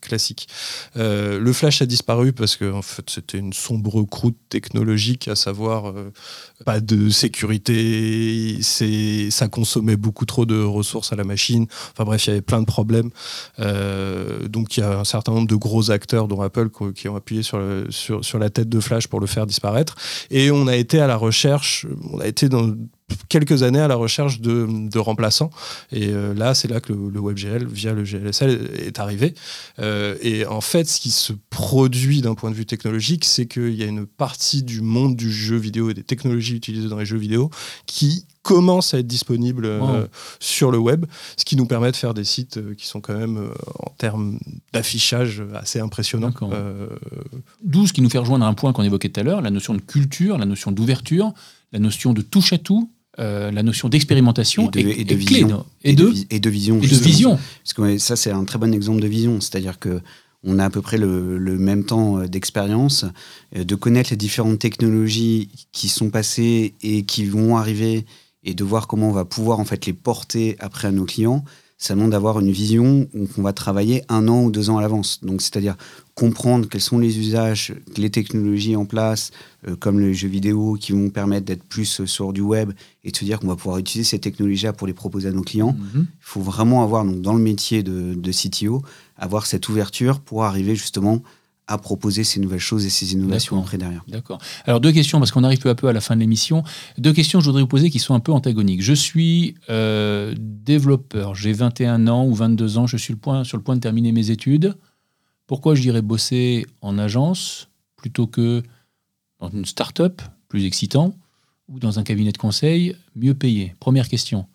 classique. 0.00 0.46
Le 0.94 1.52
Flash 1.52 1.82
a 1.82 1.86
disparu 1.86 2.32
parce 2.32 2.56
que 2.56 2.70
en 2.72 2.82
fait, 2.82 3.10
c'était 3.10 3.38
une 3.38 3.52
sombre 3.52 4.04
croûte 4.04 4.38
technologique, 4.48 5.26
à 5.26 5.34
savoir 5.34 5.92
pas 6.64 6.80
de 6.80 7.10
sécurité, 7.10 8.58
ça 9.30 9.48
consommait 9.48 9.96
beaucoup 9.96 10.24
trop 10.24 10.46
de 10.46 10.62
ressources 10.62 11.12
à 11.12 11.16
la 11.16 11.24
machine. 11.24 11.66
Enfin 11.92 12.04
bref, 12.04 12.26
il 12.26 12.30
y 12.30 12.32
avait 12.32 12.42
plein 12.42 12.60
de 12.60 12.66
problèmes. 12.66 13.10
Euh, 13.58 14.48
donc 14.48 14.76
il 14.76 14.80
y 14.80 14.82
a 14.82 14.98
un 14.98 15.04
certain 15.04 15.32
nombre 15.32 15.48
de 15.48 15.54
gros 15.56 15.90
acteurs, 15.90 16.28
dont 16.28 16.40
Apple, 16.40 16.68
qui- 16.94 17.08
ont 17.08 17.16
appuyé 17.16 17.42
sur, 17.42 17.60
sur 17.90 18.38
la 18.38 18.50
tête 18.50 18.68
de 18.68 18.80
Flash 18.80 19.06
pour 19.06 19.20
le 19.20 19.26
faire 19.26 19.46
disparaître. 19.46 19.94
Et 20.30 20.50
on 20.50 20.66
a 20.66 20.76
été 20.76 21.00
à 21.00 21.06
la 21.06 21.16
recherche, 21.16 21.86
on 22.12 22.20
a 22.20 22.26
été 22.26 22.48
dans 22.48 22.74
quelques 23.28 23.62
années 23.62 23.80
à 23.80 23.88
la 23.88 23.94
recherche 23.94 24.40
de, 24.40 24.66
de 24.68 24.98
remplaçants. 24.98 25.50
Et 25.92 26.08
euh, 26.08 26.34
là, 26.34 26.54
c'est 26.54 26.68
là 26.68 26.80
que 26.80 26.92
le, 26.92 27.10
le 27.10 27.20
WebGL, 27.20 27.66
via 27.66 27.92
le 27.92 28.02
GLSL, 28.02 28.70
est 28.78 28.98
arrivé. 28.98 29.34
Euh, 29.78 30.16
et 30.22 30.46
en 30.46 30.60
fait, 30.60 30.88
ce 30.88 31.00
qui 31.00 31.10
se 31.10 31.32
produit 31.50 32.20
d'un 32.20 32.34
point 32.34 32.50
de 32.50 32.56
vue 32.56 32.66
technologique, 32.66 33.24
c'est 33.24 33.46
qu'il 33.46 33.74
y 33.74 33.82
a 33.82 33.86
une 33.86 34.06
partie 34.06 34.62
du 34.62 34.80
monde 34.80 35.16
du 35.16 35.32
jeu 35.32 35.56
vidéo 35.56 35.90
et 35.90 35.94
des 35.94 36.04
technologies 36.04 36.56
utilisées 36.56 36.88
dans 36.88 36.98
les 36.98 37.06
jeux 37.06 37.18
vidéo 37.18 37.50
qui 37.86 38.26
commence 38.46 38.94
à 38.94 39.00
être 39.00 39.08
disponible 39.08 39.66
euh, 39.66 40.06
sur 40.38 40.70
le 40.70 40.78
web, 40.78 41.04
ce 41.36 41.44
qui 41.44 41.56
nous 41.56 41.66
permet 41.66 41.90
de 41.90 41.96
faire 41.96 42.14
des 42.14 42.22
sites 42.22 42.58
euh, 42.58 42.74
qui 42.76 42.86
sont 42.86 43.00
quand 43.00 43.18
même, 43.18 43.38
euh, 43.38 43.52
en 43.80 43.90
termes 43.98 44.38
d'affichage, 44.72 45.42
assez 45.52 45.80
impressionnants. 45.80 46.32
D'où 47.64 47.88
ce 47.88 47.92
qui 47.92 48.02
nous 48.02 48.08
fait 48.08 48.18
rejoindre 48.18 48.46
un 48.46 48.54
point 48.54 48.72
qu'on 48.72 48.84
évoquait 48.84 49.08
tout 49.08 49.18
à 49.18 49.24
l'heure, 49.24 49.42
la 49.42 49.50
notion 49.50 49.74
de 49.74 49.80
culture, 49.80 50.38
la 50.38 50.46
notion 50.46 50.70
d'ouverture, 50.70 51.32
la 51.72 51.80
notion 51.80 52.12
de 52.12 52.22
touche 52.22 52.52
à 52.52 52.58
tout, 52.58 52.88
euh, 53.18 53.50
la 53.50 53.62
notion 53.62 53.88
d'expérimentation 53.88 54.70
Et 54.72 54.82
de- 54.82 54.88
et 54.90 55.04
de 55.04 55.14
clé, 55.14 55.16
vision. 55.16 55.48
non 55.48 55.66
et, 55.84 55.94
de, 55.94 56.12
et 56.30 56.40
de 56.40 56.50
vision. 56.50 56.80
et 56.82 56.86
de 56.88 56.94
vision. 56.94 57.38
Parce 57.64 57.72
que 57.74 57.98
ça, 57.98 58.16
c'est 58.16 58.30
un 58.30 58.44
très 58.44 58.58
bon 58.58 58.72
exemple 58.74 59.00
de 59.00 59.06
vision. 59.06 59.40
C'est-à-dire 59.40 59.78
que 59.78 60.00
on 60.48 60.58
a 60.58 60.64
à 60.66 60.70
peu 60.70 60.82
près 60.82 60.96
le, 60.98 61.38
le 61.38 61.56
même 61.58 61.84
temps 61.84 62.18
euh, 62.18 62.28
d'expérience, 62.28 63.04
euh, 63.56 63.64
de 63.64 63.74
connaître 63.74 64.10
les 64.10 64.16
différentes 64.16 64.58
technologies 64.58 65.48
qui 65.72 65.88
sont 65.88 66.10
passées 66.10 66.74
et 66.82 67.02
qui 67.04 67.24
vont 67.24 67.56
arriver, 67.56 68.04
et 68.44 68.54
de 68.54 68.62
voir 68.62 68.86
comment 68.86 69.08
on 69.08 69.12
va 69.12 69.24
pouvoir 69.24 69.58
en 69.60 69.64
fait 69.64 69.86
les 69.86 69.92
porter 69.92 70.56
après 70.60 70.88
à 70.88 70.92
nos 70.92 71.04
clients. 71.04 71.44
Ça 71.78 71.94
demande 71.94 72.12
d'avoir 72.12 72.38
une 72.40 72.50
vision 72.52 73.06
où 73.12 73.26
on 73.36 73.42
va 73.42 73.52
travailler 73.52 74.02
un 74.08 74.28
an 74.28 74.44
ou 74.44 74.50
deux 74.50 74.70
ans 74.70 74.78
à 74.78 74.82
l'avance. 74.82 75.18
Donc, 75.22 75.42
c'est-à-dire 75.42 75.76
comprendre 76.16 76.66
quels 76.66 76.80
sont 76.80 76.98
les 76.98 77.18
usages, 77.18 77.74
les 77.98 78.08
technologies 78.10 78.74
en 78.74 78.86
place, 78.86 79.30
euh, 79.68 79.76
comme 79.76 80.00
les 80.00 80.14
jeux 80.14 80.28
vidéo, 80.28 80.76
qui 80.80 80.92
vont 80.92 81.10
permettre 81.10 81.44
d'être 81.44 81.62
plus 81.62 82.00
euh, 82.00 82.06
sur 82.06 82.32
du 82.32 82.40
web, 82.40 82.72
et 83.04 83.10
de 83.10 83.16
se 83.16 83.24
dire 83.24 83.38
qu'on 83.38 83.48
va 83.48 83.54
pouvoir 83.56 83.76
utiliser 83.76 84.08
ces 84.08 84.18
technologies-là 84.18 84.72
pour 84.72 84.86
les 84.86 84.94
proposer 84.94 85.28
à 85.28 85.32
nos 85.32 85.42
clients 85.42 85.76
Mhm. 85.78 86.06
il 86.10 86.16
faut 86.20 86.40
vraiment 86.40 86.82
avoir, 86.82 87.04
donc, 87.04 87.20
dans 87.20 87.34
le 87.34 87.42
métier 87.42 87.82
de, 87.82 88.14
de 88.14 88.32
CTO, 88.32 88.82
avoir 89.16 89.44
cette 89.44 89.68
ouverture 89.68 90.20
pour 90.20 90.44
arriver 90.44 90.74
justement 90.74 91.22
à 91.68 91.76
proposer 91.78 92.24
ces 92.24 92.40
nouvelles 92.40 92.60
choses 92.60 92.86
et 92.86 92.90
ces 92.90 93.12
innovations 93.12 93.60
après 93.60 93.76
derrière. 93.76 94.04
D'accord. 94.08 94.38
Alors 94.64 94.80
deux 94.80 94.92
questions, 94.92 95.18
parce 95.18 95.32
qu'on 95.32 95.44
arrive 95.44 95.58
peu 95.58 95.68
à 95.68 95.74
peu 95.74 95.88
à 95.88 95.92
la 95.92 96.00
fin 96.00 96.14
de 96.14 96.20
l'émission. 96.20 96.62
Deux 96.96 97.12
questions 97.12 97.40
que 97.40 97.44
je 97.44 97.50
voudrais 97.50 97.62
vous 97.62 97.68
poser 97.68 97.90
qui 97.90 97.98
sont 97.98 98.14
un 98.14 98.20
peu 98.20 98.32
antagoniques. 98.32 98.82
Je 98.82 98.92
suis 98.92 99.56
euh, 99.68 100.32
développeur, 100.38 101.34
j'ai 101.34 101.52
21 101.52 102.06
ans 102.06 102.24
ou 102.24 102.34
22 102.34 102.78
ans, 102.78 102.86
je 102.86 102.96
suis 102.96 103.12
le 103.12 103.18
point, 103.18 103.44
sur 103.44 103.56
le 103.58 103.62
point 103.64 103.74
de 103.74 103.80
terminer 103.80 104.12
mes 104.12 104.30
études. 104.30 104.76
Pourquoi 105.46 105.74
je 105.74 105.82
dirais 105.82 106.02
bosser 106.02 106.66
en 106.80 106.98
agence 106.98 107.68
plutôt 107.96 108.26
que 108.26 108.62
dans 109.40 109.48
une 109.50 109.64
start-up, 109.64 110.22
plus 110.48 110.64
excitant, 110.64 111.14
ou 111.68 111.78
dans 111.78 111.98
un 111.98 112.02
cabinet 112.02 112.32
de 112.32 112.38
conseil, 112.38 112.96
mieux 113.14 113.34
payé? 113.34 113.74
Première 113.80 114.08
question. 114.08 114.46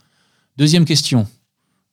Deuxième 0.58 0.86
question. 0.86 1.28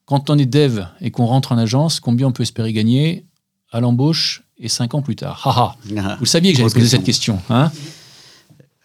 Quand 0.05 0.31
on 0.31 0.39
est 0.39 0.47
dev 0.47 0.85
et 1.01 1.11
qu'on 1.11 1.27
rentre 1.27 1.53
en 1.53 1.59
agence, 1.59 2.01
combien 2.01 2.29
on 2.29 2.33
peut 2.33 2.43
espérer 2.43 2.73
gagner 2.73 3.25
à 3.71 3.81
l'embauche 3.81 4.43
et 4.57 4.69
cinq 4.69 4.95
ans 4.95 5.03
plus 5.03 5.17
tard? 5.17 5.47
Haha 5.47 5.77
Vous 6.17 6.21
le 6.25 6.27
saviez 6.27 6.53
que 6.53 6.59
j'allais 6.59 6.71
poser 6.73 6.89
cette 6.89 7.05
question. 7.05 7.37
question. 7.37 7.55
Hein? 7.55 7.71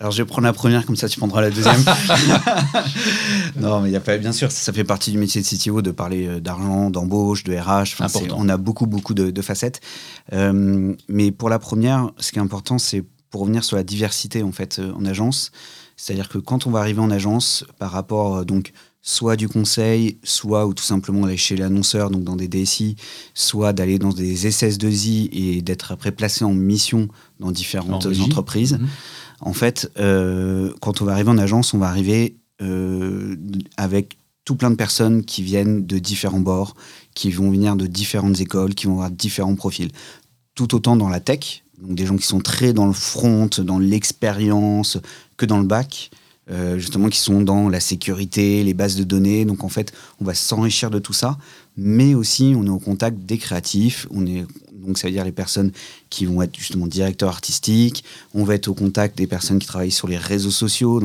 Alors 0.04 0.12
je 0.12 0.22
vais 0.22 0.28
prendre 0.28 0.46
la 0.46 0.52
première, 0.52 0.86
comme 0.86 0.98
ça 0.98 1.08
tu 1.08 1.18
prendras 1.18 1.40
la 1.40 1.50
deuxième. 1.50 1.82
non, 3.56 3.80
mais 3.80 3.88
il 3.88 3.94
y 3.94 3.96
a 3.96 4.02
pas, 4.02 4.18
bien 4.18 4.34
sûr, 4.34 4.52
ça 4.52 4.74
fait 4.74 4.84
partie 4.84 5.12
du 5.12 5.18
métier 5.18 5.42
de 5.42 5.48
CTO 5.48 5.82
de 5.82 5.92
parler 5.92 6.28
euh, 6.28 6.42
d'argent, 6.42 6.90
d'embauche, 6.90 7.46
de 7.46 7.56
RH. 7.56 7.96
Enfin, 8.04 8.20
on 8.36 8.50
a 8.50 8.58
beaucoup, 8.58 8.86
beaucoup 8.86 9.14
de, 9.14 9.32
de 9.32 9.42
facettes. 9.42 9.80
Euh, 10.34 10.94
mais 11.08 11.32
pour 11.32 11.48
la 11.48 11.58
première, 11.58 12.12
ce 12.18 12.34
qui 12.34 12.40
est 12.40 12.42
important, 12.42 12.80
c'est 12.80 13.06
pour 13.30 13.40
revenir 13.44 13.64
sur 13.64 13.78
la 13.78 13.84
diversité 13.84 14.44
en 14.44 14.52
fait 14.52 14.80
euh, 14.80 14.92
en 14.92 15.06
agence. 15.06 15.54
C'est-à-dire 15.96 16.28
que 16.28 16.38
quand 16.38 16.68
on 16.68 16.72
va 16.72 16.80
arriver 16.80 17.00
en 17.00 17.10
agence, 17.10 17.64
par 17.80 17.92
rapport 17.92 18.44
donc 18.44 18.74
soit 19.02 19.38
du 19.38 19.48
conseil, 19.48 20.18
soit 20.24 20.66
ou 20.66 20.74
tout 20.74 20.84
simplement 20.84 21.26
aller 21.26 21.38
chez 21.38 21.56
l'annonceur, 21.56 22.10
donc 22.10 22.26
dans 22.26 22.36
des 22.36 22.50
DSI, 22.50 22.98
soit 23.34 23.72
d'aller 23.72 24.00
dans 24.00 24.12
des 24.12 24.50
SS2I 24.50 25.30
et 25.32 25.62
d'être 25.62 25.94
après 25.94 26.12
placé 26.12 26.44
en 26.44 26.54
mission 26.54 27.08
dans 27.40 27.52
différentes 27.52 28.06
entreprises. 28.06 28.74
Mhm. 28.74 28.88
En 29.46 29.54
fait, 29.54 29.92
euh, 30.00 30.74
quand 30.82 31.02
on 31.02 31.06
va 31.06 31.12
arriver 31.12 31.30
en 31.30 31.38
agence, 31.38 31.74
on 31.74 31.78
va 31.78 31.88
arriver 31.88 32.38
euh, 32.62 33.36
avec 33.76 34.18
tout 34.46 34.56
plein 34.56 34.72
de 34.72 34.76
personnes 34.76 35.24
qui 35.24 35.44
viennent 35.44 35.86
de 35.86 36.00
différents 36.00 36.40
bords, 36.40 36.76
qui 37.14 37.30
vont 37.30 37.52
venir 37.52 37.76
de 37.76 37.86
différentes 37.86 38.40
écoles, 38.40 38.74
qui 38.74 38.88
vont 38.88 38.94
avoir 38.94 39.12
différents 39.12 39.56
profils. 39.56 39.92
Tout 40.56 40.76
autant 40.76 40.96
dans 40.96 41.10
la 41.10 41.20
tech, 41.20 41.64
donc 41.82 41.96
des 41.96 42.06
gens 42.06 42.16
qui 42.16 42.26
sont 42.26 42.40
très 42.40 42.72
dans 42.72 42.88
le 42.88 42.94
front, 42.94 43.50
dans 43.60 43.80
l'expérience, 43.80 44.98
que 45.36 45.46
dans 45.46 45.60
le 45.60 45.66
bac, 45.66 46.10
euh, 46.50 46.78
justement 46.78 47.10
qui 47.10 47.20
sont 47.20 47.42
dans 47.42 47.68
la 47.68 47.80
sécurité, 47.80 48.64
les 48.64 48.74
bases 48.74 48.96
de 48.96 49.04
données. 49.04 49.46
Donc 49.46 49.64
en 49.64 49.70
fait, 49.70 49.94
on 50.22 50.26
va 50.26 50.34
s'enrichir 50.34 50.90
de 50.90 51.00
tout 51.00 51.14
ça, 51.14 51.38
mais 51.78 52.14
aussi 52.14 52.54
on 52.56 52.66
est 52.66 52.70
au 52.70 52.80
contact 52.80 53.18
des 53.26 53.38
créatifs. 53.38 54.08
On 54.12 54.26
est 54.26 54.46
donc 54.74 54.98
ça 54.98 55.08
veut 55.08 55.14
dire 55.14 55.24
les 55.24 55.32
personnes 55.32 55.72
qui 56.10 56.26
vont 56.26 56.42
être 56.42 56.58
justement 56.58 56.88
directeurs 56.88 57.30
artistiques. 57.30 58.04
On 58.34 58.44
va 58.44 58.56
être 58.56 58.68
au 58.68 58.74
contact 58.74 59.18
des 59.18 59.28
personnes 59.28 59.58
qui 59.60 59.68
travaillent 59.68 59.92
sur 59.92 60.10
les 60.10 60.18
réseaux 60.18 60.52
sociaux, 60.52 61.02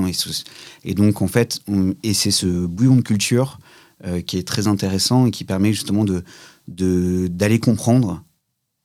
et 0.85 0.94
donc 0.94 1.22
en 1.22 1.28
fait, 1.28 1.61
on- 1.68 1.94
et 2.02 2.12
c'est 2.12 2.33
ce 2.33 2.66
bouillon 2.66 2.96
de 2.96 3.02
culture 3.02 3.61
euh, 4.04 4.20
qui 4.20 4.37
est 4.37 4.46
très 4.46 4.66
intéressant 4.66 5.26
et 5.26 5.31
qui 5.31 5.44
permet 5.44 5.72
justement 5.72 6.04
de- 6.04 6.24
d'aller 7.28 7.59
comprendre 7.61 8.22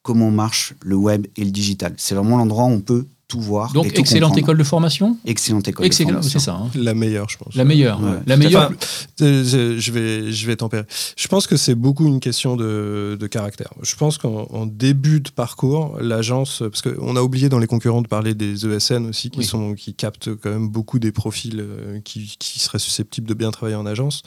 comment 0.03 0.31
marche 0.31 0.73
le 0.83 0.95
web 0.95 1.27
et 1.37 1.43
le 1.43 1.51
digital. 1.51 1.93
C'est 1.97 2.13
vraiment 2.15 2.37
l'endroit 2.37 2.65
où 2.65 2.69
on 2.71 2.81
peut 2.81 3.05
tout 3.33 3.41
voir. 3.41 3.69
et 3.71 3.73
Donc, 3.73 3.91
tout 3.93 3.99
excellente 3.99 4.29
comprendre. 4.29 4.45
école 4.45 4.57
de 4.57 4.63
formation 4.63 5.17
Excellente 5.25 5.67
école. 5.67 5.83
de 5.83 5.87
Excellent, 5.87 6.09
formation. 6.09 6.39
c'est 6.39 6.45
ça. 6.45 6.53
hein. 6.55 6.69
La 6.75 6.93
meilleure, 6.93 7.29
je 7.29 7.37
pense. 7.37 7.55
La 7.55 7.63
meilleure. 7.65 8.01
Ouais. 8.01 8.19
La 8.27 8.37
meilleure. 8.37 8.65
Enfin, 8.71 8.75
euh, 9.21 9.43
je 9.79 9.91
vais, 9.91 10.31
je 10.31 10.47
vais 10.47 10.55
tempérer. 10.55 10.83
Je 11.17 11.27
pense 11.27 11.47
que 11.47 11.57
c'est 11.57 11.75
beaucoup 11.75 12.05
une 12.07 12.19
question 12.19 12.55
de, 12.55 13.17
de 13.19 13.27
caractère. 13.27 13.71
Je 13.81 13.95
pense 13.95 14.17
qu'en 14.17 14.43
en 14.51 14.65
début 14.65 15.19
de 15.19 15.29
parcours, 15.29 15.97
l'agence, 15.99 16.61
parce 16.71 16.81
qu'on 16.81 17.15
a 17.15 17.21
oublié 17.21 17.49
dans 17.49 17.59
les 17.59 17.67
concurrents 17.67 18.01
de 18.01 18.07
parler 18.07 18.33
des 18.35 18.65
ESN 18.65 19.07
aussi, 19.07 19.29
qui, 19.29 19.39
Oui. 19.39 19.45
sont, 19.45 19.73
qui 19.73 19.93
captent 19.93 20.29
quand 20.35 20.49
même 20.51 20.69
beaucoup 20.69 20.99
des 20.99 21.11
profils 21.11 21.59
euh, 21.59 21.99
qui, 22.01 22.35
qui 22.39 22.59
seraient 22.59 22.79
susceptibles 22.79 23.27
de 23.27 23.33
bien 23.33 23.51
travailler 23.51 23.75
en 23.77 23.85
agence. 23.85 24.21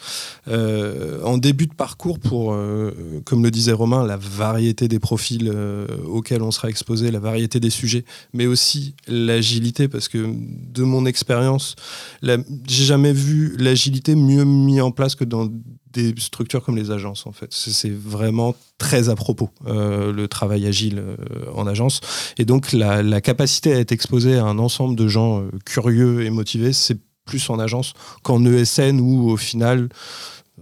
Euh, 0.48 1.20
en 1.22 1.38
début 1.38 1.66
de 1.66 1.74
parcours, 1.74 2.18
pour, 2.18 2.52
euh, 2.52 2.90
comme 3.24 3.42
le 3.44 3.50
disait 3.50 3.72
Romain, 3.72 4.04
la 4.04 4.16
variété 4.16 4.88
des 4.88 4.98
profils 4.98 5.50
euh, 5.52 5.86
auxquels 6.06 6.42
on 6.42 6.50
sera 6.50 6.68
exposé, 6.68 7.10
la 7.10 7.18
variété 7.20 7.60
des 7.60 7.70
sujets, 7.70 8.04
mais 8.32 8.46
aussi 8.46 8.94
l'agilité, 9.08 9.88
parce 9.88 10.08
que 10.08 10.18
de 10.26 10.82
mon 10.82 11.06
expérience, 11.06 11.76
j'ai 12.22 12.84
jamais 12.84 13.12
vu 13.12 13.56
l'agilité 13.58 14.14
mieux 14.14 14.44
mis 14.44 14.80
en 14.80 14.90
place 14.90 15.14
que 15.14 15.24
dans 15.24 15.48
des 15.92 16.14
structures 16.18 16.62
comme 16.62 16.76
les 16.76 16.90
agences 16.90 17.26
en 17.26 17.32
fait. 17.32 17.48
C'est 17.50 17.92
vraiment 17.92 18.54
très 18.78 19.08
à 19.08 19.14
propos 19.14 19.50
euh, 19.66 20.12
le 20.12 20.28
travail 20.28 20.66
agile 20.66 20.98
euh, 20.98 21.16
en 21.54 21.66
agence 21.66 22.00
et 22.36 22.44
donc 22.44 22.72
la, 22.72 23.02
la 23.02 23.20
capacité 23.20 23.72
à 23.72 23.78
être 23.78 23.92
exposé 23.92 24.36
à 24.36 24.44
un 24.44 24.58
ensemble 24.58 24.94
de 24.94 25.08
gens 25.08 25.40
euh, 25.40 25.50
curieux 25.64 26.24
et 26.24 26.30
motivés, 26.30 26.72
c'est 26.74 26.98
plus 27.24 27.48
en 27.50 27.58
agence 27.58 27.94
qu'en 28.22 28.44
ESN 28.44 29.00
où 29.00 29.30
au 29.30 29.36
final, 29.36 29.88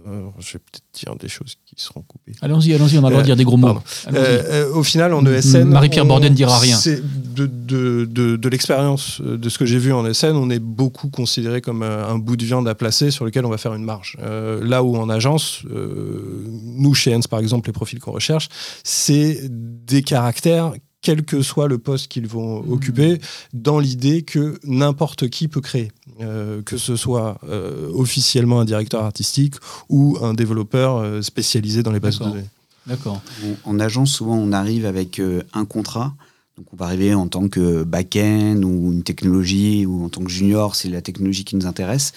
euh, 0.07 0.29
je 0.39 0.53
vais 0.53 0.59
peut-être 0.59 0.83
dire 0.93 1.15
des 1.15 1.27
choses 1.27 1.55
qui 1.65 1.75
seront 1.77 2.01
coupées. 2.01 2.33
Allons-y, 2.41 2.73
allons-y, 2.73 2.97
on 2.97 3.03
a 3.03 3.09
le 3.09 3.15
droit 3.15 3.21
de 3.21 3.25
dire 3.25 3.35
des 3.35 3.43
gros 3.43 3.57
mots. 3.57 3.79
Euh, 4.13 4.13
euh, 4.13 4.73
au 4.73 4.83
final, 4.83 5.13
en 5.13 5.25
ESN. 5.25 5.63
Marie-Pierre 5.63 6.05
Borden 6.05 6.31
ne 6.31 6.35
dira 6.35 6.59
rien. 6.59 6.77
c'est 6.77 7.01
De, 7.33 7.47
de, 7.47 8.05
de, 8.05 8.35
de 8.35 8.49
l'expérience 8.49 9.19
de 9.21 9.49
ce 9.49 9.57
que 9.57 9.65
j'ai 9.65 9.79
vu 9.79 9.91
en 9.93 10.05
ESN, 10.05 10.35
on 10.35 10.49
est 10.49 10.59
beaucoup 10.59 11.09
considéré 11.09 11.61
comme 11.61 11.81
un 11.83 12.17
bout 12.17 12.37
de 12.37 12.45
viande 12.45 12.67
à 12.67 12.75
placer 12.75 13.11
sur 13.11 13.25
lequel 13.25 13.45
on 13.45 13.49
va 13.49 13.57
faire 13.57 13.73
une 13.73 13.83
marge. 13.83 14.17
Là 14.21 14.83
où 14.83 14.95
en 14.95 15.09
agence, 15.09 15.63
nous 15.65 16.93
chez 16.93 17.15
Hens 17.15 17.27
par 17.27 17.39
exemple, 17.39 17.67
les 17.69 17.73
profils 17.73 17.99
qu'on 17.99 18.11
recherche, 18.11 18.49
c'est 18.83 19.39
des 19.49 20.03
caractères 20.03 20.73
quel 21.05 21.23
que 21.23 21.41
soit 21.41 21.67
le 21.67 21.77
poste 21.77 22.07
qu'ils 22.11 22.27
vont 22.27 22.63
Mmh. 22.63 22.71
occuper, 22.75 23.11
dans 23.53 23.79
l'idée 23.85 24.23
que 24.23 24.59
n'importe 24.63 25.29
qui 25.29 25.47
peut 25.47 25.61
créer, 25.69 25.91
Euh, 26.21 26.61
que 26.69 26.77
ce 26.77 26.95
soit 26.95 27.37
euh, 27.43 27.89
officiellement 27.93 28.59
un 28.61 28.65
directeur 28.65 29.01
artistique 29.03 29.55
ou 29.89 30.17
un 30.21 30.33
développeur 30.33 30.89
euh, 30.97 31.21
spécialisé 31.21 31.83
dans 31.83 31.91
les 31.91 31.99
bases 31.99 32.15
de 32.15 32.19
D'accord. 32.23 32.33
données. 32.35 32.49
D'accord. 32.87 33.21
On- 33.43 33.69
En 33.71 33.79
agence, 33.87 34.11
souvent, 34.17 34.37
on 34.47 34.51
arrive 34.53 34.85
avec 34.85 35.19
euh, 35.19 35.41
un 35.53 35.65
contrat. 35.65 36.09
Donc, 36.57 36.67
on 36.73 36.77
va 36.77 36.85
arriver 36.85 37.13
en 37.13 37.27
tant 37.27 37.49
que 37.49 37.83
back-end 37.83 38.61
ou 38.63 38.93
une 38.93 39.03
technologie 39.03 39.85
ou 39.85 40.05
en 40.05 40.09
tant 40.09 40.23
que 40.23 40.31
junior, 40.31 40.67
c'est 40.77 40.89
la 40.89 41.01
technologie 41.01 41.43
qui 41.43 41.55
nous 41.57 41.65
intéresse. 41.67 42.13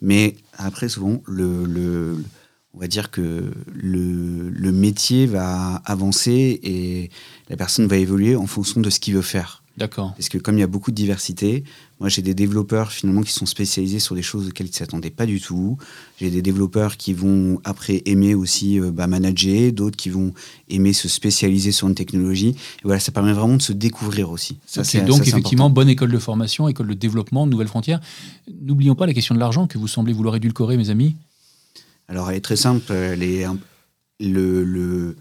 Mais 0.00 0.36
après, 0.56 0.88
souvent, 0.88 1.20
le, 1.26 1.64
le- 1.66 2.22
on 2.74 2.78
va 2.78 2.86
dire 2.86 3.10
que 3.10 3.50
le, 3.72 4.48
le 4.50 4.72
métier 4.72 5.26
va 5.26 5.76
avancer 5.84 6.60
et 6.62 7.10
la 7.48 7.56
personne 7.56 7.86
va 7.86 7.96
évoluer 7.96 8.36
en 8.36 8.46
fonction 8.46 8.80
de 8.80 8.90
ce 8.90 9.00
qu'il 9.00 9.14
veut 9.14 9.22
faire. 9.22 9.62
D'accord. 9.76 10.12
Parce 10.14 10.28
que 10.28 10.36
comme 10.36 10.56
il 10.58 10.60
y 10.60 10.64
a 10.64 10.66
beaucoup 10.66 10.90
de 10.90 10.96
diversité, 10.96 11.64
moi 12.00 12.08
j'ai 12.10 12.20
des 12.20 12.34
développeurs 12.34 12.92
finalement 12.92 13.22
qui 13.22 13.32
sont 13.32 13.46
spécialisés 13.46 13.98
sur 13.98 14.14
des 14.14 14.20
choses 14.22 14.48
auxquelles 14.48 14.66
ils 14.66 14.70
ne 14.72 14.74
s'attendaient 14.74 15.10
pas 15.10 15.24
du 15.26 15.40
tout. 15.40 15.78
J'ai 16.20 16.28
des 16.30 16.42
développeurs 16.42 16.96
qui 16.98 17.14
vont 17.14 17.60
après 17.64 18.02
aimer 18.04 18.34
aussi 18.34 18.78
euh, 18.78 18.90
bah, 18.90 19.06
manager, 19.06 19.72
d'autres 19.72 19.96
qui 19.96 20.10
vont 20.10 20.34
aimer 20.68 20.92
se 20.92 21.08
spécialiser 21.08 21.72
sur 21.72 21.88
une 21.88 21.94
technologie. 21.94 22.48
Et 22.50 22.56
voilà, 22.84 23.00
ça 23.00 23.10
permet 23.10 23.32
vraiment 23.32 23.56
de 23.56 23.62
se 23.62 23.72
découvrir 23.72 24.30
aussi. 24.30 24.58
Ça, 24.66 24.82
Ok, 24.82 24.86
c'est- 24.86 25.00
donc 25.02 25.18
ça, 25.18 25.22
effectivement, 25.22 25.64
important. 25.64 25.70
bonne 25.70 25.88
école 25.88 26.10
de 26.12 26.18
formation, 26.18 26.68
école 26.68 26.88
de 26.88 26.94
développement, 26.94 27.46
nouvelles 27.46 27.68
frontières. 27.68 28.00
N'oublions 28.62 28.94
pas 28.96 29.06
la 29.06 29.14
question 29.14 29.34
de 29.34 29.40
l'argent 29.40 29.66
que 29.66 29.78
vous 29.78 29.88
semblez 29.88 30.12
vouloir 30.12 30.36
édulcorer, 30.36 30.76
mes 30.76 30.90
amis. 30.90 31.16
Alors 32.10 32.30
elle 32.30 32.36
est 32.36 32.40
très 32.44 32.56
simple. 32.56 32.92
Elle 32.92 33.22
est 33.22 33.44
un- 33.44 33.56
le, 34.20 34.64
le, 34.64 35.16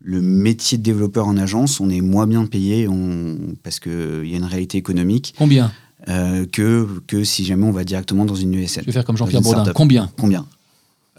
le 0.00 0.20
métier 0.20 0.78
de 0.78 0.82
développeur 0.82 1.28
en 1.28 1.36
agence, 1.36 1.78
on 1.78 1.88
est 1.90 2.00
moins 2.00 2.26
bien 2.26 2.44
payé 2.46 2.88
on, 2.88 3.36
parce 3.62 3.78
qu'il 3.78 4.24
y 4.26 4.34
a 4.34 4.36
une 4.36 4.44
réalité 4.44 4.78
économique 4.78 5.34
Combien? 5.38 5.70
euh, 6.08 6.44
que, 6.50 6.88
que 7.06 7.22
si 7.22 7.44
jamais 7.44 7.64
on 7.66 7.70
va 7.70 7.84
directement 7.84 8.24
dans 8.24 8.34
une 8.34 8.52
Je 8.54 8.58
USL. 8.58 8.84
vais 8.84 8.90
faire 8.92 9.04
comme 9.04 9.16
Jean-Pierre 9.16 9.42
Bourdin. 9.42 9.72
Combien? 9.72 10.10
Combien? 10.18 10.46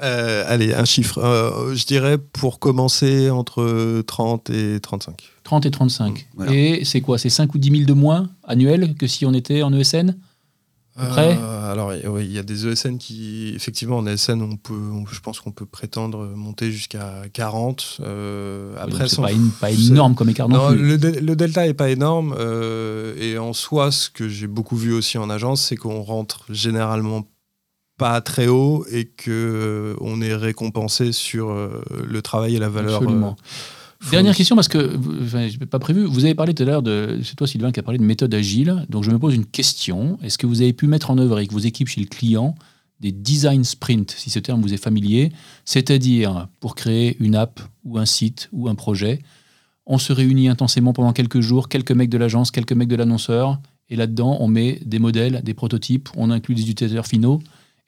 Euh, 0.02 0.44
allez, 0.48 0.74
un 0.74 0.86
chiffre. 0.86 1.20
Euh, 1.20 1.76
je 1.76 1.86
dirais 1.86 2.18
pour 2.18 2.60
commencer 2.60 3.30
entre 3.30 4.02
30 4.02 4.50
et 4.50 4.80
35. 4.82 5.22
30 5.44 5.66
et 5.68 5.72
35. 5.72 6.28
Voilà. 6.36 6.52
Et 6.54 6.84
c'est 6.84 7.00
quoi? 7.02 7.18
C'est 7.20 7.30
5 7.30 7.54
ou 7.54 7.60
10 7.60 7.70
000 7.70 7.84
de 7.86 7.94
moins 7.94 8.32
annuels 8.44 8.96
que 8.96 9.06
si 9.08 9.26
on 9.26 9.34
était 9.34 9.62
en 9.62 9.72
ESN 9.72 10.16
Après 10.96 11.38
Euh, 11.42 11.72
Alors, 11.72 11.92
oui, 12.08 12.24
il 12.26 12.32
y 12.32 12.38
a 12.38 12.44
des 12.44 12.68
ESN 12.68 12.98
qui, 13.00 13.52
effectivement, 13.56 13.98
en 13.98 14.06
ESN, 14.06 14.42
on 14.44 14.58
peut, 14.58 14.74
on- 14.76 15.06
je 15.08 15.20
pense 15.22 15.40
qu'on 15.40 15.52
peut 15.52 15.66
prétendre 15.66 16.28
monter 16.36 16.72
jusqu'à 16.72 17.24
40. 17.34 17.98
Euh, 18.02 18.76
après, 18.80 19.08
c'est 19.10 19.22
pas, 19.22 19.32
une- 19.32 19.50
pas 19.50 19.72
énorme 19.72 20.14
comme 20.14 20.30
écart 20.30 20.48
non, 20.50 20.70
Non, 20.70 20.76
plus. 20.76 20.98
le, 20.98 21.36
delta 21.36 21.66
est 21.68 21.74
pas 21.74 21.90
énorme 21.90 22.36
euh, 22.38 23.16
et 23.18 23.38
en 23.40 23.54
soi, 23.54 23.92
ce 23.92 24.10
que 24.10 24.30
j'ai 24.30 24.46
beaucoup 24.48 24.76
vu 24.76 24.94
aussi 24.94 25.18
en 25.18 25.30
agence, 25.32 25.62
c'est 25.64 25.76
qu'on 25.78 26.02
rentre 26.04 26.46
généralement 26.50 27.28
pas 27.98 28.22
très 28.22 28.48
haut 28.48 28.86
et 28.92 29.06
que 29.06 29.96
on 30.02 30.22
est 30.22 30.36
récompensé 30.36 31.12
sur 31.12 31.54
le 31.54 32.22
travail 32.22 32.56
et 32.56 32.60
la 32.60 32.70
valeur. 32.70 32.98
Absolument. 33.02 33.36
Dernière 34.12 34.36
question, 34.36 34.56
parce 34.56 34.68
que 34.68 34.98
enfin, 35.24 35.48
je 35.48 35.58
n'ai 35.60 35.66
pas 35.66 35.80
prévu. 35.80 36.06
Vous 36.06 36.26
avez 36.26 36.36
parlé 36.36 36.54
tout 36.54 36.64
à 36.64 36.66
l'heure 36.66 36.84
de. 36.84 37.20
C'est 37.24 37.36
toi, 37.36 37.48
Sylvain, 37.48 37.72
qui 37.72 37.80
a 37.80 37.84
parlé 37.84 37.98
de 37.98 38.04
méthode 38.04 38.34
agile. 38.34 38.86
Donc, 38.90 39.04
je 39.04 39.12
me 39.12 39.20
pose 39.20 39.36
une 39.36 39.46
question. 39.46 40.20
Est-ce 40.22 40.38
que 40.38 40.46
vous 40.46 40.62
avez 40.62 40.74
pu 40.74 40.88
mettre 40.88 41.10
en 41.10 41.18
œuvre 41.18 41.38
avec 41.38 41.52
vos 41.52 41.60
équipes 41.60 41.88
chez 41.88 42.02
le 42.02 42.08
client 42.08 42.56
des 43.00 43.12
design 43.12 43.64
sprints, 43.64 44.16
si 44.18 44.30
ce 44.30 44.40
terme 44.40 44.62
vous 44.62 44.74
est 44.74 44.78
familier? 44.78 45.32
C'est-à-dire, 45.66 46.48
pour 46.60 46.76
créer 46.76 47.18
une 47.20 47.36
app 47.36 47.60
ou 47.84 47.98
un 47.98 48.06
site 48.06 48.50
ou 48.52 48.70
un 48.70 48.76
projet, 48.76 49.20
on 49.86 49.98
se 49.98 50.14
réunit 50.14 50.48
intensément 50.48 50.94
pendant 50.94 51.12
quelques 51.12 51.42
jours, 51.42 51.68
quelques 51.68 51.92
mecs 51.92 52.10
de 52.10 52.18
l'agence, 52.18 52.52
quelques 52.52 52.74
mecs 52.74 52.88
de 52.88 52.96
l'annonceur, 52.96 53.60
et 53.90 53.96
là-dedans, 53.96 54.38
on 54.40 54.48
met 54.48 54.80
des 54.86 55.00
modèles, 55.00 55.42
des 55.44 55.54
prototypes, 55.54 56.10
on 56.16 56.32
inclut 56.32 56.56
des 56.56 56.70
utilisateurs 56.70 57.08
finaux, 57.08 57.42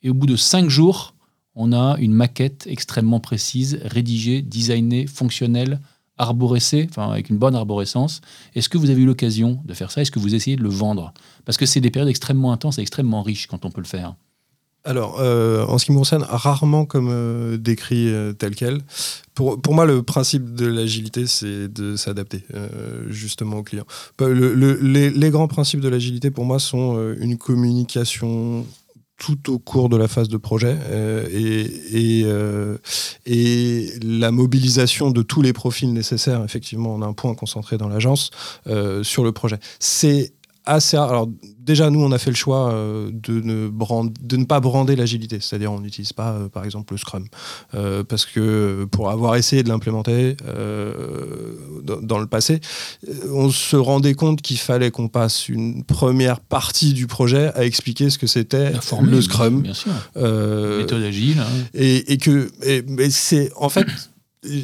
et 0.04 0.10
au 0.10 0.14
bout 0.14 0.28
de 0.28 0.36
cinq 0.36 0.70
jours, 0.70 1.16
on 1.56 1.72
a 1.72 1.96
une 2.00 2.12
maquette 2.12 2.68
extrêmement 2.70 3.22
précise, 3.22 3.80
rédigée, 3.86 4.42
designée, 4.42 5.08
fonctionnelle, 5.08 5.80
arborescée, 6.18 6.88
enfin 6.90 7.12
avec 7.12 7.30
une 7.30 7.38
bonne 7.38 7.56
arborescence. 7.56 8.22
Est-ce 8.56 8.70
que 8.70 8.78
vous 8.78 8.90
avez 8.90 9.02
eu 9.02 9.06
l'occasion 9.06 9.60
de 9.66 9.74
faire 9.74 9.92
ça? 9.92 10.02
Est-ce 10.02 10.12
que 10.12 10.20
vous 10.20 10.34
essayez 10.36 10.56
de 10.56 10.64
le 10.64 10.70
vendre? 10.70 11.14
Parce 11.46 11.58
que 11.58 11.66
c'est 11.66 11.82
des 11.82 11.92
périodes 11.92 12.10
extrêmement 12.10 12.52
intenses 12.52 12.78
et 12.78 12.82
extrêmement 12.82 13.22
riches 13.24 13.48
quand 13.48 13.66
on 13.66 13.72
peut 13.72 13.82
le 13.82 13.88
faire. 13.88 14.16
Alors, 14.88 15.20
euh, 15.20 15.66
en 15.66 15.80
ce 15.80 15.86
qui 15.86 15.92
me 15.92 15.98
concerne, 15.98 16.24
rarement 16.30 16.86
comme 16.86 17.10
euh, 17.10 17.58
décrit 17.58 18.08
euh, 18.14 18.34
tel 18.34 18.54
quel. 18.54 18.82
Pour, 19.34 19.60
pour 19.60 19.74
moi, 19.74 19.86
le 19.88 20.04
principe 20.04 20.54
de 20.54 20.68
l'agilité, 20.68 21.26
c'est 21.26 21.68
de 21.68 21.96
s'adapter 21.96 22.44
justement 23.10 23.58
au 23.58 23.64
client. 23.64 23.86
Bah, 24.20 24.30
le- 24.30 24.54
le- 24.54 24.78
les, 25.10 25.30
grands 25.32 25.48
principes 25.48 25.80
de 25.82 25.90
l'agilité, 25.90 26.30
pour 26.30 26.46
moi, 26.46 26.60
sont 26.60 27.16
une 27.20 27.38
communication 27.38 28.66
tout 29.18 29.52
au 29.52 29.60
cours 29.60 29.90
de 29.90 29.98
la 29.98 30.08
phase 30.08 30.28
de 30.28 30.38
projet 30.38 30.76
euh, 30.90 31.28
et, 31.32 32.20
et, 32.20 32.24
euh, 32.26 32.78
et 33.26 33.88
la 34.04 34.32
mobilisation 34.32 35.12
de 35.12 35.22
tous 35.22 35.42
les 35.42 35.54
profils 35.54 35.92
nécessaires, 35.92 36.44
effectivement, 36.44 36.94
en 36.94 37.02
un 37.02 37.14
point 37.14 37.34
concentré 37.34 37.78
dans 37.78 37.88
l'agence, 37.88 38.32
euh, 38.68 39.04
sur 39.04 39.24
le 39.24 39.32
projet. 39.32 39.58
C'est 39.80 40.34
assez. 40.66 40.98
Alors, 40.98 41.28
déjà, 41.60 41.90
nous, 41.90 42.02
on 42.02 42.12
a 42.12 42.18
fait 42.18 42.30
le 42.32 42.36
choix 42.36 42.72
euh, 42.72 43.10
de, 43.12 43.40
ne 43.42 43.68
brand- 43.68 44.14
de 44.22 44.38
ne 44.38 44.46
pas 44.46 44.60
brander 44.60 44.96
l'agilité, 44.96 45.40
c'est-à-dire 45.42 45.72
on 45.72 45.80
n'utilise 45.80 46.14
pas, 46.14 46.32
euh, 46.34 46.50
par 46.50 46.64
exemple, 46.66 46.94
le 46.94 46.98
Scrum, 46.98 47.26
Euh, 47.74 48.04
parce 48.04 48.26
que 48.26 48.86
pour 48.92 49.10
avoir 49.10 49.36
essayé 49.36 49.64
de 49.64 49.70
l'implémenter 49.70 50.38
euh, 50.48 51.54
dans, 51.84 52.02
dans 52.02 52.20
le 52.20 52.28
passé, 52.28 52.60
on 53.32 53.50
se 53.50 53.76
rendait 53.76 54.14
compte 54.14 54.42
qu'il 54.42 54.58
fallait 54.58 54.92
qu'on 54.92 55.08
passe 55.08 55.50
une 55.50 55.84
première 55.84 56.40
partie 56.40 56.94
du 56.94 57.08
projet 57.08 57.52
à 57.56 57.66
expliquer 57.66 58.10
ce 58.10 58.18
que 58.18 58.28
c'était 58.28 58.72
La 58.72 58.82
formule, 58.82 59.12
le 59.12 59.22
Scrum. 59.22 59.62
Bien 59.62 59.74
sûr. 59.74 59.92
Méthode 60.16 61.04
agile. 61.04 61.40
hein. 61.40 61.46
et, 61.74 62.14
et 62.14 62.18
que 62.18 62.50
et- 62.64 62.84
c'est 63.10 63.52
en 63.56 63.70
fait 63.70 63.86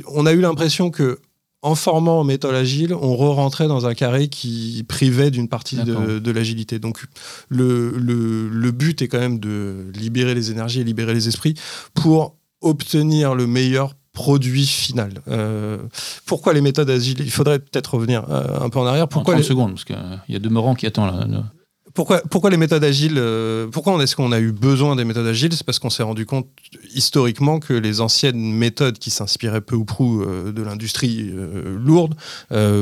on 0.08 0.26
a 0.26 0.34
eu 0.34 0.42
l'impression 0.42 0.90
que 0.92 1.20
en 1.64 1.76
formant 1.76 2.20
en 2.20 2.24
méthode 2.24 2.56
agile, 2.56 2.94
on 2.94 3.16
re-rentrait 3.16 3.68
dans 3.68 3.86
un 3.86 3.94
carré 3.94 4.28
qui 4.30 4.84
privait 4.88 5.30
d'une 5.32 5.48
partie 5.48 5.78
de, 5.78 6.20
de 6.20 6.32
l'agilité. 6.32 6.80
Donc 6.80 7.04
le, 7.50 7.92
le, 7.98 8.50
le 8.50 8.72
but 8.72 9.02
est 9.02 9.08
quand 9.08 9.20
même 9.20 9.40
de 9.40 9.92
libérer 9.96 10.34
les 10.34 10.50
énergies 10.52 10.82
et 10.82 10.84
libérer 10.84 11.14
les 11.14 11.28
esprits 11.28 11.54
pour 11.94 12.36
obtenir 12.62 13.36
le 13.36 13.46
meilleur 13.48 13.94
produit 14.14 14.66
final. 14.66 15.22
Euh, 15.30 15.78
pourquoi 16.26 16.54
les 16.54 16.62
méthodes 16.62 16.90
agiles? 16.90 17.18
Il 17.22 17.32
faudrait 17.32 17.60
peut-être 17.60 17.94
revenir 17.96 18.26
euh, 18.30 18.60
un 18.60 18.70
peu 18.70 18.80
en 18.80 18.86
arrière. 18.86 19.06
En 19.06 19.08
Pourquoi 19.08 19.36
30 19.36 19.42
les- 19.44 19.48
secondes, 19.48 19.72
parce 19.72 19.86
qu'il 19.86 19.96
y 20.30 20.36
a 20.36 20.40
demeurant 20.40 20.76
qui 20.76 20.86
attend 20.88 21.06
là. 21.06 21.26
là. 21.28 21.46
Pourquoi, 21.94 22.22
pourquoi 22.30 22.50
les 22.50 22.58
méthodes 22.58 22.84
agiles 22.84 23.16
euh, 23.18 23.68
Pourquoi 23.68 24.02
est-ce 24.02 24.16
qu'on 24.16 24.32
a 24.32 24.40
eu 24.40 24.52
besoin 24.52 24.96
des 24.96 25.04
méthodes 25.04 25.28
agiles? 25.28 25.54
C'est 25.54 25.66
parce 25.66 25.80
qu'on 25.80 25.90
s'est 25.90 26.04
rendu 26.04 26.26
compte 26.26 26.48
historiquement 26.94 27.60
que 27.60 27.74
les 27.74 28.02
anciennes 28.02 28.40
méthodes 28.40 28.98
qui 28.98 29.10
s'inspiraient 29.10 29.62
peu 29.62 29.76
ou 29.76 29.86
prou 29.86 30.22
euh, 30.22 30.52
de 30.52 30.62
l'industrie 30.62 31.32
euh, 31.34 31.78
lourde 31.78 32.16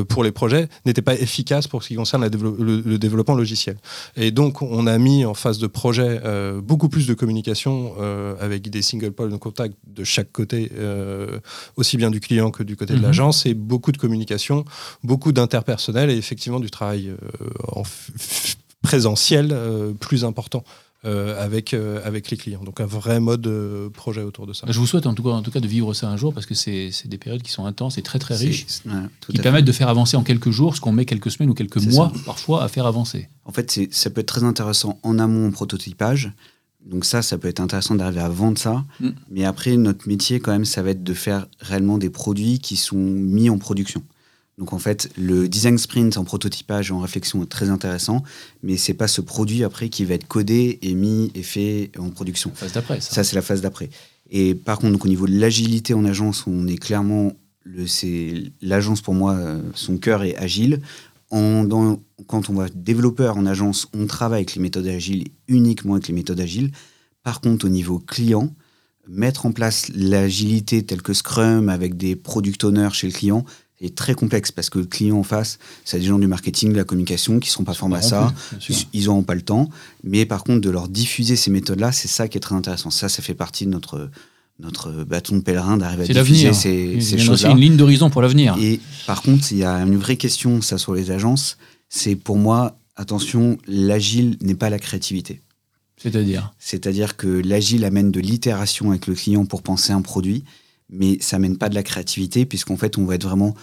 pour 0.08 0.24
les 0.24 0.32
projets 0.32 0.68
n'étaient 0.86 1.02
pas 1.02 1.14
efficaces 1.14 1.66
pour 1.66 1.82
ce 1.82 1.88
qui 1.88 1.94
concerne 1.94 2.24
le, 2.24 2.98
développement 2.98 3.34
logiciel. 3.34 3.76
Et 4.16 4.30
donc, 4.30 4.62
on 4.62 4.86
a 4.86 4.98
mis 4.98 5.24
en 5.24 5.34
phase 5.34 5.58
de 5.58 5.66
projet 5.66 6.20
beaucoup 6.62 6.88
plus 6.88 7.06
de 7.06 7.14
communication 7.14 7.94
avec 8.40 8.68
des 8.68 8.82
single 8.82 9.12
points 9.12 9.28
de 9.28 9.36
contact 9.36 9.74
de 9.86 10.04
chaque 10.04 10.32
côté, 10.32 10.70
aussi 11.76 11.96
bien 11.96 12.10
du 12.10 12.20
client 12.20 12.50
que 12.50 12.62
du 12.62 12.76
côté 12.76 12.94
de 12.94 12.98
Mhm. 12.98 13.04
l'agence, 13.04 13.46
et 13.46 13.54
beaucoup 13.54 13.92
de 13.92 13.98
communication, 13.98 14.64
beaucoup 15.02 15.32
d'interpersonnel 15.32 16.10
et 16.10 16.16
effectivement 16.16 16.60
du 16.60 16.70
travail 16.70 17.14
en 17.68 17.84
présentiel 18.82 19.50
euh, 19.52 19.92
plus 19.92 20.24
important 20.24 20.64
euh, 21.06 21.42
avec, 21.42 21.72
euh, 21.72 21.98
avec 22.04 22.30
les 22.30 22.36
clients. 22.36 22.62
Donc 22.62 22.78
un 22.78 22.84
vrai 22.84 23.20
mode 23.20 23.46
euh, 23.46 23.88
projet 23.88 24.22
autour 24.22 24.46
de 24.46 24.52
ça. 24.52 24.66
Je 24.68 24.78
vous 24.78 24.86
souhaite 24.86 25.06
en 25.06 25.14
tout 25.14 25.22
cas, 25.22 25.30
en 25.30 25.40
tout 25.40 25.50
cas 25.50 25.60
de 25.60 25.66
vivre 25.66 25.94
ça 25.94 26.10
un 26.10 26.18
jour 26.18 26.34
parce 26.34 26.44
que 26.44 26.54
c'est 26.54 26.90
c'est 26.92 27.08
des 27.08 27.16
périodes 27.16 27.40
qui 27.40 27.52
sont 27.52 27.64
intenses 27.64 27.96
et 27.96 28.02
très 28.02 28.18
très 28.18 28.36
riches, 28.36 28.66
ouais, 28.84 28.92
qui 29.26 29.38
fait. 29.38 29.42
permettent 29.42 29.64
de 29.64 29.72
faire 29.72 29.88
avancer 29.88 30.18
en 30.18 30.22
quelques 30.22 30.50
jours 30.50 30.76
ce 30.76 30.80
qu'on 30.82 30.92
met 30.92 31.06
quelques 31.06 31.30
semaines 31.30 31.48
ou 31.48 31.54
quelques 31.54 31.82
mois 31.86 32.12
parfois 32.26 32.62
à 32.62 32.68
faire 32.68 32.84
avancer. 32.84 33.30
En 33.46 33.52
fait, 33.52 33.80
ça 33.90 34.10
peut 34.10 34.20
être 34.20 34.26
très 34.26 34.44
intéressant 34.44 35.00
en 35.02 35.18
amont 35.18 35.48
en 35.48 35.50
prototypage. 35.52 36.34
Donc 36.84 37.06
ça, 37.06 37.22
ça 37.22 37.38
peut 37.38 37.48
être 37.48 37.60
intéressant 37.60 37.94
d'arriver 37.94 38.20
à 38.20 38.28
vendre 38.28 38.58
ça. 38.58 38.84
Mm. 39.00 39.08
Mais 39.30 39.44
après, 39.46 39.78
notre 39.78 40.06
métier, 40.06 40.38
quand 40.38 40.52
même, 40.52 40.66
ça 40.66 40.82
va 40.82 40.90
être 40.90 41.02
de 41.02 41.14
faire 41.14 41.46
réellement 41.60 41.96
des 41.96 42.10
produits 42.10 42.58
qui 42.58 42.76
sont 42.76 42.96
mis 42.98 43.48
en 43.48 43.56
production. 43.56 44.02
Donc 44.60 44.74
en 44.74 44.78
fait, 44.78 45.10
le 45.16 45.48
design 45.48 45.78
sprint 45.78 46.18
en 46.18 46.24
prototypage 46.24 46.90
et 46.90 46.92
en 46.92 46.98
réflexion 47.00 47.42
est 47.42 47.46
très 47.46 47.70
intéressant, 47.70 48.22
mais 48.62 48.76
c'est 48.76 48.92
pas 48.92 49.08
ce 49.08 49.22
produit 49.22 49.64
après 49.64 49.88
qui 49.88 50.04
va 50.04 50.14
être 50.14 50.28
codé 50.28 50.78
et 50.82 50.92
mis 50.94 51.32
et 51.34 51.42
fait 51.42 51.90
en 51.98 52.10
production. 52.10 52.52
Phase 52.54 52.74
d'après, 52.74 53.00
ça. 53.00 53.14
Ça, 53.14 53.24
c'est 53.24 53.34
la 53.36 53.40
phase 53.42 53.62
d'après. 53.62 53.88
Et 54.30 54.54
par 54.54 54.78
contre, 54.78 54.92
donc, 54.92 55.06
au 55.06 55.08
niveau 55.08 55.26
de 55.26 55.36
l'agilité 55.38 55.94
en 55.94 56.04
agence, 56.04 56.44
on 56.46 56.66
est 56.68 56.76
clairement. 56.76 57.32
le- 57.64 57.86
C'est 57.86 58.34
l'agence 58.62 59.00
pour 59.02 59.14
moi, 59.14 59.34
euh, 59.34 59.60
son 59.74 59.96
cœur 59.98 60.22
est 60.24 60.36
agile. 60.36 60.80
En- 61.30 61.62
dans- 61.64 62.00
quand 62.26 62.48
on 62.50 62.54
va 62.54 62.68
développeur 62.74 63.36
en 63.36 63.44
agence, 63.46 63.86
on 63.94 64.06
travaille 64.06 64.38
avec 64.40 64.54
les 64.54 64.62
méthodes 64.62 64.86
agiles, 64.86 65.24
uniquement 65.46 65.94
avec 65.94 66.08
les 66.08 66.14
méthodes 66.14 66.40
agiles. 66.40 66.70
Par 67.22 67.40
contre, 67.40 67.66
au 67.66 67.68
niveau 67.68 67.98
client, 67.98 68.52
mettre 69.08 69.44
en 69.46 69.52
place 69.52 69.90
l'agilité 69.94 70.82
telle 70.84 71.02
que 71.02 71.12
Scrum 71.12 71.68
avec 71.68 71.96
des 71.96 72.14
product 72.16 72.64
owners 72.64 72.90
chez 72.92 73.06
le 73.08 73.12
client 73.12 73.44
est 73.80 73.94
très 73.94 74.14
complexe 74.14 74.52
parce 74.52 74.68
que 74.70 74.78
le 74.78 74.84
client 74.86 75.16
en 75.16 75.22
face, 75.22 75.58
c'est 75.84 75.98
des 75.98 76.04
gens 76.06 76.18
du 76.18 76.26
marketing, 76.26 76.72
de 76.72 76.76
la 76.76 76.84
communication 76.84 77.40
qui 77.40 77.48
ne 77.48 77.52
sont 77.52 77.64
pas 77.64 77.72
formés 77.74 77.96
à 77.96 78.02
ça. 78.02 78.34
Ils- 78.92 79.06
n'auront 79.06 79.22
pas 79.22 79.34
le 79.34 79.42
temps. 79.42 79.68
Mais 80.04 80.26
par 80.26 80.44
contre, 80.44 80.60
de 80.60 80.70
leur 80.70 80.88
diffuser 80.88 81.36
ces 81.36 81.50
méthodes-là, 81.50 81.90
c'est 81.92 82.08
ça 82.08 82.28
qui 82.28 82.36
est 82.36 82.40
très 82.40 82.54
intéressant. 82.54 82.90
Ça, 82.90 83.08
ça 83.08 83.22
fait 83.22 83.34
partie 83.34 83.64
de 83.64 83.70
notre, 83.70 84.10
notre 84.58 84.92
bâton 85.04 85.36
de 85.36 85.40
pèlerin 85.42 85.78
d'arriver 85.78 86.02
à 86.02 86.06
C'est 86.06 86.12
diffuser 86.14 86.52
ces, 86.52 87.00
ces 87.00 87.18
choses-là. 87.18 87.50
une 87.52 87.58
ligne 87.58 87.76
d'horizon 87.76 88.10
pour 88.10 88.20
l'avenir. 88.20 88.56
Et 88.60 88.80
par 89.06 89.22
contre, 89.22 89.50
il 89.52 89.58
y 89.58 89.64
a 89.64 89.76
une 89.78 89.96
vraie 89.96 90.16
question, 90.16 90.60
ça, 90.60 90.76
sur 90.76 90.94
les 90.94 91.10
agences. 91.10 91.56
C'est 91.88 92.16
pour 92.16 92.36
moi, 92.36 92.76
attention, 92.96 93.56
l'agile 93.66 94.36
n'est 94.42 94.54
pas 94.54 94.68
la 94.68 94.78
créativité. 94.78 95.40
C'est-à-dire? 95.96 96.52
C'est-à-dire 96.58 97.16
que 97.16 97.26
l'agile 97.26 97.84
amène 97.84 98.10
de 98.10 98.20
l'itération 98.20 98.90
avec 98.90 99.06
le 99.06 99.14
client 99.14 99.44
pour 99.44 99.62
penser 99.62 99.92
un 99.92 100.00
produit, 100.02 100.44
mais 100.90 101.18
ça 101.20 101.36
amène 101.36 101.56
pas 101.56 101.68
de 101.68 101.74
la 101.74 101.82
créativité, 101.82 102.46
puisqu'en 102.46 102.76
fait, 102.76 102.98
on 102.98 103.04
va 103.04 103.14
être 103.14 103.26
vraiment 103.26 103.54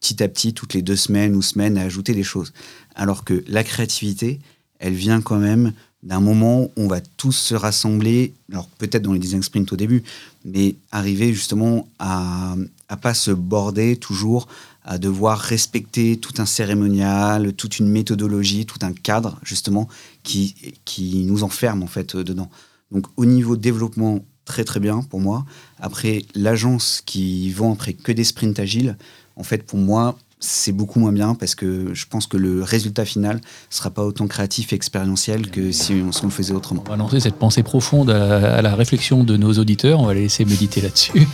petit 0.00 0.22
à 0.22 0.28
petit, 0.28 0.52
toutes 0.52 0.74
les 0.74 0.82
deux 0.82 0.96
semaines 0.96 1.34
ou 1.34 1.42
semaines, 1.42 1.78
à 1.78 1.82
ajouter 1.82 2.14
des 2.14 2.22
choses. 2.22 2.52
Alors 2.94 3.24
que 3.24 3.42
la 3.48 3.64
créativité, 3.64 4.40
elle 4.78 4.94
vient 4.94 5.20
quand 5.20 5.38
même 5.38 5.72
d'un 6.02 6.20
moment 6.20 6.64
où 6.64 6.70
on 6.76 6.86
va 6.86 7.00
tous 7.00 7.32
se 7.32 7.54
rassembler, 7.54 8.34
alors 8.52 8.68
peut-être 8.68 9.02
dans 9.02 9.14
les 9.14 9.18
design 9.18 9.42
sprints 9.42 9.72
au 9.72 9.76
début, 9.76 10.02
mais 10.44 10.76
arriver 10.92 11.32
justement 11.32 11.88
à, 11.98 12.54
à 12.88 12.96
pas 12.98 13.14
se 13.14 13.30
border 13.30 13.96
toujours, 13.96 14.46
à 14.84 14.98
devoir 14.98 15.38
respecter 15.38 16.18
tout 16.18 16.34
un 16.38 16.46
cérémonial, 16.46 17.54
toute 17.54 17.78
une 17.78 17.88
méthodologie, 17.88 18.66
tout 18.66 18.80
un 18.82 18.92
cadre 18.92 19.40
justement 19.42 19.88
qui, 20.22 20.54
qui 20.84 21.24
nous 21.24 21.42
enferme 21.42 21.82
en 21.82 21.86
fait 21.86 22.16
dedans. 22.16 22.50
Donc 22.90 23.06
au 23.16 23.24
niveau 23.24 23.56
développement, 23.56 24.20
très 24.44 24.64
très 24.64 24.80
bien 24.80 25.02
pour 25.02 25.20
moi. 25.20 25.44
Après, 25.78 26.22
l'agence 26.34 27.02
qui 27.04 27.50
vend 27.50 27.72
après 27.72 27.94
que 27.94 28.12
des 28.12 28.24
sprints 28.24 28.58
agiles, 28.58 28.96
en 29.36 29.42
fait 29.42 29.64
pour 29.64 29.78
moi, 29.78 30.18
c'est 30.44 30.72
beaucoup 30.72 31.00
moins 31.00 31.12
bien 31.12 31.34
parce 31.34 31.54
que 31.54 31.94
je 31.94 32.06
pense 32.06 32.26
que 32.26 32.36
le 32.36 32.62
résultat 32.62 33.04
final 33.04 33.40
sera 33.70 33.90
pas 33.90 34.02
autant 34.04 34.26
créatif 34.26 34.72
et 34.72 34.76
expérientiel 34.76 35.50
que 35.50 35.72
si 35.72 35.94
on, 35.94 36.26
le 36.26 36.30
faisait 36.30 36.52
autrement. 36.52 36.84
On 36.86 36.90
va 36.90 36.96
lancer 36.96 37.18
cette 37.20 37.36
pensée 37.36 37.62
profonde 37.62 38.10
à 38.10 38.60
la, 38.60 38.74
réflexion 38.74 39.24
de 39.24 39.36
nos 39.36 39.54
auditeurs. 39.54 40.00
On 40.00 40.06
va 40.06 40.14
les 40.14 40.22
laisser 40.22 40.44
méditer 40.44 40.80
là-dessus. 40.80 41.26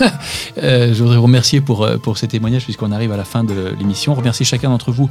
Euh, 0.58 0.92
je 0.92 1.02
voudrais 1.02 1.16
remercier 1.16 1.60
pour, 1.60 1.84
euh, 1.84 1.96
pour 1.96 2.18
ces 2.18 2.26
témoignages 2.26 2.64
puisqu'on 2.64 2.92
arrive 2.92 3.12
à 3.12 3.16
la 3.16 3.24
fin 3.24 3.44
de 3.44 3.74
l'émission. 3.78 4.14
Remercier 4.14 4.44
chacun 4.44 4.68
d'entre 4.68 4.92
vous 4.92 5.08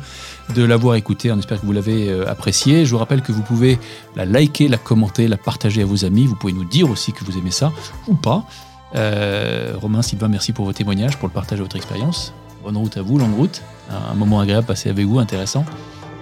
de 0.54 0.64
l'avoir 0.64 0.96
écouté. 0.96 1.32
On 1.32 1.40
espère 1.40 1.60
que 1.62 1.66
vous 1.66 1.72
l'avez 1.72 2.10
euh, 2.10 2.30
apprécié. 2.30 2.86
Je 2.86 2.92
vous 2.92 2.98
rappelle 2.98 3.22
que 3.22 3.32
vous 3.32 3.42
pouvez 3.42 3.80
la 4.16 4.26
liker, 4.26 4.68
la 4.68 4.78
commenter, 4.78 5.28
la 5.28 5.38
partager 5.38 5.82
à 5.82 5.86
vos 5.86 6.06
amis. 6.06 6.26
Vous 6.26 6.36
pouvez 6.36 6.54
nous 6.54 6.66
dire 6.66 6.90
aussi 6.90 7.14
que 7.14 7.24
vous 7.24 7.38
aimez 7.38 7.52
ça 7.52 7.72
ou 8.08 8.16
pas. 8.16 8.46
Romain, 8.94 10.02
Sylvain, 10.02 10.28
merci 10.28 10.52
pour 10.52 10.66
vos 10.66 10.74
témoignages, 10.74 11.18
pour 11.18 11.28
le 11.28 11.34
partage 11.34 11.60
de 11.60 11.64
votre 11.64 11.78
expérience. 11.78 12.34
Bonne 12.70 12.78
route 12.78 12.98
à 12.98 13.02
vous, 13.02 13.18
longue 13.18 13.34
route. 13.34 13.64
Un, 13.90 14.14
moment 14.14 14.40
agréable 14.40 14.68
passé 14.68 14.92
avec 14.92 15.08
vous, 15.08 15.18
intéressant. 15.18 15.66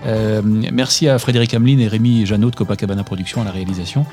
Euh, 0.06 0.42
merci 0.42 1.10
à 1.10 1.20
Frédéric 1.20 1.54
Hamelin 1.54 1.80
et 1.80 1.90
Rémi 1.90 2.26
Janot 2.26 2.52
de 2.52 2.56
Copacabana 2.56 3.04
Productions 3.04 3.42
à 3.42 3.44
la 3.44 3.52
réalisation. 3.52 4.06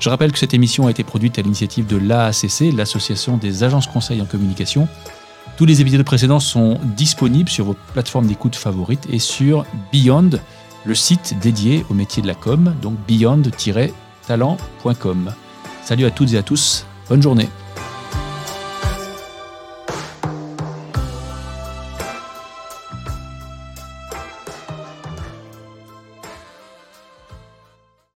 Je 0.00 0.08
rappelle 0.08 0.32
que 0.32 0.38
cette 0.38 0.54
émission 0.54 0.86
a 0.86 0.90
été 0.90 1.04
produite 1.04 1.38
à 1.38 1.42
l'initiative 1.42 1.86
de 1.86 1.98
l'AACC, 1.98 2.72
l'Association 2.74 3.36
des 3.36 3.64
agences 3.64 3.86
conseils 3.86 4.22
en 4.22 4.24
communication. 4.24 4.88
Tous 5.58 5.66
les 5.66 5.82
épisodes 5.82 6.04
précédents 6.04 6.40
sont 6.40 6.80
disponibles 6.96 7.50
sur 7.50 7.66
vos 7.66 7.76
plateformes 7.92 8.28
d'écoute 8.28 8.56
favorites 8.56 9.06
et 9.12 9.18
sur 9.18 9.66
Beyond, 9.92 10.30
le 10.86 10.94
site 10.94 11.36
dédié 11.42 11.84
au 11.90 11.94
métier 11.94 12.22
de 12.22 12.28
la 12.28 12.34
com, 12.34 12.74
donc 12.80 12.94
beyond-talent.com. 13.06 15.32
Salut 15.82 16.06
à 16.06 16.10
toutes 16.10 16.32
et 16.32 16.38
à 16.38 16.42
tous, 16.42 16.86
bonne 17.10 17.20
journée. 17.20 17.50